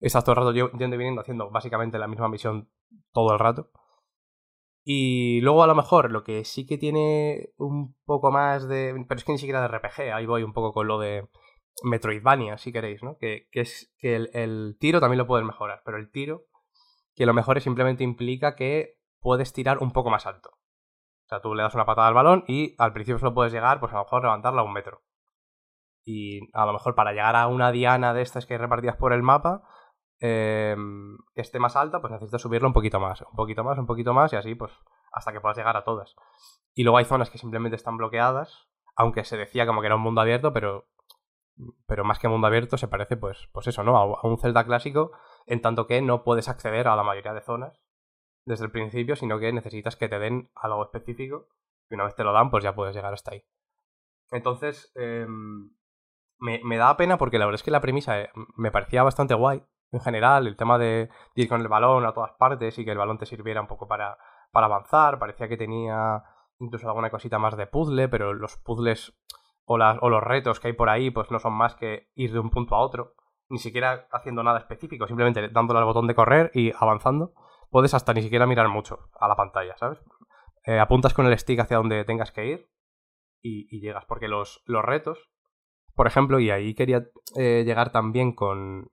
[0.01, 2.71] estás todo el rato yendo y viniendo haciendo básicamente la misma misión
[3.12, 3.71] todo el rato.
[4.85, 8.95] Y luego a lo mejor lo que sí que tiene un poco más de...
[9.09, 11.27] Pero es que ni siquiera de RPG, ahí voy un poco con lo de
[11.83, 13.16] Metroidvania, si queréis, ¿no?
[13.16, 16.43] Que, que es que el, tiro también lo puedes mejorar, pero el tiro,
[17.15, 20.51] que lo mejores simplemente implica que puedes tirar un poco más alto.
[20.51, 23.81] O sea, tú le das una patada al balón y al principio solo puedes llegar,
[23.81, 25.03] pues a lo mejor levantarla a un metro.
[26.05, 29.15] Y a lo mejor para llegar a una diana de estas que hay repartidas por
[29.15, 29.62] el mapa,
[30.26, 30.74] eh,
[31.34, 34.14] que esté más alta, pues necesitas subirlo un poquito más, un poquito más, un poquito
[34.14, 34.72] más, y así, pues,
[35.12, 36.16] hasta que puedas llegar a todas.
[36.72, 40.01] Y luego hay zonas que simplemente están bloqueadas, aunque se decía como que era un
[40.01, 40.86] mundo abierto, pero
[41.86, 43.98] pero más que mundo abierto se parece, pues, pues eso, ¿no?
[43.98, 45.12] A, un Zelda clásico,
[45.46, 47.82] en tanto que no puedes acceder a la mayoría de zonas
[48.46, 51.48] desde el principio, sino que necesitas que te den algo específico
[51.90, 53.44] y una vez te lo dan, pues ya puedes llegar hasta ahí.
[54.30, 55.26] Entonces, eh,
[56.38, 59.34] me, me da pena porque la verdad es que la premisa eh, me parecía bastante
[59.34, 59.62] guay.
[59.95, 62.99] En general, el tema de, ir con el balón a todas partes y que el
[62.99, 64.19] balón te sirviera un poco para,
[64.51, 65.21] para avanzar.
[65.21, 66.25] Parecía que tenía
[66.59, 69.16] incluso alguna cosita más de puzzle, pero los puzzles
[69.65, 72.33] o, las- o los retos que hay por ahí, pues no son más que ir
[72.33, 73.15] de un punto a otro,
[73.49, 77.33] ni siquiera haciendo nada específico, simplemente dándole al botón de correr y avanzando,
[77.71, 80.01] puedes hasta ni siquiera mirar mucho a la pantalla, ¿sabes?
[80.65, 82.69] Eh, apuntas con el stick hacia donde tengas que ir
[83.43, 85.31] y, y llegas, porque los, los retos,
[85.95, 87.05] por ejemplo, y ahí quería
[87.37, 88.91] eh, llegar también con,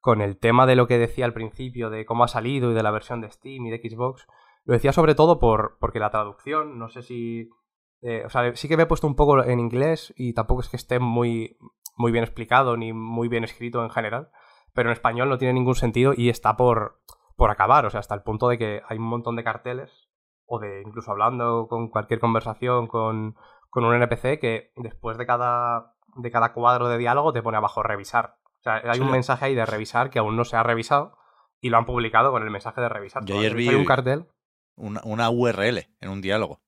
[0.00, 2.82] con el tema de lo que decía al principio, de cómo ha salido y de
[2.82, 4.26] la versión de Steam y de Xbox,
[4.64, 7.50] lo decía sobre todo por, porque la traducción, no sé si...
[8.02, 10.68] eh, o sea, sí que me he puesto un poco en inglés y tampoco es
[10.68, 11.56] que esté muy,
[11.96, 14.30] muy bien explicado ni muy bien escrito en general,
[14.74, 17.00] pero en español no tiene ningún sentido y está por,
[17.36, 20.08] por acabar, o sea, hasta el punto de que hay un montón de carteles
[20.46, 23.36] o de incluso hablando con cualquier conversación con,
[23.70, 27.82] con un NPC que después de cada, de cada cuadro de diálogo te pone abajo
[27.82, 28.36] revisar.
[28.60, 31.16] O sea, hay un mensaje ahí de revisar que aún no se ha revisado
[31.60, 33.24] y lo han publicado con el mensaje de revisar.
[33.24, 34.26] Yo ayer vi- Hay un cartel,
[34.76, 36.60] Una, una URL en un diálogo.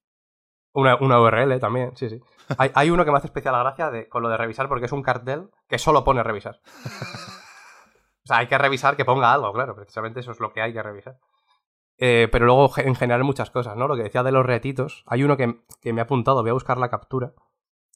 [0.72, 2.20] una, una URL también, sí, sí.
[2.58, 4.92] Hay, hay uno que me hace especial gracia de, con lo de revisar porque es
[4.92, 6.60] un cartel que solo pone revisar.
[8.24, 10.72] o sea, hay que revisar que ponga algo, claro, precisamente eso es lo que hay
[10.72, 11.18] que revisar.
[11.98, 13.86] Eh, pero luego en general muchas cosas, ¿no?
[13.86, 16.54] Lo que decía de los retitos, hay uno que, que me ha apuntado, voy a
[16.54, 17.32] buscar la captura.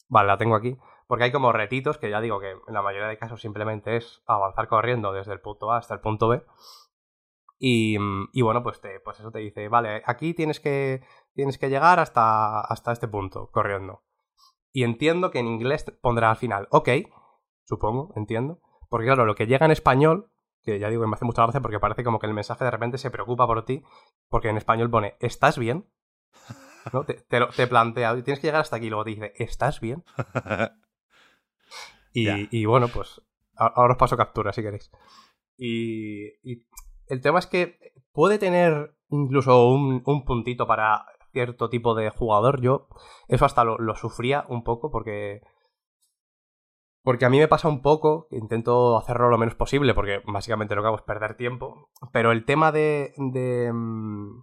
[0.08, 0.76] Vale, la tengo aquí.
[1.06, 4.22] Porque hay como retitos que ya digo que en la mayoría de casos simplemente es
[4.26, 6.42] avanzar corriendo desde el punto A hasta el punto B.
[7.58, 7.96] Y,
[8.42, 11.02] bueno, pues, te, pues eso te dice, vale, aquí tienes que,
[11.34, 14.02] tienes que llegar hasta, hasta este punto, corriendo.
[14.72, 16.88] Y entiendo que en inglés pondrá al final, ok,
[17.64, 18.60] supongo, entiendo.
[18.90, 20.30] Porque claro, lo que llega en español,
[20.62, 22.98] que ya digo me hace mucha gracia porque parece como que el mensaje de repente
[22.98, 23.82] se preocupa por ti,
[24.28, 25.88] porque en español pone, ¿estás bien?
[26.92, 27.04] ¿No?
[27.04, 27.66] Te, te lo- te
[28.22, 30.04] tienes que llegar hasta aquí, luego te dice, ¿estás bien?
[32.14, 33.20] Y, bueno, pues
[33.56, 34.90] ahora os paso captura si queréis.
[35.58, 36.64] Y,
[37.06, 37.78] el tema es que
[38.12, 42.62] puede tener incluso un, un puntito para cierto tipo de jugador.
[42.62, 42.88] Yo
[43.28, 45.42] eso hasta lo, sufría un poco porque...
[47.02, 50.80] Porque a mí me pasa un poco, intento hacerlo lo menos posible, porque básicamente lo
[50.80, 51.90] que hago es perder tiempo.
[52.14, 53.12] Pero el tema de.
[53.18, 53.70] de.
[53.70, 54.42] mm,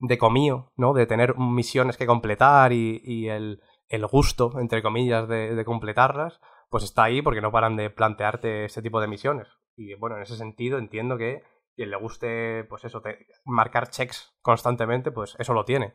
[0.00, 0.94] de comío, ¿no?
[0.94, 6.40] De tener misiones que completar y, el, el gusto, entre comillas, de completarlas,
[6.76, 9.48] pues está ahí porque no paran de plantearte ese tipo de misiones.
[9.76, 11.42] Y bueno, en ese sentido entiendo que
[11.74, 15.94] quien le guste, pues eso, te- marcar checks constantemente, pues eso lo tiene.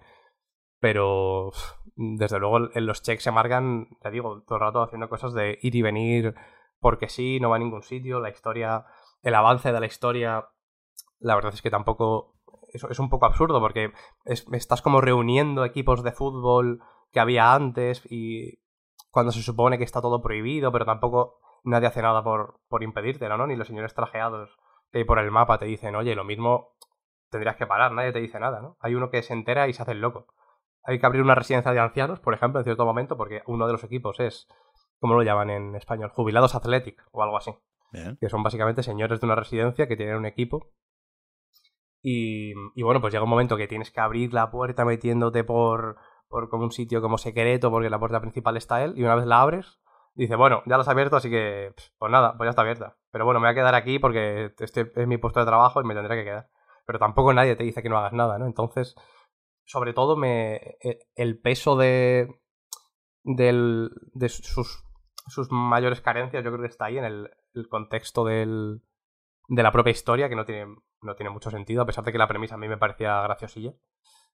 [0.80, 1.58] Pero uf,
[1.96, 5.60] desde luego en los checks se marcan, ya digo, todo el rato haciendo cosas de
[5.62, 6.34] ir y venir
[6.80, 8.84] porque sí, no va a ningún sitio, la historia,
[9.22, 10.48] el avance de la historia,
[11.20, 12.40] la verdad es que tampoco,
[12.74, 13.94] eso es un poco absurdo porque
[14.26, 16.80] es- estás como reuniendo equipos de fútbol
[17.12, 18.62] que había antes y
[19.12, 23.38] cuando se supone que está todo prohibido, pero tampoco nadie hace nada por, por impedírtelo,
[23.38, 23.46] ¿no?
[23.46, 24.58] Ni los señores trajeados
[24.92, 26.76] que hay por el mapa te dicen, oye, lo mismo
[27.30, 28.78] tendrías que parar, nadie te dice nada, ¿no?
[28.80, 30.28] Hay uno que se entera y se hace el loco.
[30.84, 33.74] Hay que abrir una residencia de ancianos, por ejemplo, en cierto momento, porque uno de
[33.74, 34.48] los equipos es,
[35.00, 36.10] ¿cómo lo llaman en español?
[36.10, 37.56] Jubilados Athletic o algo así.
[37.92, 38.18] Bien.
[38.20, 40.72] Que son básicamente señores de una residencia que tienen un equipo.
[42.02, 45.98] Y, y bueno, pues llega un momento que tienes que abrir la puerta metiéndote por,
[46.32, 49.26] por como un sitio como secreto, porque la puerta principal está él, y una vez
[49.28, 49.80] la abres,
[50.16, 52.98] dice, bueno, ya la has abierto, así que, pues nada, pues ya está abierta.
[53.12, 55.84] Pero bueno, me voy a quedar aquí porque este es mi puesto de trabajo y
[55.86, 56.50] me tendré que quedar.
[56.88, 58.46] Pero tampoco nadie te dice que no hagas nada, ¿no?
[58.48, 58.96] Entonces,
[59.66, 62.28] sobre todo, me, e- el peso de,
[63.24, 64.84] del, de sus,
[65.28, 68.82] sus mayores carencias, yo creo que está ahí en el, el contexto del,
[69.48, 72.18] de la propia historia, que no tiene, no tiene mucho sentido, a pesar de que
[72.18, 73.74] la premisa a mí me parecía graciosilla,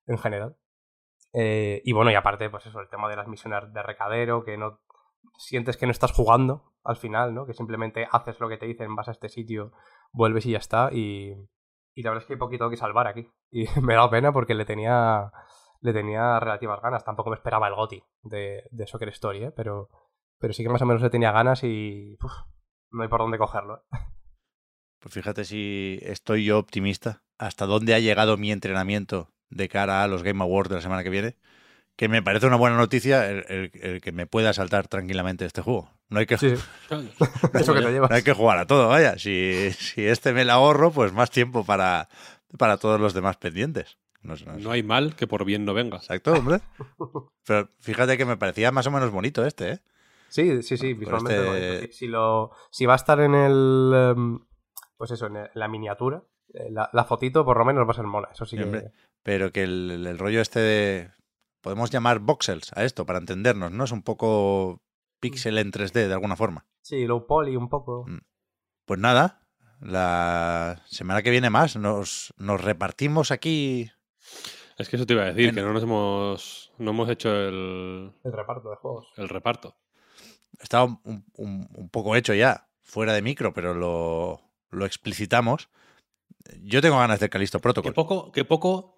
[0.07, 0.55] en general.
[1.33, 4.57] Eh, y bueno, y aparte, pues eso, el tema de las misiones de recadero, que
[4.57, 4.79] no
[5.37, 7.45] sientes que no estás jugando al final, ¿no?
[7.45, 9.71] Que simplemente haces lo que te dicen, vas a este sitio,
[10.11, 10.89] vuelves y ya está.
[10.91, 11.33] Y,
[11.93, 13.29] y la verdad es que hay poquito que salvar aquí.
[13.51, 15.31] Y me da pena porque le tenía
[15.81, 17.05] le tenía relativas ganas.
[17.05, 19.51] Tampoco me esperaba el GOTI de, de Soccer Story, ¿eh?
[19.55, 19.89] Pero,
[20.39, 22.17] pero sí que más o menos le tenía ganas y
[22.91, 23.77] no hay por dónde cogerlo.
[23.77, 23.97] ¿eh?
[24.99, 27.23] Pues fíjate si estoy yo optimista.
[27.37, 31.03] ¿Hasta dónde ha llegado mi entrenamiento de cara a los Game Awards de la semana
[31.03, 31.35] que viene?
[31.95, 35.61] Que me parece una buena noticia el, el- el que me pueda saltar tranquilamente este
[35.61, 35.89] juego.
[36.09, 36.53] No hay que, Sí.
[37.53, 38.09] Eso que te llevas.
[38.09, 39.17] no hay que jugar a todo, vaya.
[39.17, 42.07] Si, si este me la ahorro, pues más tiempo para,
[42.57, 43.97] para todos los demás pendientes.
[44.21, 45.97] No, hay mal que por bien no venga.
[45.97, 46.59] Exacto, hombre.
[47.45, 49.79] Pero fíjate que me parecía más o menos bonito este, ¿eh?
[50.29, 51.93] Sí, sí, sí, visualmente este-.
[51.93, 53.91] Si, lo, si va a estar en el.
[53.95, 54.39] em,
[54.97, 57.95] Pues eso, en el- la miniatura, eh, la, la fotito por lo menos va a
[57.95, 58.27] ser mona.
[58.33, 58.91] Eso sí Sí, que.
[59.27, 61.11] Pero que el, el rollo este de...
[61.59, 63.83] Podemos llamar voxels a esto para entendernos, ¿no?
[63.83, 64.81] Es un poco
[65.19, 66.65] pixel en 3D de alguna forma.
[66.81, 68.05] Sí, low poly un poco.
[68.07, 68.19] Mm.
[68.85, 69.45] Pues nada,
[69.81, 73.91] la semana que viene más nos, nos repartimos aquí.
[74.77, 77.29] Es que eso te iba a decir, En- que no nos hemos, no hemos hecho
[77.35, 79.07] el, El reparto de juegos.
[79.17, 79.75] el reparto.
[80.61, 84.39] Estaba un, un- un poco hecho ya, fuera de micro, pero lo,
[84.69, 85.67] lo explicitamos.
[86.61, 87.93] Yo tengo ganas de Calisto Qué Protocol.
[87.93, 88.96] poco, qué poco,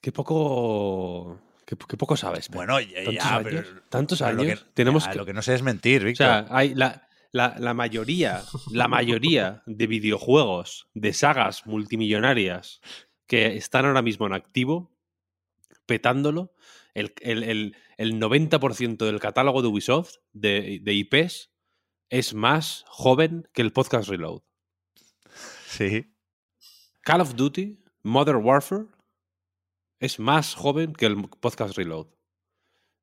[0.00, 2.48] qué poco, qué, qué poco sabes.
[2.48, 5.32] Bueno, ya, tantos ya, años, pero- tantos pero lo que- tenemos ya, que, Lo que
[5.32, 6.26] no sé es mentir, o Víctor.
[6.26, 12.80] sea, hay la, la, la mayoría, la mayoría de videojuegos, de sagas multimillonarias
[13.26, 14.90] que están ahora mismo en activo,
[15.86, 16.54] petándolo,
[16.94, 21.50] el, el, el, el 90% del catálogo de Ubisoft de, de IPs
[22.10, 24.40] es más joven que el podcast Reload.
[25.66, 26.14] sí.
[27.02, 28.86] Call of Duty, Modern Warfare,
[30.00, 32.06] es más joven que el podcast Reload.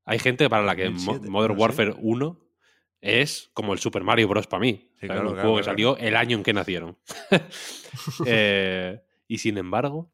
[0.05, 1.61] Hay gente para la que Mo- 2007, Modern sí.
[1.61, 2.39] Warfare 1
[3.01, 4.47] es como el Super Mario Bros.
[4.47, 4.91] para mí.
[4.99, 6.97] Claro, un claro, juego que salió el año en que nacieron.
[8.25, 10.11] Eh, y sin embargo,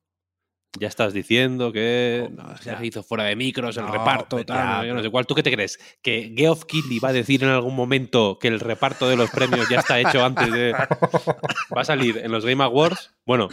[0.80, 4.44] ya estás diciendo que Oh, no, ya se hizo fuera de micros, el no, reparto,
[4.46, 5.26] tal, ya, yo no sé cuál.
[5.26, 5.78] ¿Tú qué te crees?
[6.02, 9.68] ¿Que Geoff Keighley va a decir en algún momento que el reparto de los premios
[9.70, 10.72] ya está hecho antes de...
[11.76, 13.14] va a salir en los Game Awards?
[13.26, 13.50] Bueno,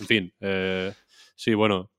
[0.00, 0.34] en fin.
[0.40, 0.92] eh,
[1.36, 1.90] sí, bueno.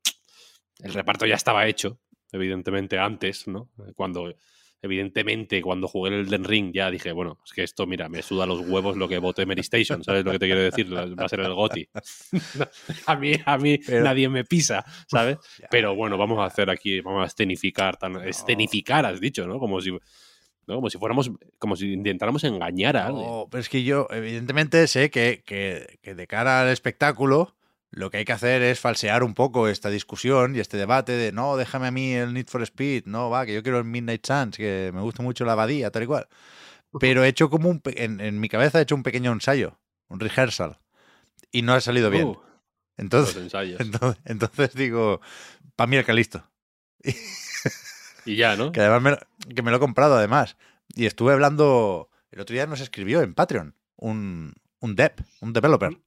[0.83, 1.99] El reparto ya estaba hecho,
[2.31, 3.69] evidentemente, antes, ¿no?
[3.95, 4.33] Cuando,
[4.81, 8.45] evidentemente, cuando jugué el Elden Ring ya dije, bueno, es que esto, mira, me suda
[8.45, 10.93] los huevos lo que voté Mary Station, ¿sabes lo que te quiero decir?
[10.93, 11.89] Va a ser el GOTI.
[13.07, 15.37] a mí, a mí Pero- nadie me pisa, ¿sabes?
[15.71, 19.59] Pero bueno, vamos a hacer aquí, vamos a escenificar, tan, escenificar, has dicho, ¿no?
[19.59, 20.75] Como si, ¿no?
[20.75, 23.25] como si fuéramos, como si intentáramos engañar a alguien.
[23.27, 27.55] No, pero es que yo, evidentemente, sé que, que- que de cara al espectáculo,
[27.91, 31.31] lo que hay que hacer es falsear un poco esta discusión y este debate de
[31.31, 34.25] no, déjame a mí el Need for Speed, no, va, que yo quiero el Midnight
[34.25, 36.27] Suns, que me gusta mucho la abadía, tal y cual.
[36.99, 37.81] Pero he hecho como un.
[37.85, 40.79] En, en mi cabeza he hecho un pequeño ensayo, un rehearsal,
[41.51, 42.27] y no ha salido bien.
[42.27, 42.37] Uh,
[42.97, 43.79] Entonces, ensayos.
[43.81, 45.19] entonces, entonces digo,
[45.75, 46.49] para mí el Calisto.
[48.25, 48.71] Y ya, ¿no?
[48.71, 50.57] Que además me, lo- que me lo he comprado además.
[50.95, 55.97] Y estuve hablando, el otro día nos escribió en Patreon un, un dev, un developer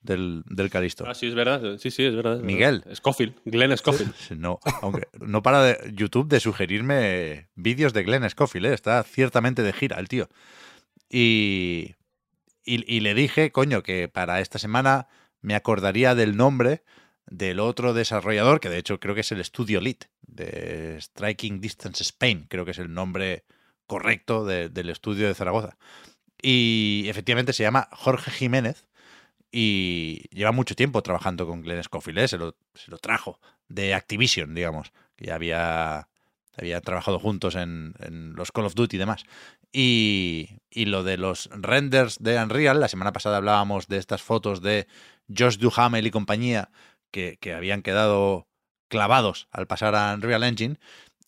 [0.00, 1.04] del, del Calisto.
[1.06, 1.76] Ah, sí, es verdad.
[1.78, 2.38] Sí, sí, es verdad.
[2.40, 2.84] Miguel.
[2.94, 3.34] Scofield.
[3.44, 4.14] Glenn Scofield.
[4.38, 8.74] No, aunque no para de YouTube de sugerirme vídeos de Glenn Scofield, ¿eh?
[8.74, 10.28] está ciertamente de gira el tío.
[11.10, 11.94] Y,
[12.64, 15.08] y, y le dije, coño, que para esta semana
[15.40, 16.82] me acordaría del nombre
[17.26, 22.02] del otro desarrollador, que de hecho creo que es el Studio Lead de Striking Distance
[22.02, 23.44] Spain, creo que es el nombre
[23.86, 25.76] correcto de- del estudio de Zaragoza.
[26.40, 28.86] Y efectivamente se llama Jorge Jiménez
[29.50, 32.28] y lleva mucho tiempo trabajando con Glenn Scofield, ¿eh?
[32.28, 36.08] se, lo, se lo trajo de Activision, digamos, que ya había,
[36.56, 39.24] había trabajado juntos en, en los Call of Duty y demás.
[39.72, 44.62] Y, y lo de los renders de Unreal, la semana pasada hablábamos de estas fotos
[44.62, 44.86] de
[45.34, 46.70] Josh Duhamel y compañía
[47.10, 48.48] que, que habían quedado
[48.88, 50.76] clavados al pasar a Unreal Engine.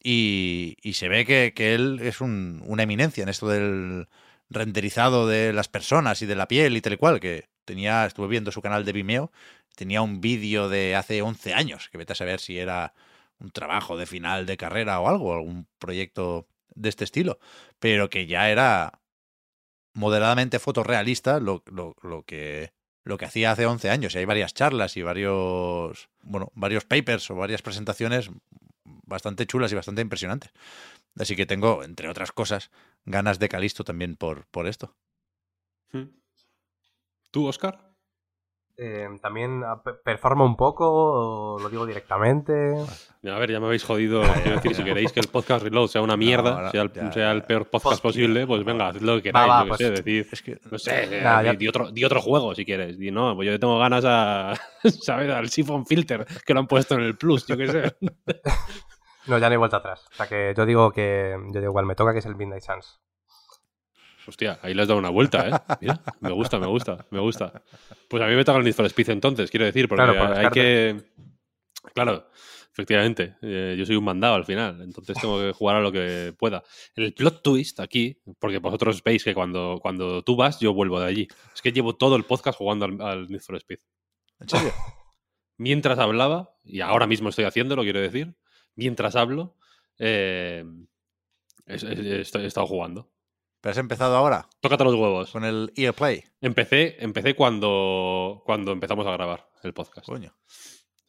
[0.03, 4.09] Y, y se ve que, que él es un- una eminencia en esto del
[4.49, 8.27] renderizado de las personas y de la piel y tal y cual, que tenía, estuve
[8.27, 9.31] viendo su canal de Vimeo,
[9.77, 12.95] tenía un vídeo de hace 11 años, que vete a saber si era
[13.39, 17.39] un trabajo de final de carrera o algo, algún proyecto de este estilo,
[17.79, 19.01] pero que ya era
[19.95, 21.63] moderadamente fotorrealista lo,
[22.27, 22.73] que
[23.05, 24.15] lo que hacía hace 11 años.
[24.15, 28.31] Y hay varias charlas y varios, bueno, varios papers o varias presentaciones
[28.85, 30.51] bastante chulas y bastante impresionantes.
[31.17, 32.71] Así que tengo, entre otras cosas,
[33.05, 34.97] ganas de Calisto también por, por esto.
[35.93, 36.20] Hmm.
[37.31, 37.79] ¿Tú, Oscar?
[38.83, 42.53] Eh, también ah, pe- performa un poco, o lo digo directamente.
[43.27, 44.23] A ver, ya me habéis jodido.
[44.43, 47.33] Quiero decir, si queréis que el podcast Reload sea una mierda, sea, el, ya- sea
[47.33, 49.51] el peor podcast posible, pues venga, haced lo que Va, queráis.
[49.51, 51.69] va, yo qué pues- sé, decid, Es que no sé, eh, Nada, ya- di, di
[51.69, 52.99] otro, di otro juego si quieres.
[52.99, 54.55] Di, no, pues yo tengo ganas a,
[55.03, 55.31] ¿sabes?
[55.31, 57.97] Al Siphon Filter, que lo han puesto en el Plus, yo qué sé.
[59.27, 60.07] No, ya no hay vuelta atrás.
[60.11, 61.37] O sea que yo digo que.
[61.53, 63.01] Yo digo igual, me toca que es el Midnight Suns.
[64.31, 65.77] Hostia, ahí le has dado una vuelta, ¿eh?
[65.81, 67.63] Mira, me gusta, me gusta, me gusta.
[68.09, 70.49] Pues a mí me toca el Need for Speed entonces, quiero decir, porque Claro, hay
[70.51, 71.03] que...
[71.95, 72.29] Claro,
[72.73, 76.33] efectivamente, eh, yo soy un mandado al final, entonces tengo que jugar a lo que
[76.39, 76.63] pueda.
[76.95, 81.07] El plot twist aquí, porque vosotros veis que cuando, cuando tú vas, yo vuelvo de
[81.07, 81.29] allí.
[81.53, 83.79] Es que llevo todo el podcast jugando al, al Need for Speed.
[84.39, 84.73] ¿En serio?
[85.57, 88.35] Mientras hablaba, y ahora mismo estoy haciéndolo, quiero decir,
[88.77, 89.57] mientras hablo,
[89.99, 90.65] eh,
[91.67, 93.11] he, he- he estado jugando.
[93.61, 95.31] ¿Pero has empezado ahora Tócate los huevos.
[95.31, 96.25] con el EA Play?
[96.41, 100.07] Empecé, empecé cuando, cuando empezamos a grabar el podcast.
[100.07, 100.35] Coño,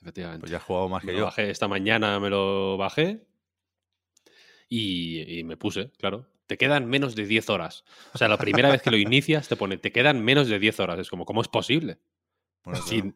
[0.01, 0.41] Efectivamente.
[0.41, 1.25] pues ya has jugado más Me que yo.
[1.25, 3.25] bajé esta mañana, me lo bajé
[4.69, 6.27] y, y me puse, claro.
[6.47, 7.85] Te quedan menos de 10 horas.
[8.13, 10.81] O sea, la primera vez que lo inicias te pone, te quedan menos de 10
[10.81, 10.99] horas.
[10.99, 11.99] Es como, ¿cómo es posible?
[12.65, 13.15] Bueno, Sin-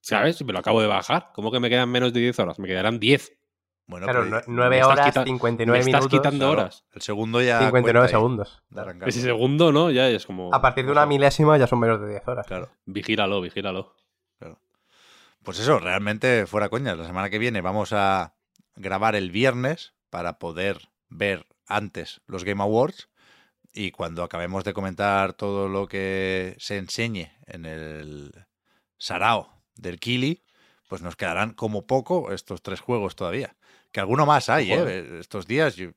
[0.00, 0.44] ¿Sabes?
[0.44, 1.30] Me lo acabo de bajar.
[1.34, 2.58] ¿Cómo que me quedan menos de 10 horas?
[2.58, 3.32] Me quedarán 10.
[3.86, 6.18] Bueno, claro, pero nue- 9 me estás horas, quita- 59 me estás minutos.
[6.20, 6.84] quitando claro, horas.
[6.92, 7.58] El segundo ya.
[7.58, 8.62] 59 cuenta ahí segundos.
[8.70, 9.08] de arrancar.
[9.08, 9.90] Ese segundo, ¿no?
[9.90, 10.54] Ya es como.
[10.54, 12.46] A partir de una milésima ya son menos de 10 horas.
[12.46, 12.70] Claro.
[12.86, 13.94] Vigílalo, vigílalo.
[15.42, 16.96] Pues eso, realmente fuera coñas.
[16.96, 18.34] La semana que viene vamos a
[18.76, 23.10] grabar el viernes para poder ver antes los Game Awards
[23.74, 28.46] y cuando acabemos de comentar todo lo que se enseñe en el
[28.96, 30.44] Sarao del Kili,
[30.88, 33.54] pues nos quedarán como poco estos tres juegos todavía.
[33.94, 34.76] Que alguno más hay, ¿eh?
[34.76, 35.14] Joder.
[35.20, 35.92] Estos días yo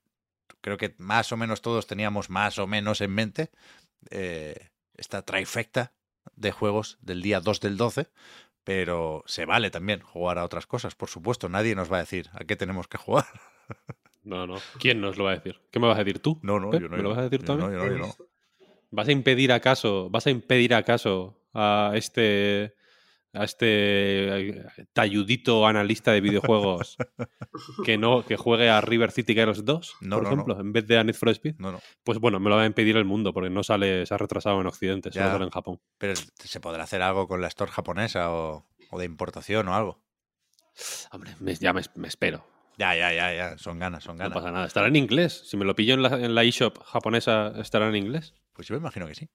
[0.62, 3.50] creo que más o menos todos teníamos más o menos en mente
[4.12, 5.94] eh, esta trifecta
[6.36, 8.08] de juegos del día 2 del 12,
[8.64, 11.50] pero se vale también jugar a otras cosas, por supuesto.
[11.50, 13.26] Nadie nos va a decir a qué tenemos que jugar.
[14.24, 14.58] No, no.
[14.78, 15.60] ¿Quién nos lo va a decir?
[15.72, 16.38] ¿Qué me vas a decir tú?
[16.44, 16.80] No, no, ¿Qué?
[16.80, 16.98] yo no.
[16.98, 18.16] ¿Me lo vas a decir tú no, yo no, yo no.
[18.92, 22.76] ¿Vas a impedir acaso, vas a impedir acaso a este
[23.40, 26.98] a este eh, talludito analista de videojuegos
[27.86, 30.88] que no que juegue a River City Girls 2, No, por no, ejemplo, en vez
[30.88, 31.56] de a Need for Speed?
[31.60, 31.80] No, no.
[32.04, 34.60] Pues bueno, me lo va a impedir el mundo porque no sale, se ha retrasado
[34.62, 35.32] en Occidente, solo Ya.
[35.32, 35.80] sale en Japón.
[35.98, 40.04] Pero se podrá hacer algo con la store japonesa o, o de importación o algo.
[41.12, 42.46] Hombre, me- ya me, me espero.
[42.78, 43.58] Ya, ya, ya, ya.
[43.58, 44.38] Son ganas, son No ganas.
[44.38, 44.68] pasa nada.
[44.68, 45.42] Estará en inglés.
[45.50, 48.36] Si me lo pillo en la, en la eShop japonesa, estará en inglés.
[48.54, 49.30] Pues yo me imagino que sí.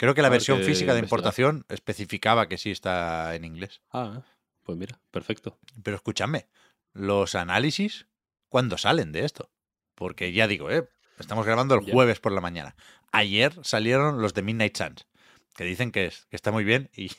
[0.00, 3.82] Creo que la versión física de importación especificaba que sí está en inglés.
[3.92, 4.22] Ah,
[4.62, 5.58] pues mira, perfecto.
[5.82, 6.48] Pero escúchame,
[6.94, 8.06] los análisis,
[8.48, 9.50] ¿cuándo salen de esto?
[9.94, 10.88] Porque ya digo, ¿eh?
[11.18, 12.76] estamos grabando el jueves por la mañana.
[13.12, 15.06] Ayer salieron los de Midnight Suns,
[15.54, 17.10] que dicen que, es, que está muy bien y,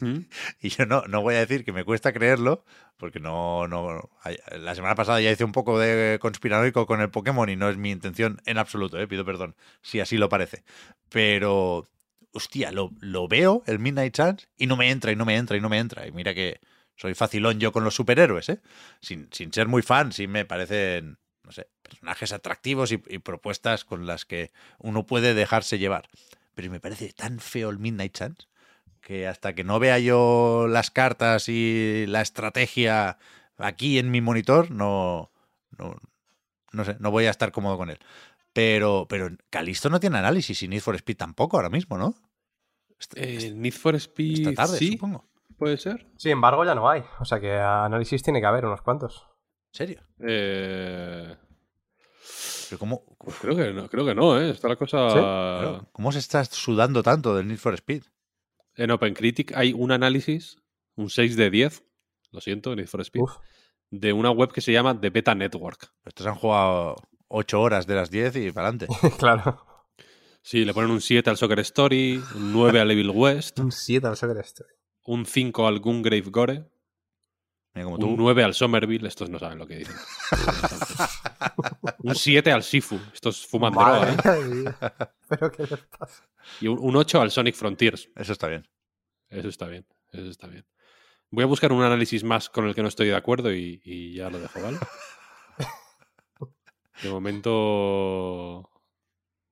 [0.00, 0.24] ¿Mm?
[0.60, 2.64] y yo no, no voy a decir que me cuesta creerlo,
[2.96, 4.10] porque no, no.
[4.58, 7.76] La semana pasada ya hice un poco de conspiranoico con el Pokémon y no es
[7.76, 9.06] mi intención en absoluto, ¿eh?
[9.06, 10.64] pido perdón si así lo parece.
[11.10, 11.86] Pero,
[12.34, 15.56] hostia, lo, lo veo, el Midnight Suns, y no me entra, y no me entra,
[15.56, 16.06] y no me entra.
[16.06, 16.60] Y mira que
[16.96, 18.60] soy facilón yo con los superhéroes, ¿eh?
[19.00, 24.06] Sin, sin ser muy fan, sí me parecen, no sé, personajes atractivos y, propuestas con
[24.06, 26.08] las que uno puede dejarse llevar.
[26.54, 28.48] Pero me parece tan feo el Midnight Suns
[29.00, 33.18] que hasta que no vea yo las cartas y la estrategia
[33.58, 35.30] aquí en mi monitor, no,
[35.78, 35.96] no,
[36.72, 37.98] no sé, no voy a estar cómodo con él.
[38.54, 42.14] Pero, pero Calisto no tiene análisis y Need for Speed tampoco ahora mismo, ¿no?
[43.16, 44.48] Eh, Need for Speed.
[44.48, 45.24] esta tarde, sí, supongo.
[45.58, 46.06] puede ser.
[46.16, 47.02] Sin embargo, ya no hay.
[47.20, 49.26] O sea que análisis tiene que haber unos cuantos.
[49.72, 50.02] ¿En serio?
[50.20, 51.36] Eh,
[52.70, 54.50] Pero ¿cómo, pues creo que no, creo que no, ¿eh?
[54.50, 55.08] Está la cosa.
[55.10, 55.14] ¿Sí?
[55.16, 58.04] claro, ¿Cómo se está sudando tanto del Need for Speed?
[58.76, 60.58] En OpenCritic hay un análisis,
[60.94, 61.82] un 6 de 10,
[62.30, 63.36] lo siento, Need for Speed, Uf.
[63.90, 65.92] de una web que se llama The Beta Network.
[66.04, 66.96] Estos han jugado
[67.28, 68.86] 8 horas de las 10 y para adelante.
[69.18, 69.64] claro.
[70.42, 74.06] Sí, le ponen un 7 al Soccer Story, un 9 al Evil West, Un 7
[74.06, 74.70] al Soccer Story.
[75.04, 76.64] un 5 al Gungrave Gore,
[77.74, 78.14] Mira, como un tú.
[78.16, 79.96] 9 al Somerville, estos no saben lo que dicen.
[81.98, 84.16] un 7 al Sifu, estos fuman droga, ¿eh?
[85.28, 86.28] Pero qué les pasa.
[86.60, 88.10] Y un, un 8 al Sonic Frontiers.
[88.14, 88.68] Eso está bien.
[89.30, 90.64] Eso está bien, eso está bien.
[91.30, 94.14] Voy a buscar un análisis más con el que no estoy de acuerdo y, y
[94.14, 94.78] ya lo dejo, ¿vale?
[97.02, 98.70] De momento.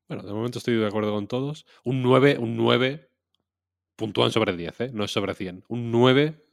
[0.09, 1.67] Bueno, de momento estoy de acuerdo con todos.
[1.85, 3.11] Un 9, un 9
[3.97, 4.91] puntúan sobre 10, ¿eh?
[4.93, 5.65] No es sobre 100.
[5.69, 6.45] Un 9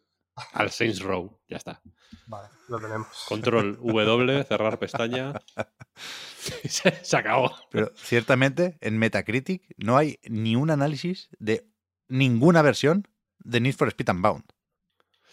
[0.54, 1.40] al Saints Row.
[1.48, 1.82] Ya está.
[2.28, 3.26] Vale, lo tenemos.
[3.28, 5.34] Control W, cerrar pestaña.
[6.68, 7.56] se, se acabó.
[7.72, 11.68] Pero ciertamente en Metacritic no hay ni un análisis de
[12.08, 13.08] ninguna versión
[13.40, 14.44] de Need for Speed Unbound.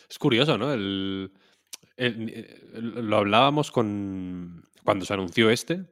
[0.09, 0.73] Es curioso, ¿no?
[0.73, 1.33] El,
[1.97, 2.31] el-
[2.75, 5.87] el- lo hablábamos con cuando se anunció este,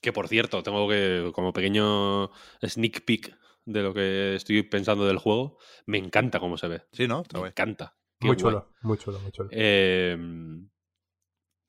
[0.00, 2.30] que por cierto, tengo que, como pequeño
[2.66, 6.82] sneak peek de lo que estoy pensando del juego, me encanta cómo se ve.
[6.92, 7.22] Sí, ¿no?
[7.22, 7.96] Está Me encanta.
[8.18, 8.52] Qué Muy guay.
[8.54, 9.48] chulo, muy chulo, muy chulo.
[9.52, 10.16] Eh,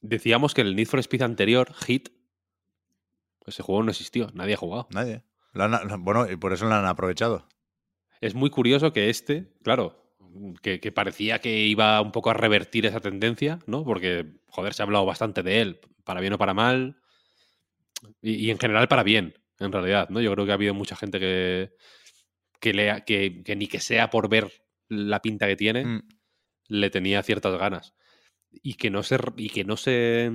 [0.02, 2.10] decíamos que el Need for Speed anterior, Hit,
[3.46, 4.88] ese juego no existió, nadie ha jugado.
[4.92, 5.24] Nadie.
[5.54, 7.48] Han- bueno, y por eso lo han aprovechado.
[8.22, 10.03] Es muy curioso que este, claro,
[10.62, 13.84] que, que parecía que iba un poco a revertir esa tendencia, ¿no?
[13.84, 16.98] Porque, joder, se ha hablado bastante de él, para bien o para mal,
[18.22, 20.22] y, y en general para bien, en realidad, ¿no?
[20.22, 21.74] Yo creo que ha habido mucha gente que,
[22.60, 24.52] que, le que, que ni que sea por ver
[24.90, 26.02] la pinta que tiene, Mm.
[26.68, 27.94] le tenía ciertas ganas.
[28.52, 30.32] Y que no se, y que no se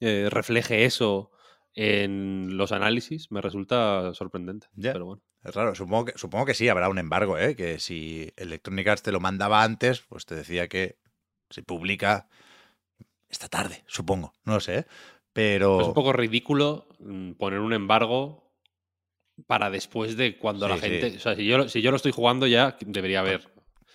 [0.00, 1.30] eh, refleje eso
[1.74, 4.68] en los análisis me resulta sorprendente.
[4.80, 5.22] Pero bueno.
[5.44, 7.54] Es raro, supongo que, supongo que sí, habrá un embargo, ¿eh?
[7.54, 10.98] Que si Electronic Arts te lo mandaba antes, pues te decía que
[11.50, 12.28] se publica
[13.28, 14.32] esta tarde, supongo.
[14.44, 14.86] No lo sé, ¿eh?
[15.32, 15.80] Pero...
[15.80, 18.44] Es un poco ridículo mm, poner un embargo
[19.46, 21.10] para después de cuando la gente.
[21.10, 21.16] sí.
[21.16, 23.52] O sea, si yo, lo- si yo lo estoy jugando ya debería haber.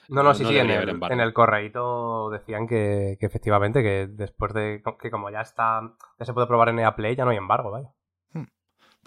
[0.10, 1.16] No, no, sí, sí, en debería haber el, embargo.
[1.16, 5.82] en el correíto decían que, que efectivamente, que después de que como ya está,
[6.20, 7.90] ya se puede probar en EA Play, ya no hay embargo, vaya.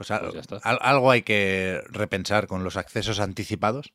[0.08, 0.56] Pues, al- Pues ya está.
[0.62, 3.92] al- algo hay que repensar con los accesos anticipados,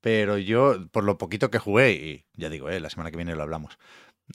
[0.00, 3.34] pero yo, por lo poquito que jugué, y ya digo, eh, la semana que viene
[3.34, 3.78] lo hablamos,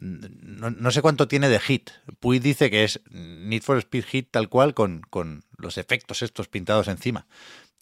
[0.02, 1.92] no, no sé cuánto tiene de hit.
[2.20, 6.48] Puy dice que es Need for Speed Hit tal cual con, con los efectos estos
[6.48, 7.28] pintados encima.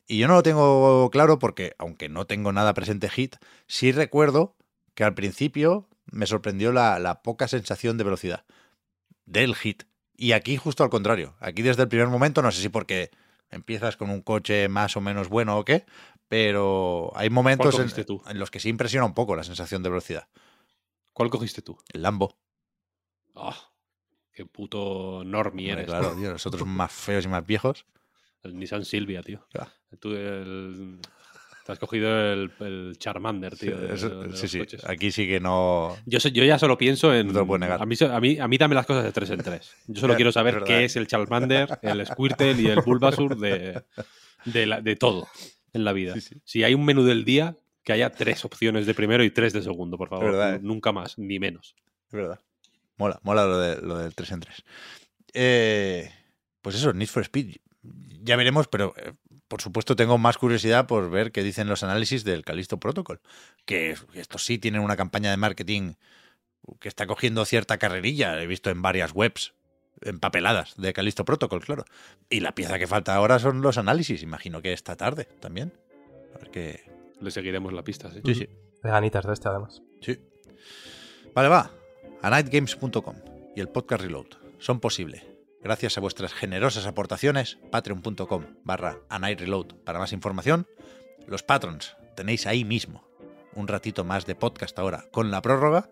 [0.07, 3.37] Y yo no lo tengo claro porque, aunque no tengo nada presente hit,
[3.67, 4.55] sí recuerdo
[4.93, 8.43] que al principio me sorprendió la, la poca sensación de velocidad
[9.25, 9.83] del hit.
[10.17, 11.35] Y aquí justo al contrario.
[11.39, 13.09] Aquí desde el primer momento, no sé si porque
[13.51, 15.85] empiezas con un coche más o menos bueno o qué,
[16.27, 18.21] pero hay momentos en, cogiste tú?
[18.27, 20.27] en los que sí impresiona un poco la sensación de velocidad.
[21.13, 21.77] ¿Cuál cogiste tú?
[21.93, 22.37] El Lambo.
[23.35, 23.55] Ah,
[24.33, 25.85] qué puto normie Hombre, eres.
[25.87, 27.85] claro, tío, nosotros más feos y más viejos.
[28.43, 29.45] El Nissan Silvia, tío.
[29.53, 29.71] Ya.
[29.99, 30.99] Tú el-
[31.65, 33.77] te has cogido el, el Charmander, tío.
[33.93, 34.59] Eso- de sí, sí.
[34.59, 34.83] coches.
[34.85, 35.95] Aquí sí que no.
[36.05, 37.27] Yo, yo ya solo pienso en.
[37.27, 37.81] No te lo puedo negar.
[37.81, 39.71] A mí, a, mí, a mí dame las cosas de tres en tres.
[39.87, 40.67] Yo solo quiero saber verdad.
[40.67, 43.83] qué es el Charmander, el Squirtle y el Bulbasaur de,
[44.45, 45.27] de, la- de todo
[45.73, 46.13] en la vida.
[46.15, 46.35] Sí, sí.
[46.43, 49.61] Si hay un menú del día, que haya tres opciones de primero y tres de
[49.61, 50.25] segundo, por favor.
[50.25, 50.59] verdad, ¿eh?
[50.61, 51.75] Nunca más, ni menos.
[52.07, 52.39] Es verdad.
[52.97, 54.63] Mola, mola lo, de, lo del 3 en 3.
[55.33, 56.11] Eh,
[56.61, 57.55] pues eso, Need for Speed.
[58.23, 59.13] Ya veremos, pero eh,
[59.51, 63.19] por supuesto tengo más curiosidad por ver qué dicen los análisis del Callisto Protocol.
[63.65, 65.95] Que estos sí tienen una campaña de marketing
[66.79, 68.41] que está cogiendo cierta carrerilla.
[68.41, 69.53] He visto en varias webs
[69.99, 71.83] empapeladas de Callisto Protocol, claro.
[72.29, 74.23] Y la pieza que falta ahora son los análisis.
[74.23, 75.73] Imagino que esta tarde también.
[76.33, 76.89] A ver qué.
[77.19, 78.21] Le seguiremos la pista, sí.
[78.23, 78.49] Sí, sí.
[78.81, 79.81] De ganitas de este, además.
[79.99, 80.17] Sí.
[81.35, 81.71] Vale, va.
[82.21, 83.15] A nightgames.com
[83.53, 84.27] y el podcast Reload
[84.59, 85.30] son posibles
[85.63, 87.57] gracias a vuestras generosas aportaciones.
[87.71, 88.99] Patreon.com barra
[89.85, 90.67] para más información.
[91.27, 93.03] Los patrons tenéis ahí mismo
[93.53, 95.89] un ratito más de podcast ahora con la prórroga.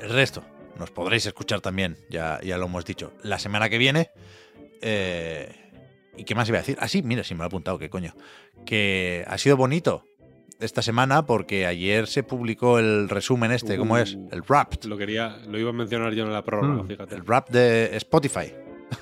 [0.00, 0.44] El resto
[0.78, 4.10] nos podréis escuchar también, ya, ya lo hemos dicho, la semana que viene.
[4.82, 5.54] Eh,
[6.16, 6.76] ¿Y qué más iba a decir?
[6.80, 8.14] Ah, sí, mira, sí me lo he apuntado, qué coño.
[8.64, 10.04] Que ha sido bonito
[10.60, 14.14] esta semana porque ayer se publicó el resumen este, ¿cómo es?
[14.14, 14.28] Uh.
[14.30, 14.84] El Wrapped.
[14.84, 16.86] Lo quería, lo iba a mencionar yo en la prórroga, Mm.
[16.88, 17.14] fíjate.
[17.16, 18.52] El rap de Spotify.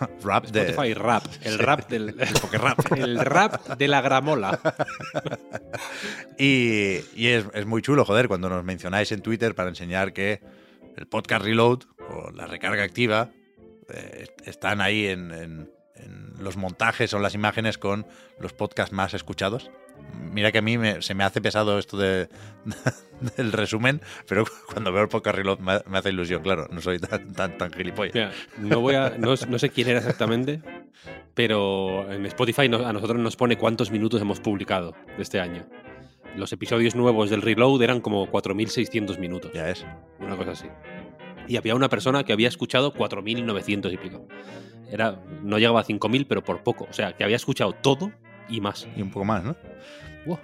[0.23, 1.24] rap de Spotify rap.
[1.43, 2.09] El rap del.
[2.20, 2.93] El Pokerrap.
[2.97, 4.59] El rap de la gramola.
[6.39, 10.40] Y, y es, es muy chulo, joder, cuando nos mencionáis en Twitter para enseñar que
[10.97, 13.31] el podcast Reload o la recarga activa
[13.89, 18.06] eh, están ahí en, en- en los montajes o las imágenes con
[18.40, 19.70] los podcasts más escuchados.
[20.32, 22.28] Mira que a mí me- se me hace pesado esto de,
[23.36, 26.98] del resumen, pero cuando veo el podcast Reload me, me hace ilusión, claro, no soy
[26.98, 28.14] tan, tan, tan gilipollas.
[28.14, 30.62] Mira, no, voy a, no, no sé quién era exactamente,
[31.34, 35.66] pero en Spotify no- a nosotros nos pone cuántos minutos hemos publicado de este año.
[36.36, 39.84] Los episodios nuevos del Reload eran como 4.600 minutos, Ya es.
[40.18, 40.66] una cosa así.
[41.46, 44.26] Y había una persona que había escuchado 4.900 y pico.
[44.90, 46.86] Era, no llegaba a 5.000, pero por poco.
[46.88, 48.12] O sea, que había escuchado todo
[48.48, 48.86] y más.
[48.97, 49.56] Y un poco más, ¿no?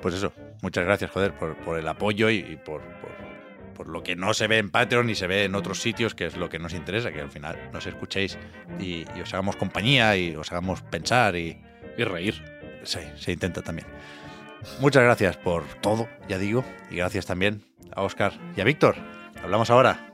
[0.03, 3.11] Pues eso, muchas gracias, joder, por, por el apoyo y, y por, por,
[3.75, 6.27] por lo que no se ve en Patreon y se ve en otros sitios, que
[6.27, 8.37] es lo que nos interesa, que al final nos escuchéis
[8.81, 11.57] y, y os hagamos compañía y os hagamos pensar y
[11.97, 12.35] Y reír.
[12.83, 13.87] sí, se intenta también.
[14.81, 17.63] Muchas gracias por todo, ya digo, y gracias también
[17.95, 18.97] a Oscar y a Víctor.
[19.45, 20.11] Hablamos ahora.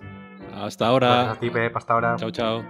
[0.53, 1.31] Hasta Gracias ahora.
[1.31, 2.17] a ti, Pep, hasta ahora.
[2.17, 2.63] Chao, chao.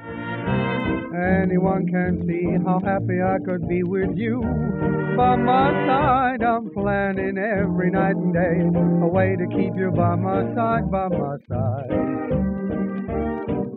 [1.12, 4.40] Anyone can see how happy I could be with you.
[5.16, 8.58] By my side, I'm planning every night and day
[9.04, 12.64] a way to keep you by my side, by my side.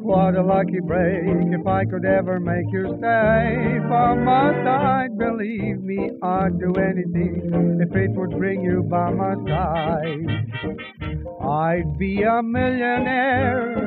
[0.01, 5.17] What a lucky break if I could ever make you stay by my side.
[5.17, 10.25] Believe me, I'd do anything if it would bring you by my side.
[11.41, 13.77] I'd be a millionaire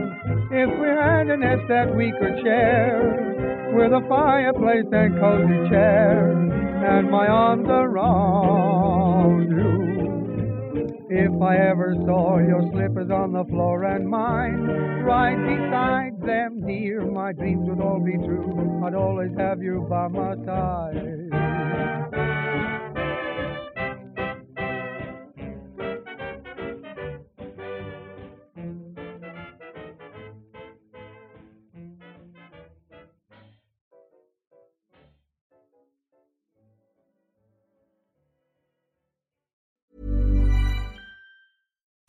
[0.53, 3.40] if we had a nest that we could share
[3.73, 9.81] with a fireplace and cozy chair and my arms around you.
[11.09, 14.63] If I ever saw your slippers on the floor and mine
[15.05, 18.83] right beside them, dear, my dreams would all be true.
[18.85, 21.21] I'd always have you by my side.